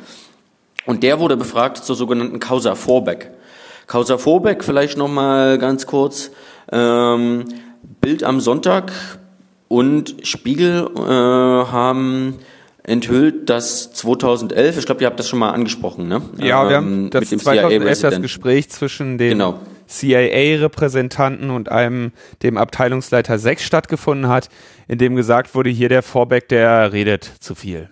Und 0.86 1.02
der 1.02 1.20
wurde 1.20 1.36
befragt 1.36 1.78
zur 1.78 1.96
sogenannten 1.96 2.40
Causa 2.40 2.74
Vorbeck. 2.74 3.30
Causa 3.86 4.18
Vorbeck, 4.18 4.64
vielleicht 4.64 4.96
nochmal 4.96 5.58
ganz 5.58 5.86
kurz. 5.86 6.30
Ähm, 6.72 7.44
Bild 8.00 8.24
am 8.24 8.40
Sonntag 8.40 8.92
und 9.68 10.16
Spiegel 10.22 10.88
äh, 10.96 11.00
haben 11.00 12.38
enthüllt, 12.82 13.48
dass 13.50 13.92
2011, 13.92 14.78
ich 14.78 14.86
glaube, 14.86 15.02
ihr 15.02 15.06
habt 15.06 15.18
das 15.18 15.28
schon 15.28 15.38
mal 15.38 15.50
angesprochen, 15.50 16.06
ne? 16.08 16.22
Ja, 16.38 16.68
wir 16.68 16.76
haben 16.76 17.04
ähm, 17.04 17.10
das 17.10 17.28
2011 17.28 18.00
das 18.00 18.22
Gespräch 18.22 18.68
zwischen 18.70 19.18
den 19.18 19.30
genau. 19.30 19.58
CIA-Repräsentanten 19.86 21.50
und 21.50 21.70
einem, 21.70 22.12
dem 22.42 22.56
Abteilungsleiter 22.56 23.38
6 23.38 23.62
stattgefunden 23.62 24.28
hat, 24.28 24.48
in 24.88 24.98
dem 24.98 25.16
gesagt 25.16 25.54
wurde, 25.54 25.70
hier 25.70 25.88
der 25.88 26.02
Vorbeck, 26.02 26.48
der 26.48 26.92
redet 26.92 27.24
zu 27.24 27.54
viel. 27.54 27.88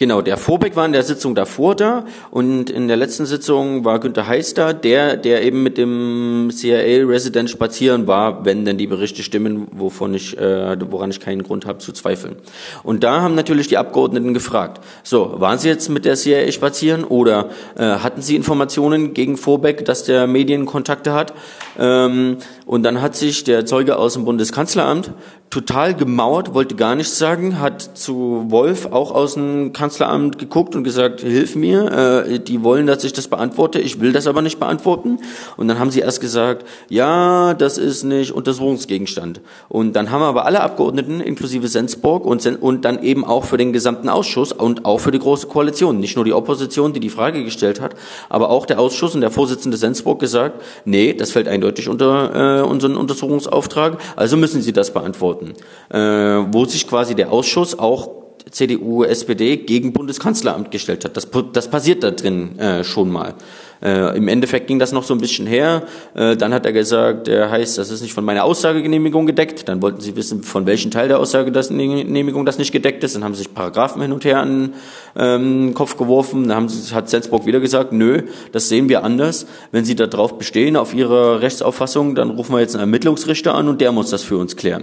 Genau, 0.00 0.22
der 0.22 0.38
Vorbeck 0.38 0.76
war 0.76 0.86
in 0.86 0.92
der 0.92 1.02
Sitzung 1.02 1.34
davor 1.34 1.74
da 1.74 2.06
und 2.30 2.70
in 2.70 2.88
der 2.88 2.96
letzten 2.96 3.26
Sitzung 3.26 3.84
war 3.84 3.98
Günter 3.98 4.26
Heiß 4.26 4.54
da, 4.54 4.72
der, 4.72 5.18
der 5.18 5.42
eben 5.42 5.62
mit 5.62 5.76
dem 5.76 6.48
CIA-Resident 6.50 7.50
spazieren 7.50 8.06
war, 8.06 8.46
wenn 8.46 8.64
denn 8.64 8.78
die 8.78 8.86
Berichte 8.86 9.22
stimmen, 9.22 9.68
wovon 9.72 10.14
ich, 10.14 10.38
äh, 10.38 10.90
woran 10.90 11.10
ich 11.10 11.20
keinen 11.20 11.42
Grund 11.42 11.66
habe 11.66 11.80
zu 11.80 11.92
zweifeln. 11.92 12.36
Und 12.82 13.04
da 13.04 13.20
haben 13.20 13.34
natürlich 13.34 13.68
die 13.68 13.76
Abgeordneten 13.76 14.32
gefragt, 14.32 14.82
so, 15.02 15.34
waren 15.36 15.58
Sie 15.58 15.68
jetzt 15.68 15.90
mit 15.90 16.06
der 16.06 16.16
CIA 16.16 16.50
spazieren 16.50 17.04
oder 17.04 17.50
äh, 17.76 17.82
hatten 17.82 18.22
Sie 18.22 18.36
Informationen 18.36 19.12
gegen 19.12 19.36
Vorbeck, 19.36 19.84
dass 19.84 20.04
der 20.04 20.26
Medienkontakte 20.26 21.12
hat? 21.12 21.34
Ähm, 21.78 22.38
und 22.64 22.84
dann 22.84 23.02
hat 23.02 23.16
sich 23.16 23.44
der 23.44 23.66
Zeuge 23.66 23.98
aus 23.98 24.14
dem 24.14 24.24
Bundeskanzleramt 24.24 25.12
total 25.50 25.94
gemauert, 25.94 26.54
wollte 26.54 26.76
gar 26.76 26.94
nichts 26.94 27.18
sagen, 27.18 27.58
hat 27.58 27.82
zu 27.82 28.46
Wolf 28.48 28.86
auch 28.86 29.10
aus 29.10 29.34
dem 29.34 29.72
Kanzleramt 29.72 29.89
geguckt 29.98 30.74
und 30.74 30.84
gesagt, 30.84 31.20
hilf 31.20 31.56
mir, 31.56 32.24
äh, 32.26 32.38
die 32.38 32.62
wollen, 32.62 32.86
dass 32.86 33.04
ich 33.04 33.12
das 33.12 33.28
beantworte, 33.28 33.80
ich 33.80 34.00
will 34.00 34.12
das 34.12 34.26
aber 34.26 34.42
nicht 34.42 34.58
beantworten. 34.58 35.18
Und 35.56 35.68
dann 35.68 35.78
haben 35.78 35.90
sie 35.90 36.00
erst 36.00 36.20
gesagt, 36.20 36.66
ja, 36.88 37.54
das 37.54 37.78
ist 37.78 38.04
nicht 38.04 38.32
Untersuchungsgegenstand. 38.32 39.40
Und 39.68 39.94
dann 39.94 40.10
haben 40.10 40.22
aber 40.22 40.46
alle 40.46 40.60
Abgeordneten, 40.60 41.20
inklusive 41.20 41.68
Sensburg 41.68 42.24
und, 42.24 42.46
und 42.60 42.84
dann 42.84 43.02
eben 43.02 43.24
auch 43.24 43.44
für 43.44 43.56
den 43.56 43.72
gesamten 43.72 44.08
Ausschuss 44.08 44.52
und 44.52 44.84
auch 44.84 44.98
für 44.98 45.10
die 45.10 45.18
Große 45.18 45.46
Koalition, 45.46 46.00
nicht 46.00 46.16
nur 46.16 46.24
die 46.24 46.32
Opposition, 46.32 46.92
die 46.92 47.00
die 47.00 47.10
Frage 47.10 47.44
gestellt 47.44 47.80
hat, 47.80 47.94
aber 48.28 48.50
auch 48.50 48.66
der 48.66 48.80
Ausschuss 48.80 49.14
und 49.14 49.20
der 49.20 49.30
Vorsitzende 49.30 49.76
Sensburg 49.76 50.20
gesagt, 50.20 50.62
nee, 50.84 51.12
das 51.14 51.32
fällt 51.32 51.48
eindeutig 51.48 51.88
unter 51.88 52.60
äh, 52.60 52.62
unseren 52.62 52.96
Untersuchungsauftrag, 52.96 53.98
also 54.16 54.36
müssen 54.36 54.62
Sie 54.62 54.72
das 54.72 54.92
beantworten 54.92 55.54
äh, 55.90 55.98
wo 55.98 56.64
sich 56.64 56.86
quasi 56.86 57.14
der 57.14 57.32
Ausschuss 57.32 57.78
auch 57.78 58.19
CDU, 58.50 59.04
SPD 59.04 59.56
gegen 59.58 59.92
Bundeskanzleramt 59.92 60.70
gestellt 60.70 61.04
hat. 61.04 61.16
Das, 61.16 61.28
das 61.52 61.70
passiert 61.70 62.02
da 62.02 62.10
drin 62.10 62.58
äh, 62.58 62.84
schon 62.84 63.10
mal. 63.10 63.34
Äh, 63.82 64.16
Im 64.16 64.28
Endeffekt 64.28 64.66
ging 64.66 64.78
das 64.78 64.92
noch 64.92 65.04
so 65.04 65.14
ein 65.14 65.20
bisschen 65.20 65.46
her. 65.46 65.84
Äh, 66.14 66.36
dann 66.36 66.52
hat 66.52 66.66
er 66.66 66.72
gesagt, 66.72 67.28
er 67.28 67.50
heißt, 67.50 67.78
das 67.78 67.90
ist 67.90 68.02
nicht 68.02 68.12
von 68.12 68.24
meiner 68.24 68.44
Aussagegenehmigung 68.44 69.26
gedeckt. 69.26 69.68
Dann 69.68 69.80
wollten 69.80 70.00
sie 70.00 70.16
wissen, 70.16 70.42
von 70.42 70.66
welchem 70.66 70.90
Teil 70.90 71.08
der 71.08 71.18
Aussagegenehmigung 71.18 72.44
das 72.44 72.58
nicht 72.58 72.72
gedeckt 72.72 73.02
ist. 73.04 73.14
Dann 73.14 73.24
haben 73.24 73.34
sie 73.34 73.44
sich 73.44 73.54
Paragraphen 73.54 74.02
hin 74.02 74.12
und 74.12 74.24
her 74.24 74.40
an 74.40 74.74
ähm, 75.16 75.68
den 75.68 75.74
Kopf 75.74 75.96
geworfen. 75.96 76.48
Dann 76.48 76.56
haben 76.56 76.68
sie, 76.68 76.94
hat 76.94 77.08
Sensburg 77.08 77.46
wieder 77.46 77.60
gesagt, 77.60 77.92
nö, 77.92 78.22
das 78.52 78.68
sehen 78.68 78.88
wir 78.88 79.02
anders. 79.02 79.46
Wenn 79.72 79.84
Sie 79.84 79.94
darauf 79.94 80.36
bestehen, 80.36 80.76
auf 80.76 80.92
Ihre 80.92 81.40
Rechtsauffassung, 81.40 82.14
dann 82.14 82.30
rufen 82.30 82.52
wir 82.54 82.60
jetzt 82.60 82.74
einen 82.74 82.82
Ermittlungsrichter 82.82 83.54
an 83.54 83.68
und 83.68 83.80
der 83.80 83.92
muss 83.92 84.10
das 84.10 84.22
für 84.22 84.36
uns 84.36 84.56
klären. 84.56 84.82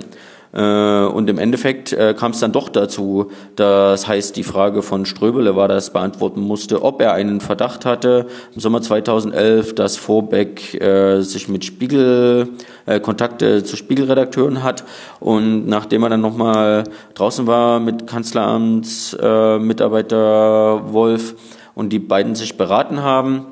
Äh, 0.53 1.05
und 1.05 1.29
im 1.29 1.37
Endeffekt 1.37 1.93
äh, 1.93 2.15
kam 2.17 2.31
es 2.31 2.39
dann 2.39 2.51
doch 2.51 2.69
dazu, 2.69 3.29
das 3.55 4.07
heißt, 4.07 4.35
die 4.35 4.41
Frage 4.43 4.81
von 4.81 5.05
Ströbele 5.05 5.55
war, 5.55 5.67
das 5.67 5.91
beantworten 5.91 6.41
musste, 6.41 6.81
ob 6.83 6.99
er 7.01 7.13
einen 7.13 7.41
Verdacht 7.41 7.85
hatte 7.85 8.25
im 8.53 8.61
Sommer 8.61 8.81
2011, 8.81 9.75
dass 9.75 9.97
Vorbeck 9.97 10.81
äh, 10.81 11.21
sich 11.21 11.49
mit 11.49 11.65
Spiegel 11.65 12.49
äh, 12.85 12.99
Kontakte 12.99 13.63
zu 13.63 13.75
Spiegelredakteuren 13.75 14.63
hat. 14.63 14.83
Und 15.19 15.67
nachdem 15.67 16.03
er 16.03 16.09
dann 16.09 16.21
nochmal 16.21 16.83
draußen 17.13 17.45
war 17.47 17.79
mit 17.79 18.07
Kanzleramtsmitarbeiter 18.07 20.83
äh, 20.87 20.93
Wolf 20.93 21.35
und 21.75 21.89
die 21.89 21.99
beiden 21.99 22.35
sich 22.35 22.57
beraten 22.57 23.03
haben, 23.03 23.45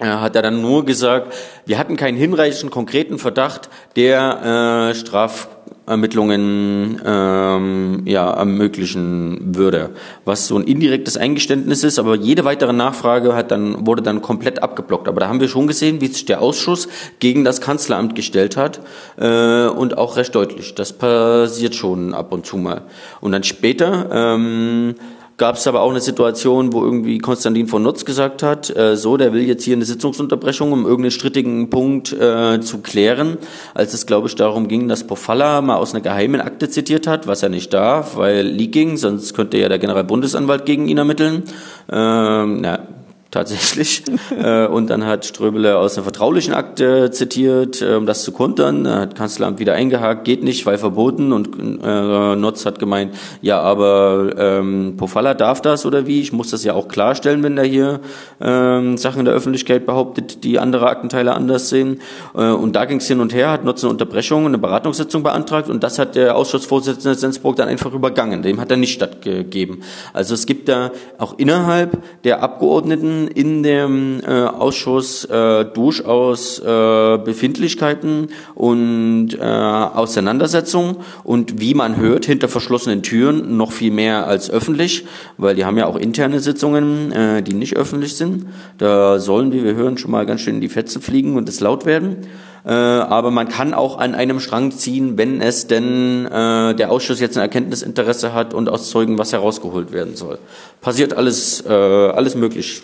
hat 0.00 0.34
er 0.34 0.42
dann 0.42 0.62
nur 0.62 0.84
gesagt, 0.84 1.32
wir 1.64 1.78
hatten 1.78 1.96
keinen 1.96 2.16
hinreichend 2.16 2.72
konkreten 2.72 3.18
Verdacht, 3.18 3.68
der 3.94 4.88
äh, 4.90 4.94
Straf 4.94 5.46
Ermittlungen 5.86 7.00
ähm, 7.04 8.02
ja, 8.04 8.30
ermöglichen 8.30 9.56
würde. 9.56 9.90
Was 10.24 10.46
so 10.46 10.56
ein 10.56 10.64
indirektes 10.64 11.16
Eingeständnis 11.16 11.82
ist, 11.82 11.98
aber 11.98 12.14
jede 12.14 12.44
weitere 12.44 12.72
Nachfrage 12.72 13.34
hat 13.34 13.50
dann, 13.50 13.86
wurde 13.86 14.02
dann 14.02 14.22
komplett 14.22 14.62
abgeblockt. 14.62 15.08
Aber 15.08 15.20
da 15.20 15.28
haben 15.28 15.40
wir 15.40 15.48
schon 15.48 15.66
gesehen, 15.66 16.00
wie 16.00 16.06
sich 16.06 16.24
der 16.24 16.40
Ausschuss 16.40 16.88
gegen 17.18 17.44
das 17.44 17.60
Kanzleramt 17.60 18.14
gestellt 18.14 18.56
hat 18.56 18.80
äh, 19.16 19.66
und 19.66 19.98
auch 19.98 20.16
recht 20.16 20.34
deutlich. 20.34 20.74
Das 20.74 20.92
passiert 20.92 21.74
schon 21.74 22.14
ab 22.14 22.32
und 22.32 22.46
zu 22.46 22.58
mal. 22.58 22.82
Und 23.20 23.32
dann 23.32 23.42
später 23.42 24.08
ähm, 24.12 24.94
gab 25.42 25.56
es 25.56 25.66
aber 25.66 25.80
auch 25.80 25.90
eine 25.90 26.00
Situation, 26.00 26.72
wo 26.72 26.84
irgendwie 26.84 27.18
Konstantin 27.18 27.66
von 27.66 27.82
Nutz 27.82 28.04
gesagt 28.04 28.44
hat, 28.44 28.70
äh, 28.76 28.96
so, 28.96 29.16
der 29.16 29.32
will 29.32 29.42
jetzt 29.42 29.64
hier 29.64 29.74
eine 29.74 29.84
Sitzungsunterbrechung, 29.84 30.70
um 30.70 30.84
irgendeinen 30.84 31.10
strittigen 31.10 31.68
Punkt 31.68 32.12
äh, 32.12 32.60
zu 32.60 32.78
klären, 32.78 33.38
als 33.74 33.92
es, 33.92 34.06
glaube 34.06 34.28
ich, 34.28 34.36
darum 34.36 34.68
ging, 34.68 34.86
dass 34.86 35.02
Pofalla 35.02 35.60
mal 35.60 35.78
aus 35.78 35.94
einer 35.94 36.00
geheimen 36.00 36.40
Akte 36.40 36.70
zitiert 36.70 37.08
hat, 37.08 37.26
was 37.26 37.42
er 37.42 37.48
nicht 37.48 37.74
darf, 37.74 38.16
weil 38.16 38.46
Leaking, 38.46 38.96
sonst 38.96 39.34
könnte 39.34 39.58
ja 39.58 39.68
der 39.68 39.80
Generalbundesanwalt 39.80 40.64
gegen 40.64 40.86
ihn 40.86 40.98
ermitteln. 40.98 41.42
Ähm, 41.90 42.60
na, 42.60 42.86
tatsächlich. 43.32 44.04
äh, 44.30 44.66
und 44.66 44.88
dann 44.88 45.04
hat 45.04 45.24
Ströbele 45.24 45.78
aus 45.78 45.96
einer 45.96 46.04
vertraulichen 46.04 46.54
Akte 46.54 47.10
zitiert, 47.10 47.82
äh, 47.82 47.96
um 47.96 48.06
das 48.06 48.22
zu 48.22 48.30
kontern. 48.30 48.84
Da 48.84 49.00
hat 49.00 49.16
Kanzleramt 49.16 49.58
wieder 49.58 49.74
eingehakt, 49.74 50.24
geht 50.24 50.44
nicht, 50.44 50.64
weil 50.66 50.78
verboten. 50.78 51.32
Und 51.32 51.58
äh, 51.82 52.36
Notz 52.36 52.64
hat 52.64 52.78
gemeint, 52.78 53.14
ja, 53.40 53.60
aber 53.60 54.34
ähm, 54.36 54.94
Pofalla 54.96 55.34
darf 55.34 55.60
das 55.60 55.84
oder 55.84 56.06
wie? 56.06 56.20
Ich 56.20 56.32
muss 56.32 56.50
das 56.50 56.62
ja 56.62 56.74
auch 56.74 56.86
klarstellen, 56.86 57.42
wenn 57.42 57.56
der 57.56 57.64
hier 57.64 58.00
ähm, 58.40 58.96
Sachen 58.96 59.20
in 59.20 59.24
der 59.24 59.34
Öffentlichkeit 59.34 59.86
behauptet, 59.86 60.44
die 60.44 60.58
andere 60.58 60.86
Aktenteile 60.86 61.34
anders 61.34 61.70
sehen. 61.70 62.00
Äh, 62.34 62.50
und 62.50 62.76
da 62.76 62.84
ging 62.84 62.98
es 62.98 63.08
hin 63.08 63.20
und 63.20 63.34
her, 63.34 63.50
hat 63.50 63.64
Notz 63.64 63.82
eine 63.82 63.90
Unterbrechung, 63.90 64.46
eine 64.46 64.58
Beratungssitzung 64.58 65.22
beantragt 65.22 65.70
und 65.70 65.82
das 65.82 65.98
hat 65.98 66.14
der 66.16 66.36
Ausschussvorsitzende 66.36 67.18
Sensburg 67.18 67.56
dann 67.56 67.68
einfach 67.68 67.94
übergangen. 67.94 68.42
Dem 68.42 68.60
hat 68.60 68.70
er 68.70 68.76
nicht 68.76 68.92
stattgegeben. 68.92 69.82
Also 70.12 70.34
es 70.34 70.44
gibt 70.44 70.68
da 70.68 70.90
auch 71.16 71.38
innerhalb 71.38 72.02
der 72.24 72.42
Abgeordneten 72.42 73.21
in 73.28 73.62
dem 73.62 74.20
äh, 74.20 74.44
Ausschuss 74.44 75.24
äh, 75.24 75.64
durchaus 75.64 76.58
äh, 76.58 77.18
Befindlichkeiten 77.18 78.28
und 78.54 79.30
äh, 79.38 79.42
Auseinandersetzungen 79.42 80.96
und 81.24 81.60
wie 81.60 81.74
man 81.74 81.96
hört, 81.96 82.26
hinter 82.26 82.48
verschlossenen 82.48 83.02
Türen 83.02 83.56
noch 83.56 83.72
viel 83.72 83.90
mehr 83.90 84.26
als 84.26 84.50
öffentlich, 84.50 85.06
weil 85.38 85.54
die 85.54 85.64
haben 85.64 85.78
ja 85.78 85.86
auch 85.86 85.96
interne 85.96 86.40
Sitzungen, 86.40 87.12
äh, 87.12 87.42
die 87.42 87.54
nicht 87.54 87.76
öffentlich 87.76 88.16
sind. 88.16 88.46
Da 88.78 89.18
sollen, 89.18 89.52
wie 89.52 89.64
wir 89.64 89.74
hören, 89.74 89.98
schon 89.98 90.10
mal 90.10 90.26
ganz 90.26 90.40
schön 90.40 90.60
die 90.60 90.68
Fetzen 90.68 91.02
fliegen 91.02 91.36
und 91.36 91.48
es 91.48 91.60
laut 91.60 91.86
werden. 91.86 92.26
Äh, 92.64 92.70
aber 92.70 93.30
man 93.30 93.48
kann 93.48 93.74
auch 93.74 93.98
an 93.98 94.14
einem 94.14 94.38
Strang 94.38 94.70
ziehen, 94.70 95.18
wenn 95.18 95.40
es 95.40 95.66
denn 95.66 96.26
äh, 96.26 96.74
der 96.74 96.92
Ausschuss 96.92 97.20
jetzt 97.20 97.36
ein 97.36 97.42
Erkenntnisinteresse 97.42 98.34
hat 98.34 98.54
und 98.54 98.68
aus 98.68 98.90
Zeugen 98.90 99.18
was 99.18 99.32
herausgeholt 99.32 99.92
werden 99.92 100.14
soll. 100.14 100.38
Passiert 100.80 101.14
alles, 101.14 101.64
äh, 101.66 101.72
alles 101.72 102.36
möglich. 102.36 102.82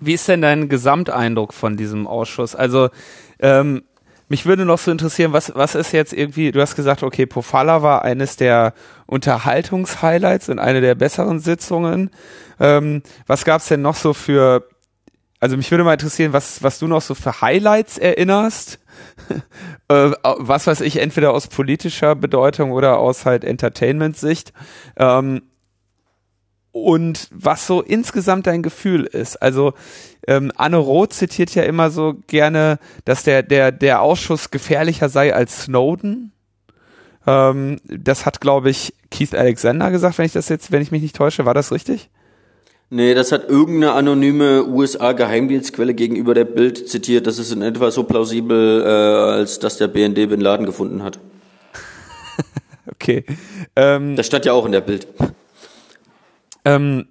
Wie 0.00 0.14
ist 0.14 0.28
denn 0.28 0.42
dein 0.42 0.68
Gesamteindruck 0.68 1.52
von 1.52 1.76
diesem 1.76 2.06
Ausschuss? 2.06 2.54
Also 2.54 2.88
ähm, 3.38 3.82
mich 4.28 4.44
würde 4.44 4.64
noch 4.64 4.78
so 4.78 4.90
interessieren, 4.90 5.32
was, 5.32 5.52
was 5.54 5.74
ist 5.74 5.92
jetzt 5.92 6.12
irgendwie, 6.12 6.52
du 6.52 6.60
hast 6.60 6.76
gesagt, 6.76 7.02
okay, 7.02 7.26
Pofalla 7.26 7.82
war 7.82 8.02
eines 8.02 8.36
der 8.36 8.74
Unterhaltungshighlights 9.06 10.50
und 10.50 10.58
eine 10.58 10.80
der 10.80 10.94
besseren 10.94 11.40
Sitzungen. 11.40 12.10
Ähm, 12.60 13.02
was 13.26 13.44
gab's 13.44 13.68
denn 13.68 13.82
noch 13.82 13.94
so 13.94 14.12
für 14.12 14.68
also 15.40 15.56
mich 15.56 15.70
würde 15.70 15.84
mal 15.84 15.92
interessieren, 15.92 16.32
was, 16.32 16.62
was 16.62 16.78
du 16.78 16.86
noch 16.86 17.02
so 17.02 17.14
für 17.14 17.40
Highlights 17.40 17.98
erinnerst. 17.98 18.80
äh, 19.88 20.10
was 20.22 20.66
weiß 20.66 20.80
ich, 20.80 21.00
entweder 21.00 21.32
aus 21.32 21.46
politischer 21.46 22.16
Bedeutung 22.16 22.72
oder 22.72 22.98
aus 22.98 23.24
halt 23.24 23.44
Entertainment-Sicht. 23.44 24.52
Ähm, 24.96 25.42
und 26.72 27.28
was 27.30 27.66
so 27.66 27.80
insgesamt 27.82 28.46
dein 28.46 28.62
Gefühl 28.62 29.04
ist. 29.04 29.36
Also 29.36 29.74
ähm, 30.26 30.52
Anne 30.56 30.76
Roth 30.76 31.12
zitiert 31.12 31.54
ja 31.54 31.62
immer 31.62 31.90
so 31.90 32.16
gerne, 32.26 32.78
dass 33.04 33.24
der, 33.24 33.42
der, 33.42 33.72
der 33.72 34.02
Ausschuss 34.02 34.50
gefährlicher 34.50 35.08
sei 35.08 35.34
als 35.34 35.64
Snowden. 35.64 36.32
Ähm, 37.26 37.78
das 37.84 38.26
hat, 38.26 38.40
glaube 38.40 38.70
ich, 38.70 38.94
Keith 39.10 39.34
Alexander 39.34 39.90
gesagt, 39.90 40.18
wenn 40.18 40.26
ich 40.26 40.32
das 40.32 40.48
jetzt, 40.48 40.70
wenn 40.72 40.82
ich 40.82 40.90
mich 40.90 41.02
nicht 41.02 41.16
täusche. 41.16 41.46
War 41.46 41.54
das 41.54 41.72
richtig? 41.72 42.10
Nee, 42.90 43.12
das 43.12 43.32
hat 43.32 43.50
irgendeine 43.50 43.92
anonyme 43.92 44.64
USA-Geheimdienstquelle 44.64 45.92
gegenüber 45.92 46.32
der 46.32 46.46
Bild 46.46 46.88
zitiert. 46.88 47.26
Das 47.26 47.38
ist 47.38 47.52
in 47.52 47.60
etwa 47.60 47.90
so 47.90 48.04
plausibel, 48.04 48.82
äh, 48.82 48.88
als 48.88 49.58
dass 49.58 49.76
der 49.76 49.88
BND 49.88 50.14
Bin 50.28 50.40
Laden 50.40 50.64
gefunden 50.64 51.02
hat. 51.02 51.18
okay. 52.90 53.24
Ähm, 53.76 54.16
das 54.16 54.26
stand 54.26 54.46
ja 54.46 54.54
auch 54.54 54.64
in 54.64 54.72
der 54.72 54.80
Bild. 54.80 55.06
Ähm, 56.68 57.08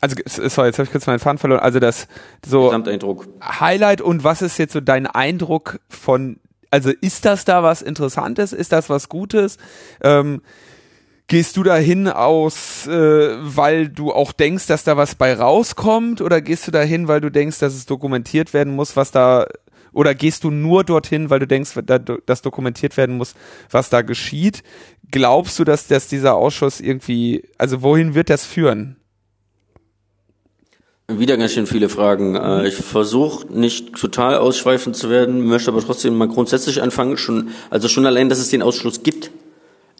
also 0.00 0.16
sorry, 0.26 0.68
jetzt 0.68 0.78
habe 0.78 0.84
ich 0.84 0.92
kurz 0.92 1.06
meinen 1.06 1.18
Faden 1.18 1.38
verloren. 1.38 1.60
Also 1.60 1.80
das 1.80 2.08
so 2.44 2.64
Gesamteindruck. 2.64 3.26
Highlight 3.42 4.00
und 4.00 4.24
was 4.24 4.42
ist 4.42 4.58
jetzt 4.58 4.72
so 4.72 4.80
dein 4.80 5.06
Eindruck 5.06 5.80
von? 5.88 6.38
Also 6.70 6.90
ist 6.90 7.24
das 7.24 7.44
da 7.44 7.62
was 7.62 7.82
Interessantes? 7.82 8.52
Ist 8.52 8.72
das 8.72 8.90
was 8.90 9.08
Gutes? 9.08 9.58
Ähm, 10.02 10.42
Gehst 11.26 11.56
du 11.56 11.62
da 11.62 11.76
hin 11.76 12.06
aus, 12.06 12.86
äh, 12.86 13.36
weil 13.40 13.88
du 13.88 14.12
auch 14.12 14.32
denkst, 14.32 14.66
dass 14.66 14.84
da 14.84 14.98
was 14.98 15.14
bei 15.14 15.32
rauskommt, 15.32 16.20
oder 16.20 16.42
gehst 16.42 16.66
du 16.66 16.70
da 16.70 16.82
hin, 16.82 17.08
weil 17.08 17.22
du 17.22 17.30
denkst, 17.30 17.60
dass 17.60 17.72
es 17.72 17.86
dokumentiert 17.86 18.52
werden 18.52 18.76
muss, 18.76 18.94
was 18.94 19.10
da, 19.10 19.46
oder 19.94 20.14
gehst 20.14 20.44
du 20.44 20.50
nur 20.50 20.84
dorthin, 20.84 21.30
weil 21.30 21.40
du 21.40 21.46
denkst, 21.46 21.70
dass 22.26 22.42
dokumentiert 22.42 22.96
werden 22.96 23.16
muss, 23.16 23.34
was 23.70 23.90
da 23.90 24.02
geschieht? 24.02 24.62
Glaubst 25.10 25.58
du, 25.58 25.64
dass, 25.64 25.86
dass 25.86 26.08
dieser 26.08 26.34
Ausschuss 26.34 26.80
irgendwie, 26.80 27.44
also 27.58 27.82
wohin 27.82 28.14
wird 28.14 28.30
das 28.30 28.44
führen? 28.44 28.96
Wieder 31.06 31.36
ganz 31.36 31.52
schön 31.52 31.66
viele 31.66 31.90
Fragen. 31.90 32.34
Äh, 32.34 32.66
ich 32.66 32.74
versuche 32.74 33.46
nicht 33.52 33.94
total 33.94 34.38
ausschweifend 34.38 34.96
zu 34.96 35.10
werden, 35.10 35.44
möchte 35.44 35.70
aber 35.70 35.82
trotzdem 35.82 36.16
mal 36.16 36.28
grundsätzlich 36.28 36.80
anfangen. 36.80 37.18
Schon, 37.18 37.50
also 37.68 37.88
schon 37.88 38.06
allein, 38.06 38.30
dass 38.30 38.38
es 38.38 38.48
den 38.48 38.62
Ausschluss 38.62 39.02
gibt, 39.02 39.30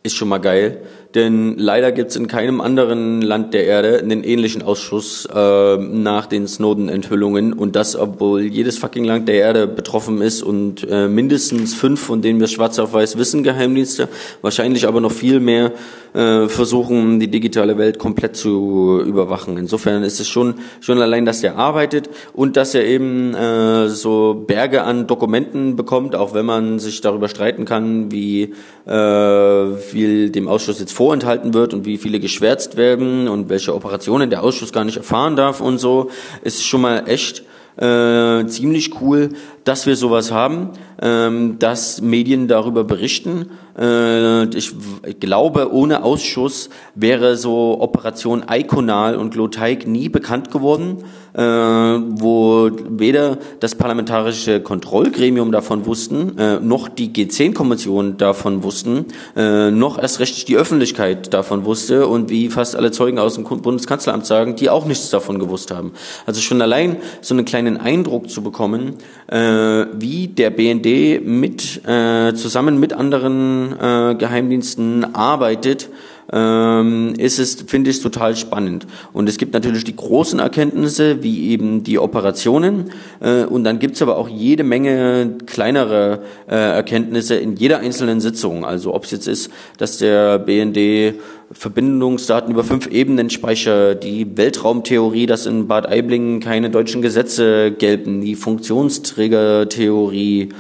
ist 0.02 0.16
schon 0.16 0.28
mal 0.28 0.38
geil. 0.38 0.82
Denn 1.14 1.56
leider 1.56 1.92
gibt 1.92 2.10
es 2.10 2.16
in 2.16 2.26
keinem 2.26 2.60
anderen 2.60 3.22
Land 3.22 3.54
der 3.54 3.66
Erde 3.66 4.00
einen 4.00 4.24
ähnlichen 4.24 4.62
Ausschuss 4.62 5.28
äh, 5.32 5.76
nach 5.76 6.26
den 6.26 6.48
Snowden-Enthüllungen. 6.48 7.52
Und 7.52 7.76
das, 7.76 7.94
obwohl 7.94 8.42
jedes 8.42 8.78
fucking 8.78 9.04
Land 9.04 9.28
der 9.28 9.36
Erde 9.36 9.68
betroffen 9.68 10.20
ist 10.20 10.42
und 10.42 10.84
äh, 10.90 11.06
mindestens 11.06 11.74
fünf, 11.74 12.00
von 12.00 12.20
denen 12.20 12.40
wir 12.40 12.48
schwarz 12.48 12.80
auf 12.80 12.92
weiß 12.92 13.16
wissen, 13.16 13.44
Geheimdienste, 13.44 14.08
wahrscheinlich 14.42 14.88
aber 14.88 15.00
noch 15.00 15.12
viel 15.12 15.38
mehr 15.38 15.72
äh, 16.14 16.48
versuchen, 16.48 17.20
die 17.20 17.28
digitale 17.28 17.76
Welt 17.76 17.98
komplett 17.98 18.36
zu 18.36 19.02
überwachen. 19.04 19.56
Insofern 19.58 20.02
ist 20.04 20.20
es 20.20 20.28
schon, 20.28 20.54
schon 20.80 21.00
allein, 21.00 21.26
dass 21.26 21.42
er 21.42 21.56
arbeitet 21.56 22.08
und 22.32 22.56
dass 22.56 22.74
er 22.74 22.86
eben 22.86 23.34
äh, 23.34 23.88
so 23.88 24.44
Berge 24.46 24.82
an 24.82 25.06
Dokumenten 25.06 25.76
bekommt, 25.76 26.14
auch 26.14 26.34
wenn 26.34 26.46
man 26.46 26.78
sich 26.78 27.00
darüber 27.00 27.28
streiten 27.28 27.64
kann, 27.64 28.12
wie 28.12 28.54
äh, 28.86 29.76
viel 29.76 30.30
dem 30.30 30.48
Ausschuss 30.48 30.78
jetzt 30.78 30.92
vorenthalten 31.04 31.52
wird 31.52 31.74
und 31.74 31.84
wie 31.84 31.98
viele 31.98 32.18
geschwärzt 32.18 32.78
werden 32.78 33.28
und 33.28 33.50
welche 33.50 33.74
Operationen 33.74 34.30
der 34.30 34.42
Ausschuss 34.42 34.72
gar 34.72 34.86
nicht 34.86 34.96
erfahren 34.96 35.36
darf 35.36 35.60
und 35.60 35.76
so, 35.76 36.10
ist 36.42 36.64
schon 36.64 36.80
mal 36.80 37.06
echt 37.06 37.42
äh, 37.76 38.46
ziemlich 38.46 38.98
cool, 39.02 39.34
dass 39.64 39.86
wir 39.86 39.96
sowas 39.96 40.30
haben, 40.30 40.70
ähm, 41.00 41.58
dass 41.58 42.00
Medien 42.00 42.48
darüber 42.48 42.84
berichten. 42.84 43.50
Äh, 43.78 44.44
ich, 44.56 44.72
glaube, 45.20 45.72
ohne 45.72 46.04
Ausschuss 46.04 46.70
wäre 46.94 47.36
so 47.36 47.80
Operation 47.80 48.44
Iconal 48.48 49.16
und 49.16 49.32
Gloteig 49.32 49.86
nie 49.86 50.08
bekannt 50.08 50.50
geworden 50.50 51.04
äh, 51.34 51.42
wo 51.42 52.70
weder 52.88 53.38
das 53.60 53.74
parlamentarische 53.74 54.60
Kontrollgremium 54.60 55.52
davon 55.52 55.84
wussten, 55.86 56.38
äh, 56.38 56.60
noch 56.60 56.88
die 56.88 57.12
G10-Kommission 57.12 58.16
davon 58.16 58.62
wussten, 58.62 59.06
äh, 59.36 59.70
noch 59.70 59.98
erst 59.98 60.20
recht 60.20 60.46
die 60.48 60.56
Öffentlichkeit 60.56 61.34
davon 61.34 61.64
wusste 61.64 62.06
und 62.06 62.30
wie 62.30 62.48
fast 62.48 62.76
alle 62.76 62.92
Zeugen 62.92 63.18
aus 63.18 63.34
dem 63.34 63.44
Bundeskanzleramt 63.44 64.26
sagen, 64.26 64.56
die 64.56 64.70
auch 64.70 64.86
nichts 64.86 65.10
davon 65.10 65.38
gewusst 65.38 65.72
haben. 65.72 65.92
Also 66.26 66.40
schon 66.40 66.62
allein 66.62 66.96
so 67.20 67.34
einen 67.34 67.44
kleinen 67.44 67.76
Eindruck 67.78 68.30
zu 68.30 68.42
bekommen, 68.42 68.94
äh, 69.26 69.36
wie 69.54 70.28
der 70.28 70.50
BND 70.50 71.24
mit 71.24 71.86
äh, 71.86 72.34
zusammen 72.34 72.80
mit 72.80 72.92
anderen 72.92 73.72
äh, 73.72 74.14
Geheimdiensten 74.14 75.14
arbeitet, 75.14 75.88
ähm, 76.32 77.14
ist 77.18 77.38
es, 77.38 77.62
finde 77.66 77.90
ich, 77.90 78.00
total 78.00 78.36
spannend. 78.36 78.86
Und 79.12 79.28
es 79.28 79.36
gibt 79.38 79.52
natürlich 79.52 79.84
die 79.84 79.96
großen 79.96 80.38
Erkenntnisse, 80.38 81.22
wie 81.22 81.50
eben 81.50 81.84
die 81.84 81.98
Operationen. 81.98 82.90
Äh, 83.20 83.44
und 83.44 83.64
dann 83.64 83.78
gibt's 83.78 84.02
aber 84.02 84.16
auch 84.16 84.28
jede 84.28 84.64
Menge 84.64 85.36
kleinere 85.46 86.20
äh, 86.48 86.54
Erkenntnisse 86.54 87.36
in 87.36 87.56
jeder 87.56 87.78
einzelnen 87.78 88.20
Sitzung. 88.20 88.64
Also 88.64 88.94
ob 88.94 89.04
es 89.04 89.10
jetzt 89.10 89.28
ist, 89.28 89.50
dass 89.78 89.98
der 89.98 90.38
BND 90.38 91.14
Verbindungsdaten 91.52 92.52
über 92.52 92.64
fünf 92.64 92.86
Ebenen 92.86 93.30
speichert, 93.30 94.04
die 94.04 94.36
Weltraumtheorie, 94.36 95.24
dass 95.26 95.46
in 95.46 95.68
Bad 95.68 95.88
Aiblingen 95.88 96.40
keine 96.40 96.68
deutschen 96.70 97.00
Gesetze 97.02 97.70
gelten, 97.72 98.20
die 98.20 98.34
Funktionsträgertheorie, 98.34 100.50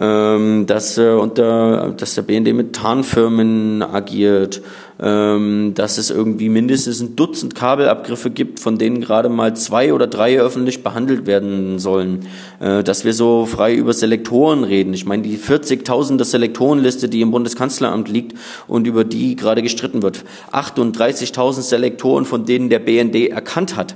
ähm, 0.00 0.66
dass, 0.66 0.96
äh, 0.96 1.10
unter, 1.10 1.92
dass 1.96 2.14
der 2.14 2.22
BND 2.22 2.54
mit 2.54 2.74
Tarnfirmen 2.74 3.82
agiert, 3.82 4.62
ähm, 5.00 5.72
dass 5.74 5.98
es 5.98 6.10
irgendwie 6.10 6.48
mindestens 6.48 7.00
ein 7.00 7.16
Dutzend 7.16 7.54
Kabelabgriffe 7.54 8.30
gibt, 8.30 8.60
von 8.60 8.78
denen 8.78 9.00
gerade 9.00 9.28
mal 9.28 9.54
zwei 9.54 9.92
oder 9.92 10.06
drei 10.06 10.40
öffentlich 10.40 10.82
behandelt 10.82 11.26
werden 11.26 11.78
sollen, 11.78 12.26
äh, 12.60 12.82
dass 12.82 13.04
wir 13.04 13.12
so 13.12 13.46
frei 13.46 13.74
über 13.74 13.92
Selektoren 13.92 14.64
reden. 14.64 14.94
Ich 14.94 15.06
meine, 15.06 15.22
die 15.22 15.38
40.000er 15.38 16.24
Selektorenliste, 16.24 17.08
die 17.08 17.20
im 17.20 17.30
Bundeskanzleramt 17.30 18.08
liegt 18.08 18.36
und 18.66 18.86
über 18.86 19.04
die 19.04 19.36
gerade 19.36 19.62
gestritten 19.62 20.02
wird. 20.02 20.24
38.000 20.52 21.62
Selektoren, 21.62 22.24
von 22.24 22.44
denen 22.44 22.68
der 22.68 22.80
BND 22.80 23.28
erkannt 23.28 23.76
hat, 23.76 23.94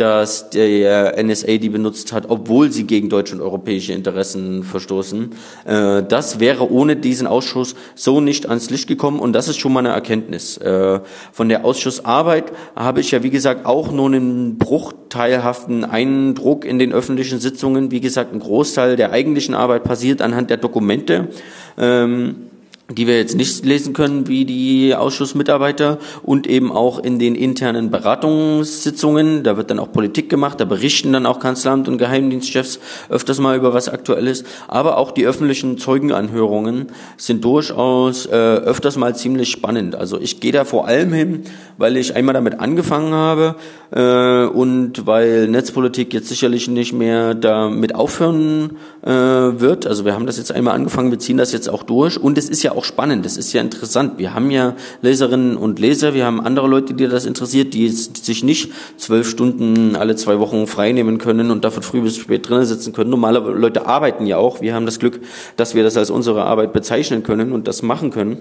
dass 0.00 0.48
der 0.48 1.22
NSA 1.22 1.58
die 1.58 1.68
benutzt 1.68 2.14
hat, 2.14 2.30
obwohl 2.30 2.72
sie 2.72 2.84
gegen 2.84 3.10
deutsche 3.10 3.34
und 3.34 3.42
europäische 3.42 3.92
Interessen 3.92 4.64
verstoßen. 4.64 5.32
Äh, 5.66 6.02
das 6.04 6.40
wäre 6.40 6.72
ohne 6.72 6.96
diesen 6.96 7.26
Ausschuss 7.26 7.74
so 7.94 8.22
nicht 8.22 8.48
ans 8.48 8.70
Licht 8.70 8.88
gekommen 8.88 9.20
und 9.20 9.34
das 9.34 9.48
ist 9.48 9.60
schon 9.60 9.74
mal 9.74 9.80
eine 9.80 9.90
Erkenntnis. 9.90 10.56
Äh, 10.56 11.00
von 11.32 11.50
der 11.50 11.66
Ausschussarbeit 11.66 12.50
habe 12.74 13.00
ich 13.00 13.10
ja, 13.10 13.22
wie 13.22 13.28
gesagt, 13.28 13.66
auch 13.66 13.92
nur 13.92 14.06
einen 14.06 14.56
bruchteilhaften 14.56 15.84
Eindruck 15.84 16.64
in 16.64 16.78
den 16.78 16.94
öffentlichen 16.94 17.38
Sitzungen. 17.38 17.90
Wie 17.90 18.00
gesagt, 18.00 18.32
ein 18.32 18.40
Großteil 18.40 18.96
der 18.96 19.12
eigentlichen 19.12 19.54
Arbeit 19.54 19.84
passiert 19.84 20.22
anhand 20.22 20.48
der 20.48 20.56
Dokumente. 20.56 21.28
Ähm, 21.76 22.49
die 22.90 23.06
wir 23.06 23.18
jetzt 23.18 23.36
nicht 23.36 23.64
lesen 23.64 23.92
können 23.92 24.26
wie 24.26 24.44
die 24.44 24.94
Ausschussmitarbeiter 24.94 25.98
und 26.22 26.46
eben 26.46 26.72
auch 26.72 26.98
in 26.98 27.18
den 27.18 27.34
internen 27.34 27.90
Beratungssitzungen. 27.90 29.42
Da 29.42 29.56
wird 29.56 29.70
dann 29.70 29.78
auch 29.78 29.92
Politik 29.92 30.28
gemacht, 30.28 30.60
da 30.60 30.64
berichten 30.64 31.12
dann 31.12 31.26
auch 31.26 31.38
Kanzleramt 31.38 31.88
und 31.88 31.98
Geheimdienstchefs 31.98 32.80
öfters 33.08 33.38
mal 33.38 33.56
über 33.56 33.72
was 33.74 33.88
Aktuelles. 33.88 34.44
Aber 34.68 34.96
auch 34.96 35.12
die 35.12 35.26
öffentlichen 35.26 35.78
Zeugenanhörungen 35.78 36.88
sind 37.16 37.44
durchaus 37.44 38.26
äh, 38.26 38.30
öfters 38.30 38.96
mal 38.96 39.14
ziemlich 39.14 39.50
spannend. 39.50 39.94
Also 39.94 40.20
ich 40.20 40.40
gehe 40.40 40.52
da 40.52 40.64
vor 40.64 40.86
allem 40.86 41.12
hin, 41.12 41.42
weil 41.78 41.96
ich 41.96 42.14
einmal 42.16 42.34
damit 42.34 42.60
angefangen 42.60 43.14
habe 43.14 43.56
äh, 43.90 44.44
und 44.44 45.06
weil 45.06 45.48
Netzpolitik 45.48 46.12
jetzt 46.12 46.28
sicherlich 46.28 46.68
nicht 46.68 46.92
mehr 46.92 47.34
damit 47.34 47.94
aufhören 47.94 48.76
äh, 49.02 49.10
wird. 49.10 49.86
Also 49.86 50.04
wir 50.04 50.14
haben 50.14 50.26
das 50.26 50.38
jetzt 50.38 50.52
einmal 50.52 50.74
angefangen, 50.74 51.10
wir 51.10 51.18
ziehen 51.18 51.36
das 51.36 51.52
jetzt 51.52 51.68
auch 51.68 51.82
durch 51.82 52.18
und 52.18 52.38
es 52.38 52.48
ist 52.48 52.62
ja 52.62 52.72
auch 52.72 52.79
spannend, 52.84 53.26
es 53.26 53.36
ist 53.36 53.52
ja 53.52 53.60
interessant. 53.60 54.18
Wir 54.18 54.34
haben 54.34 54.50
ja 54.50 54.74
Leserinnen 55.02 55.56
und 55.56 55.78
Leser, 55.78 56.14
wir 56.14 56.24
haben 56.24 56.40
andere 56.40 56.68
Leute, 56.68 56.94
die 56.94 57.06
das 57.06 57.26
interessiert, 57.26 57.74
die 57.74 57.88
sich 57.88 58.44
nicht 58.44 58.72
zwölf 58.96 59.28
Stunden 59.28 59.96
alle 59.96 60.16
zwei 60.16 60.38
Wochen 60.38 60.66
freinehmen 60.66 61.18
können 61.18 61.50
und 61.50 61.64
davon 61.64 61.82
früh 61.82 62.00
bis 62.00 62.16
spät 62.16 62.48
drinnen 62.48 62.64
sitzen 62.64 62.92
können. 62.92 63.10
Normale 63.10 63.38
Leute 63.38 63.86
arbeiten 63.86 64.26
ja 64.26 64.36
auch. 64.36 64.60
Wir 64.60 64.74
haben 64.74 64.86
das 64.86 64.98
Glück, 64.98 65.20
dass 65.56 65.74
wir 65.74 65.82
das 65.82 65.96
als 65.96 66.10
unsere 66.10 66.44
Arbeit 66.44 66.72
bezeichnen 66.72 67.22
können 67.22 67.52
und 67.52 67.68
das 67.68 67.82
machen 67.82 68.10
können. 68.10 68.38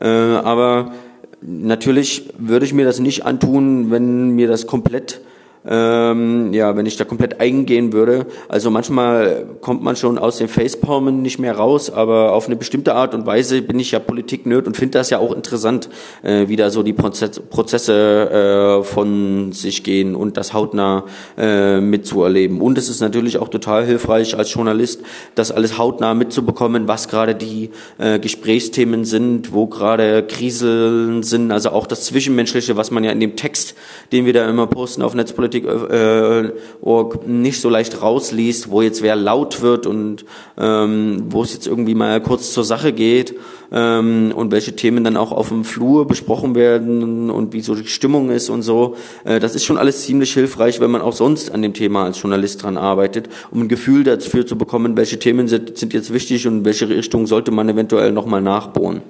Äh, 0.00 0.08
aber 0.08 0.92
natürlich 1.40 2.30
würde 2.38 2.66
ich 2.66 2.72
mir 2.72 2.84
das 2.84 3.00
nicht 3.00 3.24
antun, 3.24 3.90
wenn 3.90 4.30
mir 4.30 4.48
das 4.48 4.66
komplett 4.66 5.20
ähm, 5.66 6.52
ja, 6.52 6.76
wenn 6.76 6.86
ich 6.86 6.96
da 6.96 7.04
komplett 7.04 7.40
eingehen 7.40 7.92
würde. 7.92 8.26
Also 8.48 8.70
manchmal 8.70 9.46
kommt 9.60 9.82
man 9.82 9.96
schon 9.96 10.18
aus 10.18 10.38
den 10.38 10.48
Facepalmen 10.48 11.22
nicht 11.22 11.38
mehr 11.38 11.56
raus, 11.56 11.90
aber 11.90 12.32
auf 12.32 12.46
eine 12.46 12.56
bestimmte 12.56 12.94
Art 12.94 13.14
und 13.14 13.26
Weise 13.26 13.62
bin 13.62 13.78
ich 13.78 13.92
ja 13.92 13.98
Politik-Nerd 13.98 14.66
und 14.66 14.76
finde 14.76 14.98
das 14.98 15.10
ja 15.10 15.18
auch 15.18 15.32
interessant, 15.32 15.88
äh, 16.22 16.48
wie 16.48 16.56
da 16.56 16.70
so 16.70 16.82
die 16.82 16.92
Prozess 16.92 17.40
Prozesse 17.40 18.80
äh, 18.80 18.84
von 18.84 19.52
sich 19.52 19.82
gehen 19.84 20.14
und 20.14 20.36
das 20.36 20.52
hautnah 20.52 21.04
äh, 21.38 21.80
mitzuerleben. 21.80 22.60
Und 22.60 22.76
es 22.76 22.88
ist 22.88 23.00
natürlich 23.00 23.38
auch 23.38 23.48
total 23.48 23.86
hilfreich 23.86 24.36
als 24.36 24.52
Journalist, 24.52 25.02
das 25.34 25.50
alles 25.50 25.78
hautnah 25.78 26.14
mitzubekommen, 26.14 26.88
was 26.88 27.08
gerade 27.08 27.34
die 27.34 27.70
äh, 27.98 28.18
Gesprächsthemen 28.18 29.04
sind, 29.04 29.52
wo 29.52 29.66
gerade 29.66 30.22
Kriseln 30.26 31.22
sind, 31.22 31.50
also 31.52 31.70
auch 31.70 31.86
das 31.86 32.04
Zwischenmenschliche, 32.04 32.76
was 32.76 32.90
man 32.90 33.04
ja 33.04 33.12
in 33.12 33.20
dem 33.20 33.36
Text, 33.36 33.74
den 34.12 34.26
wir 34.26 34.32
da 34.32 34.48
immer 34.48 34.66
posten 34.66 35.02
auf 35.02 35.14
Netzpolitik, 35.14 35.53
Politik.org 35.62 37.14
äh, 37.14 37.28
nicht 37.28 37.60
so 37.60 37.68
leicht 37.68 38.02
rausliest, 38.02 38.70
wo 38.70 38.82
jetzt 38.82 39.02
wer 39.02 39.16
laut 39.16 39.62
wird 39.62 39.86
und 39.86 40.24
ähm, 40.58 41.24
wo 41.28 41.42
es 41.42 41.52
jetzt 41.52 41.66
irgendwie 41.66 41.94
mal 41.94 42.20
kurz 42.20 42.52
zur 42.52 42.64
Sache 42.64 42.92
geht 42.92 43.34
ähm, 43.72 44.32
und 44.34 44.52
welche 44.52 44.74
Themen 44.76 45.04
dann 45.04 45.16
auch 45.16 45.32
auf 45.32 45.48
dem 45.48 45.64
Flur 45.64 46.06
besprochen 46.06 46.54
werden 46.54 47.30
und 47.30 47.52
wie 47.52 47.60
so 47.60 47.74
die 47.74 47.86
Stimmung 47.86 48.30
ist 48.30 48.50
und 48.50 48.62
so. 48.62 48.96
Äh, 49.24 49.40
das 49.40 49.54
ist 49.54 49.64
schon 49.64 49.78
alles 49.78 50.02
ziemlich 50.02 50.32
hilfreich, 50.32 50.80
wenn 50.80 50.90
man 50.90 51.02
auch 51.02 51.12
sonst 51.12 51.50
an 51.50 51.62
dem 51.62 51.74
Thema 51.74 52.04
als 52.04 52.20
Journalist 52.20 52.62
dran 52.62 52.76
arbeitet, 52.76 53.28
um 53.50 53.62
ein 53.62 53.68
Gefühl 53.68 54.04
dafür 54.04 54.46
zu 54.46 54.56
bekommen, 54.56 54.96
welche 54.96 55.18
Themen 55.18 55.48
sind, 55.48 55.78
sind 55.78 55.92
jetzt 55.92 56.12
wichtig 56.12 56.46
und 56.46 56.58
in 56.58 56.64
welche 56.64 56.88
Richtung 56.88 57.26
sollte 57.26 57.50
man 57.50 57.68
eventuell 57.68 58.12
nochmal 58.12 58.42
nachbohren. 58.42 59.02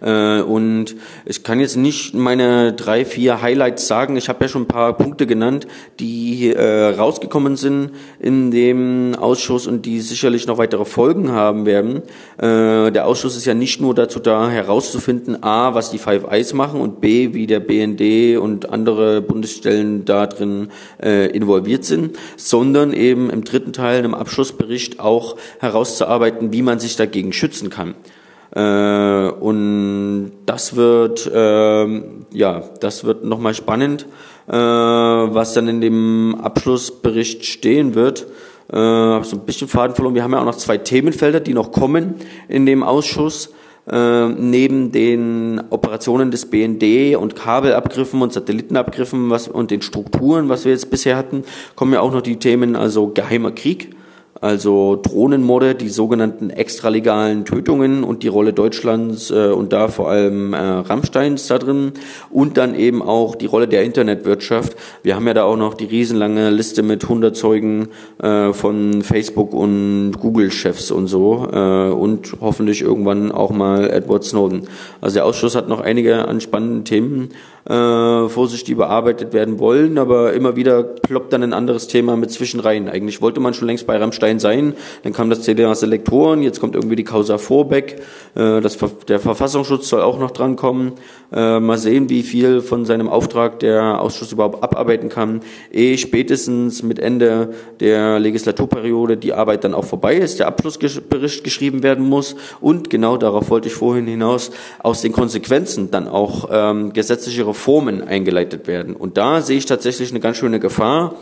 Äh, 0.00 0.40
und 0.42 0.96
ich 1.24 1.42
kann 1.42 1.60
jetzt 1.60 1.76
nicht 1.76 2.14
meine 2.14 2.72
drei, 2.72 3.04
vier 3.04 3.42
Highlights 3.42 3.86
sagen. 3.86 4.16
Ich 4.16 4.28
habe 4.28 4.44
ja 4.44 4.48
schon 4.48 4.62
ein 4.62 4.68
paar 4.68 4.96
Punkte 4.96 5.26
genannt, 5.26 5.66
die 6.00 6.52
äh, 6.52 6.94
rausgekommen 6.94 7.56
sind 7.56 7.90
in 8.18 8.50
dem 8.50 9.14
Ausschuss 9.18 9.66
und 9.66 9.86
die 9.86 10.00
sicherlich 10.00 10.46
noch 10.46 10.58
weitere 10.58 10.84
Folgen 10.84 11.32
haben 11.32 11.66
werden. 11.66 12.02
Äh, 12.38 12.92
der 12.92 13.06
Ausschuss 13.06 13.36
ist 13.36 13.44
ja 13.44 13.54
nicht 13.54 13.80
nur 13.80 13.94
dazu 13.94 14.20
da, 14.20 14.48
herauszufinden, 14.48 15.42
a, 15.42 15.74
was 15.74 15.90
die 15.90 15.98
Five 15.98 16.24
Eyes 16.30 16.52
machen 16.52 16.80
und 16.80 17.00
b, 17.00 17.34
wie 17.34 17.46
der 17.46 17.60
BND 17.60 18.38
und 18.38 18.70
andere 18.70 19.20
Bundesstellen 19.20 20.04
da 20.04 20.26
drin 20.26 20.68
äh, 21.02 21.26
involviert 21.30 21.84
sind, 21.84 22.16
sondern 22.36 22.92
eben 22.92 23.30
im 23.30 23.44
dritten 23.44 23.72
Teil, 23.72 24.04
im 24.04 24.14
Abschlussbericht 24.14 25.00
auch 25.00 25.36
herauszuarbeiten, 25.60 26.52
wie 26.52 26.62
man 26.62 26.78
sich 26.78 26.96
dagegen 26.96 27.32
schützen 27.32 27.70
kann. 27.70 27.94
Äh, 28.58 29.30
und 29.38 30.32
das 30.46 30.74
wird, 30.74 31.30
äh, 31.32 31.86
ja, 32.32 32.62
das 32.80 33.04
wird 33.04 33.24
nochmal 33.24 33.54
spannend, 33.54 34.06
äh, 34.48 34.52
was 34.52 35.54
dann 35.54 35.68
in 35.68 35.80
dem 35.80 36.36
Abschlussbericht 36.42 37.44
stehen 37.44 37.94
wird. 37.94 38.26
Äh, 38.72 38.76
habe 38.76 39.24
so 39.24 39.36
ein 39.36 39.46
bisschen 39.46 39.68
Faden 39.68 39.94
verloren. 39.94 40.16
Wir 40.16 40.24
haben 40.24 40.32
ja 40.32 40.40
auch 40.40 40.44
noch 40.44 40.56
zwei 40.56 40.76
Themenfelder, 40.76 41.38
die 41.38 41.54
noch 41.54 41.70
kommen 41.70 42.16
in 42.48 42.66
dem 42.66 42.82
Ausschuss. 42.82 43.54
Äh, 43.88 44.28
neben 44.28 44.90
den 44.90 45.62
Operationen 45.70 46.32
des 46.32 46.46
BND 46.46 47.16
und 47.16 47.36
Kabelabgriffen 47.36 48.20
und 48.20 48.32
Satellitenabgriffen 48.32 49.30
was, 49.30 49.46
und 49.46 49.70
den 49.70 49.82
Strukturen, 49.82 50.48
was 50.48 50.64
wir 50.64 50.72
jetzt 50.72 50.90
bisher 50.90 51.16
hatten, 51.16 51.44
kommen 51.76 51.94
ja 51.94 52.00
auch 52.00 52.12
noch 52.12 52.20
die 52.20 52.36
Themen, 52.36 52.76
also 52.76 53.06
geheimer 53.14 53.52
Krieg 53.52 53.90
also 54.40 54.96
Drohnenmorde, 54.96 55.74
die 55.74 55.88
sogenannten 55.88 56.50
extralegalen 56.50 57.44
Tötungen 57.44 58.04
und 58.04 58.22
die 58.22 58.28
Rolle 58.28 58.52
Deutschlands 58.52 59.30
äh, 59.30 59.48
und 59.48 59.72
da 59.72 59.88
vor 59.88 60.10
allem 60.10 60.52
äh, 60.52 60.58
Rammsteins 60.58 61.46
da 61.48 61.58
drin 61.58 61.92
und 62.30 62.56
dann 62.56 62.74
eben 62.74 63.02
auch 63.02 63.34
die 63.34 63.46
Rolle 63.46 63.68
der 63.68 63.84
Internetwirtschaft. 63.84 64.76
Wir 65.02 65.16
haben 65.16 65.26
ja 65.26 65.34
da 65.34 65.44
auch 65.44 65.56
noch 65.56 65.74
die 65.74 65.86
riesenlange 65.86 66.50
Liste 66.50 66.82
mit 66.82 67.02
100 67.02 67.36
Zeugen 67.36 67.88
äh, 68.22 68.52
von 68.52 69.02
Facebook 69.02 69.54
und 69.54 70.12
Google-Chefs 70.20 70.90
und 70.90 71.08
so 71.08 71.48
äh, 71.52 71.90
und 71.90 72.36
hoffentlich 72.40 72.82
irgendwann 72.82 73.32
auch 73.32 73.50
mal 73.50 73.90
Edward 73.90 74.24
Snowden. 74.24 74.68
Also 75.00 75.14
der 75.14 75.26
Ausschuss 75.26 75.56
hat 75.56 75.68
noch 75.68 75.80
einige 75.80 76.28
an 76.28 76.40
spannenden 76.40 76.84
Themen 76.84 77.30
äh, 77.68 78.28
vor 78.28 78.48
sich, 78.48 78.64
die 78.64 78.74
bearbeitet 78.74 79.34
werden 79.34 79.58
wollen, 79.58 79.98
aber 79.98 80.32
immer 80.32 80.56
wieder 80.56 80.82
ploppt 80.82 81.34
dann 81.34 81.42
ein 81.42 81.52
anderes 81.52 81.86
Thema 81.86 82.16
mit 82.16 82.30
Zwischenreihen. 82.30 82.88
Eigentlich 82.88 83.20
wollte 83.20 83.40
man 83.40 83.52
schon 83.52 83.68
längst 83.68 83.86
bei 83.86 83.98
Rammstein 83.98 84.38
sein, 84.38 84.72
dann 85.02 85.12
kam 85.12 85.28
das 85.28 85.42
CDA 85.42 85.74
Selektoren, 85.74 86.42
jetzt 86.42 86.60
kommt 86.60 86.74
irgendwie 86.74 86.96
die 86.96 87.04
Causa 87.04 87.36
Vorbeck, 87.36 88.00
äh, 88.34 88.62
das, 88.62 88.78
der 89.06 89.20
Verfassungsschutz 89.20 89.88
soll 89.88 90.00
auch 90.00 90.18
noch 90.18 90.30
drankommen. 90.30 90.92
Äh, 91.30 91.60
mal 91.60 91.76
sehen, 91.76 92.08
wie 92.08 92.22
viel 92.22 92.62
von 92.62 92.86
seinem 92.86 93.10
Auftrag 93.10 93.58
der 93.58 94.00
Ausschuss 94.00 94.32
überhaupt 94.32 94.62
abarbeiten 94.62 95.10
kann, 95.10 95.42
ehe 95.70 95.98
spätestens 95.98 96.82
mit 96.82 96.98
Ende 96.98 97.52
der 97.80 98.18
Legislaturperiode 98.18 99.18
die 99.18 99.34
Arbeit 99.34 99.64
dann 99.64 99.74
auch 99.74 99.84
vorbei 99.84 100.16
ist, 100.16 100.38
der 100.38 100.46
Abschlussbericht 100.46 101.44
geschrieben 101.44 101.82
werden 101.82 102.08
muss 102.08 102.34
und 102.62 102.88
genau 102.88 103.18
darauf 103.18 103.50
wollte 103.50 103.68
ich 103.68 103.74
vorhin 103.74 104.06
hinaus, 104.06 104.52
aus 104.78 105.02
den 105.02 105.12
Konsequenzen 105.12 105.90
dann 105.90 106.08
auch 106.08 106.48
ähm, 106.50 106.94
gesetzliche 106.94 107.46
Reformen 107.46 107.57
eingeleitet 108.02 108.66
werden. 108.66 108.94
Und 108.94 109.16
da 109.16 109.40
sehe 109.40 109.58
ich 109.58 109.66
tatsächlich 109.66 110.10
eine 110.10 110.20
ganz 110.20 110.36
schöne 110.36 110.60
Gefahr, 110.60 111.14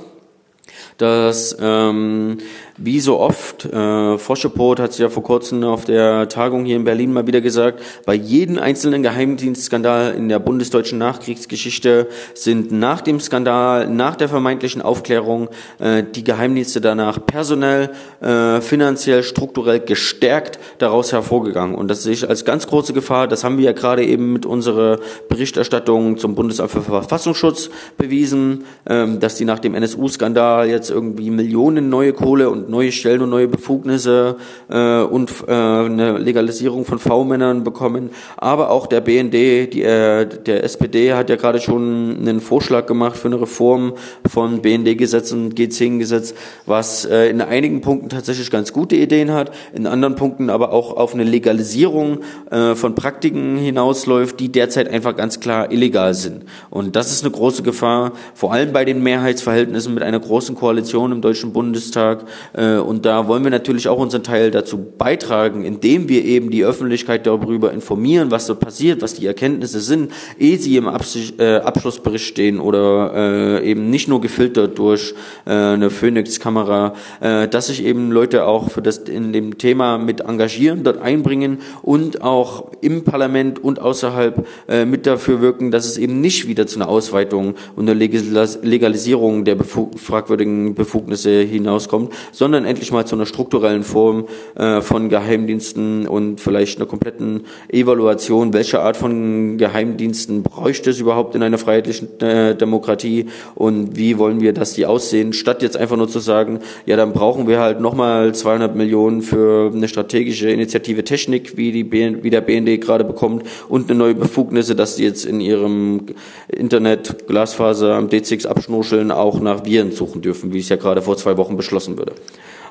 dass 0.99 1.57
ähm, 1.61 2.39
wie 2.79 3.01
so 3.01 3.19
oft, 3.19 3.65
äh, 3.65 4.19
Foschepot 4.19 4.79
hat 4.81 4.93
sich 4.93 5.01
ja 5.01 5.09
vor 5.09 5.23
kurzem 5.23 5.65
auf 5.65 5.85
der 5.85 6.29
Tagung 6.29 6.67
hier 6.67 6.77
in 6.77 6.85
Berlin 6.85 7.13
mal 7.13 7.27
wieder 7.27 7.41
gesagt, 7.41 7.83
bei 8.05 8.15
jedem 8.15 8.59
einzelnen 8.59 9.03
Geheimdienstskandal 9.03 10.15
in 10.15 10.29
der 10.29 10.39
bundesdeutschen 10.39 10.99
Nachkriegsgeschichte 10.99 12.09
sind 12.35 12.73
nach 12.73 13.01
dem 13.01 13.19
Skandal, 13.21 13.89
nach 13.89 14.17
der 14.17 14.29
vermeintlichen 14.29 14.83
Aufklärung 14.83 15.49
äh, 15.79 16.03
die 16.03 16.23
Geheimdienste 16.23 16.83
danach 16.83 17.25
personell, 17.25 17.91
äh, 18.21 18.61
finanziell, 18.61 19.23
strukturell 19.23 19.81
gestärkt 19.81 20.59
daraus 20.79 21.13
hervorgegangen. 21.13 21.75
Und 21.75 21.89
das 21.89 22.03
sehe 22.03 22.13
ich 22.13 22.29
als 22.29 22.45
ganz 22.45 22.67
große 22.67 22.93
Gefahr. 22.93 23.27
Das 23.27 23.43
haben 23.43 23.57
wir 23.57 23.65
ja 23.65 23.73
gerade 23.73 24.05
eben 24.05 24.35
mit 24.35 24.45
unserer 24.45 24.99
Berichterstattung 25.31 26.19
zum 26.19 26.35
Bundesamt 26.35 26.71
für 26.71 26.83
Verfassungsschutz 26.83 27.71
bewiesen, 27.97 28.65
ähm, 28.87 29.19
dass 29.19 29.37
die 29.37 29.47
nach 29.47 29.61
dem 29.61 29.75
NSU-Skandal 29.75 30.69
jetzt 30.69 30.86
irgendwie 30.91 31.31
Millionen 31.31 31.89
neue 31.89 32.13
Kohle 32.13 32.51
und 32.51 32.69
neue 32.69 32.93
Stellen 32.93 33.23
und 33.23 33.31
neue 33.31 33.49
Befugnisse 33.49 34.37
äh, 34.69 35.01
und 35.03 35.31
äh, 35.47 35.53
eine 35.53 36.19
Legalisierung 36.19 36.85
von 36.85 36.99
V-Männern 36.99 37.65
bekommen. 37.65 38.11
Aber 38.37 38.71
auch 38.71 38.87
der 38.87 39.01
BND, 39.01 39.33
die, 39.73 39.83
äh, 39.83 40.27
der 40.27 40.65
SPD 40.65 41.15
hat 41.15 41.31
ja 41.31 41.37
gerade 41.37 41.61
schon 41.61 42.19
einen 42.19 42.41
Vorschlag 42.41 42.87
gemacht 42.87 43.17
für 43.17 43.29
eine 43.29 43.41
Reform 43.41 43.95
von 44.29 44.63
BND-Gesetz 44.63 45.33
und 45.33 45.55
G10-Gesetz, 45.55 46.35
was 46.67 47.05
äh, 47.05 47.29
in 47.29 47.41
einigen 47.41 47.81
Punkten 47.81 48.09
tatsächlich 48.09 48.51
ganz 48.51 48.73
gute 48.73 48.97
Ideen 48.97 49.33
hat, 49.33 49.53
in 49.75 49.87
anderen 49.87 50.15
Punkten 50.15 50.51
aber 50.51 50.73
auch 50.73 50.97
auf 50.97 51.15
eine 51.15 51.25
Legalisierung 51.25 52.21
äh, 52.51 52.75
von 52.75 52.95
Praktiken 52.95 53.57
hinausläuft, 53.57 54.41
die 54.41 54.51
derzeit 54.51 54.89
einfach 54.89 55.17
ganz 55.17 55.41
klar 55.41 55.71
illegal 55.71 56.15
sind. 56.15 56.45
Und 56.71 56.97
das 56.97 57.13
ist 57.13 57.25
eine 57.25 57.33
große 57.33 57.63
Gefahr, 57.63 58.13
vor 58.35 58.53
allem 58.53 58.73
bei 58.73 58.85
den 58.85 59.03
Mehrheitsverhältnissen 59.03 59.95
mit 59.95 60.03
einer 60.03 60.21
großen 60.21 60.55
Koalition 60.55 60.76
Koalition 60.77 61.11
im 61.11 61.23
Deutschen 61.23 61.55
Bundestag. 61.55 62.27
Äh, 62.53 62.77
und 62.77 63.07
da 63.07 63.29
wollen 63.29 63.43
wir 63.45 63.51
natürlich 63.51 63.89
auch 63.89 63.99
unseren 63.99 64.23
Teil 64.23 64.51
dazu 64.51 64.79
beitragen, 64.99 65.65
indem 65.65 66.11
wir 66.11 66.23
eben 66.23 66.51
die 66.51 66.67
Öffentlichkeit 66.67 67.27
darüber 67.27 67.73
informieren, 67.73 68.31
was 68.31 68.47
dort 68.47 68.61
passiert, 68.61 69.01
was 69.01 69.15
die 69.15 69.27
Erkenntnisse 69.27 69.81
sind, 69.81 70.13
ehe 70.39 70.59
sie 70.59 70.77
im 70.77 70.87
äh, 70.87 71.57
Abschlussbericht 71.57 72.27
stehen 72.27 72.61
oder 72.61 73.13
äh, 73.15 73.71
eben 73.71 73.89
nicht 73.89 74.07
nur 74.07 74.21
gefiltert 74.21 74.79
durch 74.79 75.15
eine 75.47 75.91
Phoenix-Kamera, 75.91 76.95
dass 77.21 77.69
sich 77.69 77.85
eben 77.85 78.11
Leute 78.11 78.47
auch 78.47 78.71
für 78.71 78.83
das 78.83 78.99
in 78.99 79.33
dem 79.33 79.59
Thema 79.59 79.97
mit 79.99 80.21
engagieren, 80.21 80.83
dort 80.83 81.01
einbringen 81.01 81.59
und 81.83 82.23
auch 82.23 82.73
im 82.81 83.05
Parlament 83.05 83.63
und 83.63 83.81
außerhalb 83.81 84.47
mit 84.87 85.07
dafür 85.07 85.41
wirken, 85.41 85.71
dass 85.71 85.87
es 85.87 85.99
eben 85.99 86.21
nicht 86.21 86.49
wieder 86.49 86.67
zu 86.67 86.79
einer 86.79 86.89
Ausweitung 86.89 87.55
und 87.77 87.89
einer 87.89 87.99
Legalisierung 87.99 89.45
der 89.45 89.57
fragwürdigen 89.65 90.66
Befugnisse 90.75 91.41
hinauskommt, 91.41 92.13
sondern 92.33 92.65
endlich 92.65 92.93
mal 92.93 93.07
zu 93.07 93.15
einer 93.15 93.27
strukturellen 93.27 93.83
Form 93.83 94.27
äh, 94.55 94.81
von 94.81 95.09
Geheimdiensten 95.09 96.07
und 96.07 96.41
vielleicht 96.41 96.79
einer 96.79 96.87
kompletten 96.87 97.45
Evaluation, 97.69 98.53
welche 98.53 98.81
Art 98.81 98.97
von 98.97 99.59
Geheimdiensten 99.59 100.43
bräuchte 100.43 100.91
es 100.91 101.01
überhaupt 101.01 101.35
in 101.35 101.43
einer 101.43 101.59
freiheitlichen 101.59 102.21
äh, 102.21 102.55
Demokratie? 102.55 103.27
Und 103.55 103.97
wie 103.97 104.19
wollen 104.19 104.41
wir, 104.41 104.53
dass 104.53 104.75
die 104.75 104.87
aussehen, 104.87 105.33
statt 105.33 105.63
jetzt 105.63 105.77
einfach 105.77 105.97
nur 105.97 106.09
zu 106.09 106.19
sagen, 106.19 106.61
ja, 106.87 106.97
dann 106.97 107.13
brauchen 107.13 107.47
wir 107.49 107.61
halt 107.61 107.81
nochmal 107.81 108.35
200 108.35 108.75
Millionen 108.77 109.23
für 109.23 109.73
eine 109.75 109.89
strategische 109.89 110.51
Initiative 110.51 111.05
Technik, 111.05 111.57
wie, 111.57 111.73
die 111.73 111.85
BN, 111.85 112.23
wie 112.23 112.31
der 112.31 112.41
BND 112.41 112.81
gerade 112.81 113.05
bekommt 113.05 113.45
und 113.69 113.91
eine 113.91 113.99
neue 113.99 114.15
Befugnisse, 114.15 114.75
dass 114.75 114.97
sie 114.97 115.05
jetzt 115.05 115.25
in 115.25 115.41
ihrem 115.41 116.07
Internet 116.49 117.27
Glasfaser 117.27 117.95
am 117.95 118.09
D6 118.09 118.47
abschnuscheln 118.47 119.11
auch 119.11 119.41
nach 119.41 119.65
Viren 119.65 119.93
suchen 119.93 120.23
dürfen, 120.23 120.53
wie 120.57 120.61
es 120.61 120.69
ja 120.69 120.77
gerade 120.77 121.03
vor 121.03 121.17
zwei 121.17 121.37
Wochen 121.37 121.57
beschlossen 121.57 121.99
wurde. 121.99 122.15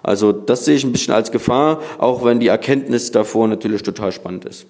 Also 0.04 0.32
das 0.32 0.66
sehe 0.66 0.76
ich 0.76 0.84
ein 0.84 0.92
bisschen 0.92 1.14
als 1.14 1.32
Gefahr, 1.32 1.82
auch 1.98 2.26
wenn 2.26 2.40
die 2.40 2.48
Erkenntnis 2.48 3.12
davor 3.12 3.48
natürlich 3.48 3.84
total 3.84 4.12
spannend 4.12 4.46
ist. 4.46 4.66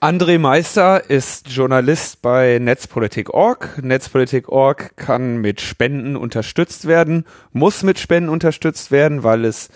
André 0.00 0.38
Meister 0.38 1.08
ist 1.08 1.48
Journalist 1.48 2.20
bei 2.20 2.58
Netzpolitik.org. 2.60 3.82
Netzpolitik.org 3.82 4.96
kann 4.96 5.38
mit 5.38 5.62
Spenden 5.62 6.16
unterstützt 6.16 6.86
werden, 6.86 7.24
muss 7.52 7.82
mit 7.82 7.98
Spenden 7.98 8.28
unterstützt 8.28 8.90
werden, 8.90 9.22
weil 9.22 9.46
es 9.46 9.70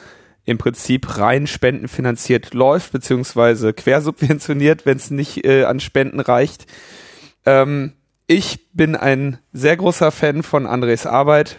im 0.45 0.59
Prinzip 0.59 1.18
rein 1.18 1.47
spendenfinanziert 1.47 2.53
läuft, 2.53 2.93
beziehungsweise 2.93 3.72
quersubventioniert, 3.72 4.85
wenn 4.85 4.99
es 4.99 5.11
nicht 5.11 5.47
äh, 5.47 5.64
an 5.64 5.81
Spenden 5.81 6.20
reicht. 6.20 6.66
Ähm, 7.47 7.95
ich 8.26 8.68
bin 8.74 8.97
ein 8.97 9.39
sehr 9.55 9.79
großer 9.79 10.11
Fan 10.11 10.43
von 10.43 10.66
Andres 10.66 11.07
Arbeit 11.07 11.57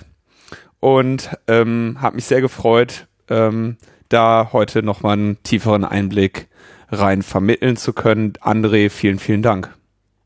und 0.79 1.29
ähm, 1.47 1.97
habe 1.99 2.15
mich 2.15 2.25
sehr 2.25 2.41
gefreut, 2.41 3.07
ähm, 3.29 3.77
da 4.09 4.49
heute 4.53 4.83
nochmal 4.83 5.13
einen 5.13 5.43
tieferen 5.43 5.85
Einblick 5.85 6.47
rein 6.91 7.21
vermitteln 7.21 7.77
zu 7.77 7.93
können. 7.93 8.33
André, 8.41 8.89
vielen, 8.89 9.19
vielen 9.19 9.43
Dank. 9.43 9.73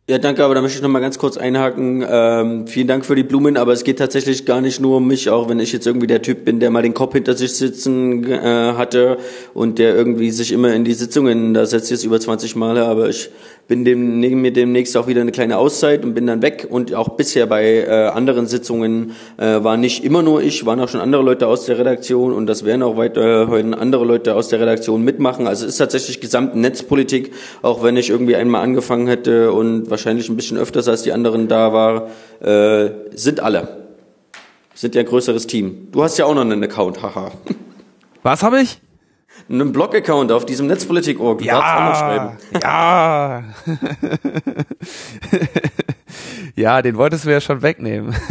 Ja, 0.10 0.18
danke, 0.18 0.44
aber 0.44 0.54
da 0.54 0.62
möchte 0.62 0.78
ich 0.78 0.84
noch 0.84 0.90
mal 0.90 1.00
ganz 1.00 1.18
kurz 1.18 1.38
einhaken. 1.38 2.06
Ähm, 2.06 2.68
vielen 2.68 2.88
Dank 2.90 3.06
für 3.06 3.16
die 3.16 3.24
Blumen, 3.24 3.56
aber 3.56 3.72
es 3.72 3.86
geht 3.86 4.00
tatsächlich 4.00 4.46
gar 4.46 4.60
nicht 4.60 4.82
nur 4.82 4.98
um 4.98 5.08
mich, 5.08 5.30
auch 5.30 5.48
wenn 5.48 5.62
ich 5.62 5.72
jetzt 5.72 5.88
irgendwie 5.88 6.08
der 6.08 6.22
Typ 6.22 6.44
bin, 6.44 6.60
der 6.60 6.72
mal 6.72 6.84
den 6.84 6.94
Kopf 6.94 7.14
hinter 7.14 7.36
sich 7.36 7.56
sitzen 7.56 8.30
äh, 8.30 8.74
hatte 8.74 9.18
und 9.54 9.80
der 9.80 9.96
irgendwie 9.96 10.30
sich 10.32 10.52
immer 10.52 10.74
in 10.74 10.84
die 10.84 10.94
Sitzungen, 10.94 11.54
da 11.54 11.66
setzt 11.66 11.90
jetzt 11.90 12.04
über 12.04 12.20
20 12.20 12.58
Male, 12.58 12.84
aber 12.84 13.08
ich 13.08 13.30
bin 13.68 13.86
dem, 13.86 14.20
nehme 14.20 14.36
mir 14.36 14.52
demnächst 14.52 14.96
auch 14.98 15.08
wieder 15.08 15.22
eine 15.22 15.32
kleine 15.32 15.58
Auszeit 15.58 16.04
und 16.04 16.14
bin 16.14 16.28
dann 16.28 16.42
weg. 16.42 16.68
Und 16.70 16.94
auch 16.94 17.10
bisher 17.10 17.46
bei 17.46 17.64
äh, 17.64 18.08
anderen 18.08 18.46
Sitzungen 18.46 19.12
äh, 19.38 19.64
war 19.64 19.78
nicht 19.78 20.04
immer 20.04 20.22
nur 20.22 20.42
ich, 20.42 20.66
waren 20.66 20.80
auch 20.80 20.90
schon 20.90 21.00
andere 21.00 21.24
Leute 21.24 21.48
aus 21.48 21.66
der 21.66 21.78
Redaktion 21.78 22.34
und 22.34 22.48
das 22.48 22.66
werden 22.66 22.84
auch 22.84 22.98
weiterhin 22.98 23.74
andere 23.74 24.06
Leute 24.06 24.36
aus 24.36 24.50
der 24.50 24.60
Redaktion 24.60 25.04
mitmachen. 25.04 25.48
Also 25.48 25.66
es 25.66 25.74
ist 25.74 25.78
tatsächlich 25.78 26.20
gesamte 26.20 26.60
Netzpolitik, 26.60 27.32
auch 27.62 27.84
wenn 27.84 27.96
ich 27.96 28.10
irgendwie 28.10 28.36
einmal 28.36 28.64
angefangen 28.64 29.08
hätte 29.08 29.54
und 29.54 29.90
wahrscheinlich 29.90 30.30
ein 30.30 30.36
bisschen 30.36 30.58
öfters 30.58 30.88
als 30.88 31.04
die 31.04 31.14
anderen 31.14 31.48
da 31.48 31.72
war, 31.72 32.10
äh, 32.42 32.92
sind 33.16 33.40
alle. 33.40 33.84
Sind 34.76 34.96
ja 34.96 35.02
ein 35.02 35.08
größeres 35.08 35.48
Team. 35.48 35.88
Du 35.92 36.04
hast 36.04 36.18
ja 36.18 36.26
auch 36.26 36.34
noch 36.34 36.42
einen 36.42 36.64
Account, 36.64 37.02
haha. 37.02 37.32
Was 38.24 38.44
habe 38.44 38.62
ich? 38.62 38.82
Einen 39.50 39.72
Blog-Account 39.72 40.32
auf 40.32 40.46
diesem 40.46 40.68
Netzpolitik.org. 40.68 41.44
Ja, 41.44 42.38
ja. 42.62 43.44
ja, 46.56 46.82
den 46.82 46.98
wolltest 46.98 47.26
du 47.26 47.32
ja 47.32 47.42
schon 47.42 47.62
wegnehmen. 47.62 48.16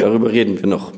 Darüber 0.00 0.32
reden 0.32 0.58
wir 0.58 0.66
noch. 0.66 0.92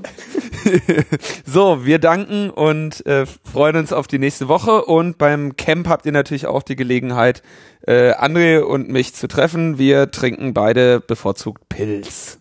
so, 1.47 1.85
wir 1.85 1.99
danken 1.99 2.51
und 2.51 3.05
äh, 3.07 3.27
freuen 3.27 3.77
uns 3.77 3.93
auf 3.93 4.07
die 4.07 4.19
nächste 4.19 4.49
Woche. 4.49 4.85
Und 4.85 5.19
beim 5.19 5.57
Camp 5.57 5.89
habt 5.89 6.07
ihr 6.07 6.13
natürlich 6.13 6.47
auch 6.47 6.63
die 6.63 6.77
Gelegenheit, 6.77 7.43
äh, 7.87 8.13
André 8.13 8.61
und 8.61 8.89
mich 8.89 9.15
zu 9.15 9.29
treffen. 9.29 9.79
Wir 9.79 10.11
trinken 10.11 10.55
beide 10.55 11.01
bevorzugt 11.01 11.69
Pilz. 11.69 12.39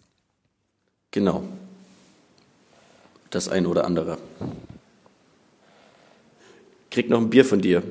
Genau. 1.12 1.44
Das 3.30 3.50
ein 3.50 3.66
oder 3.66 3.86
andere 3.86 4.18
krieg 6.94 7.10
noch 7.10 7.20
ein 7.20 7.30
Bier 7.30 7.44
von 7.44 7.60
dir. 7.60 7.82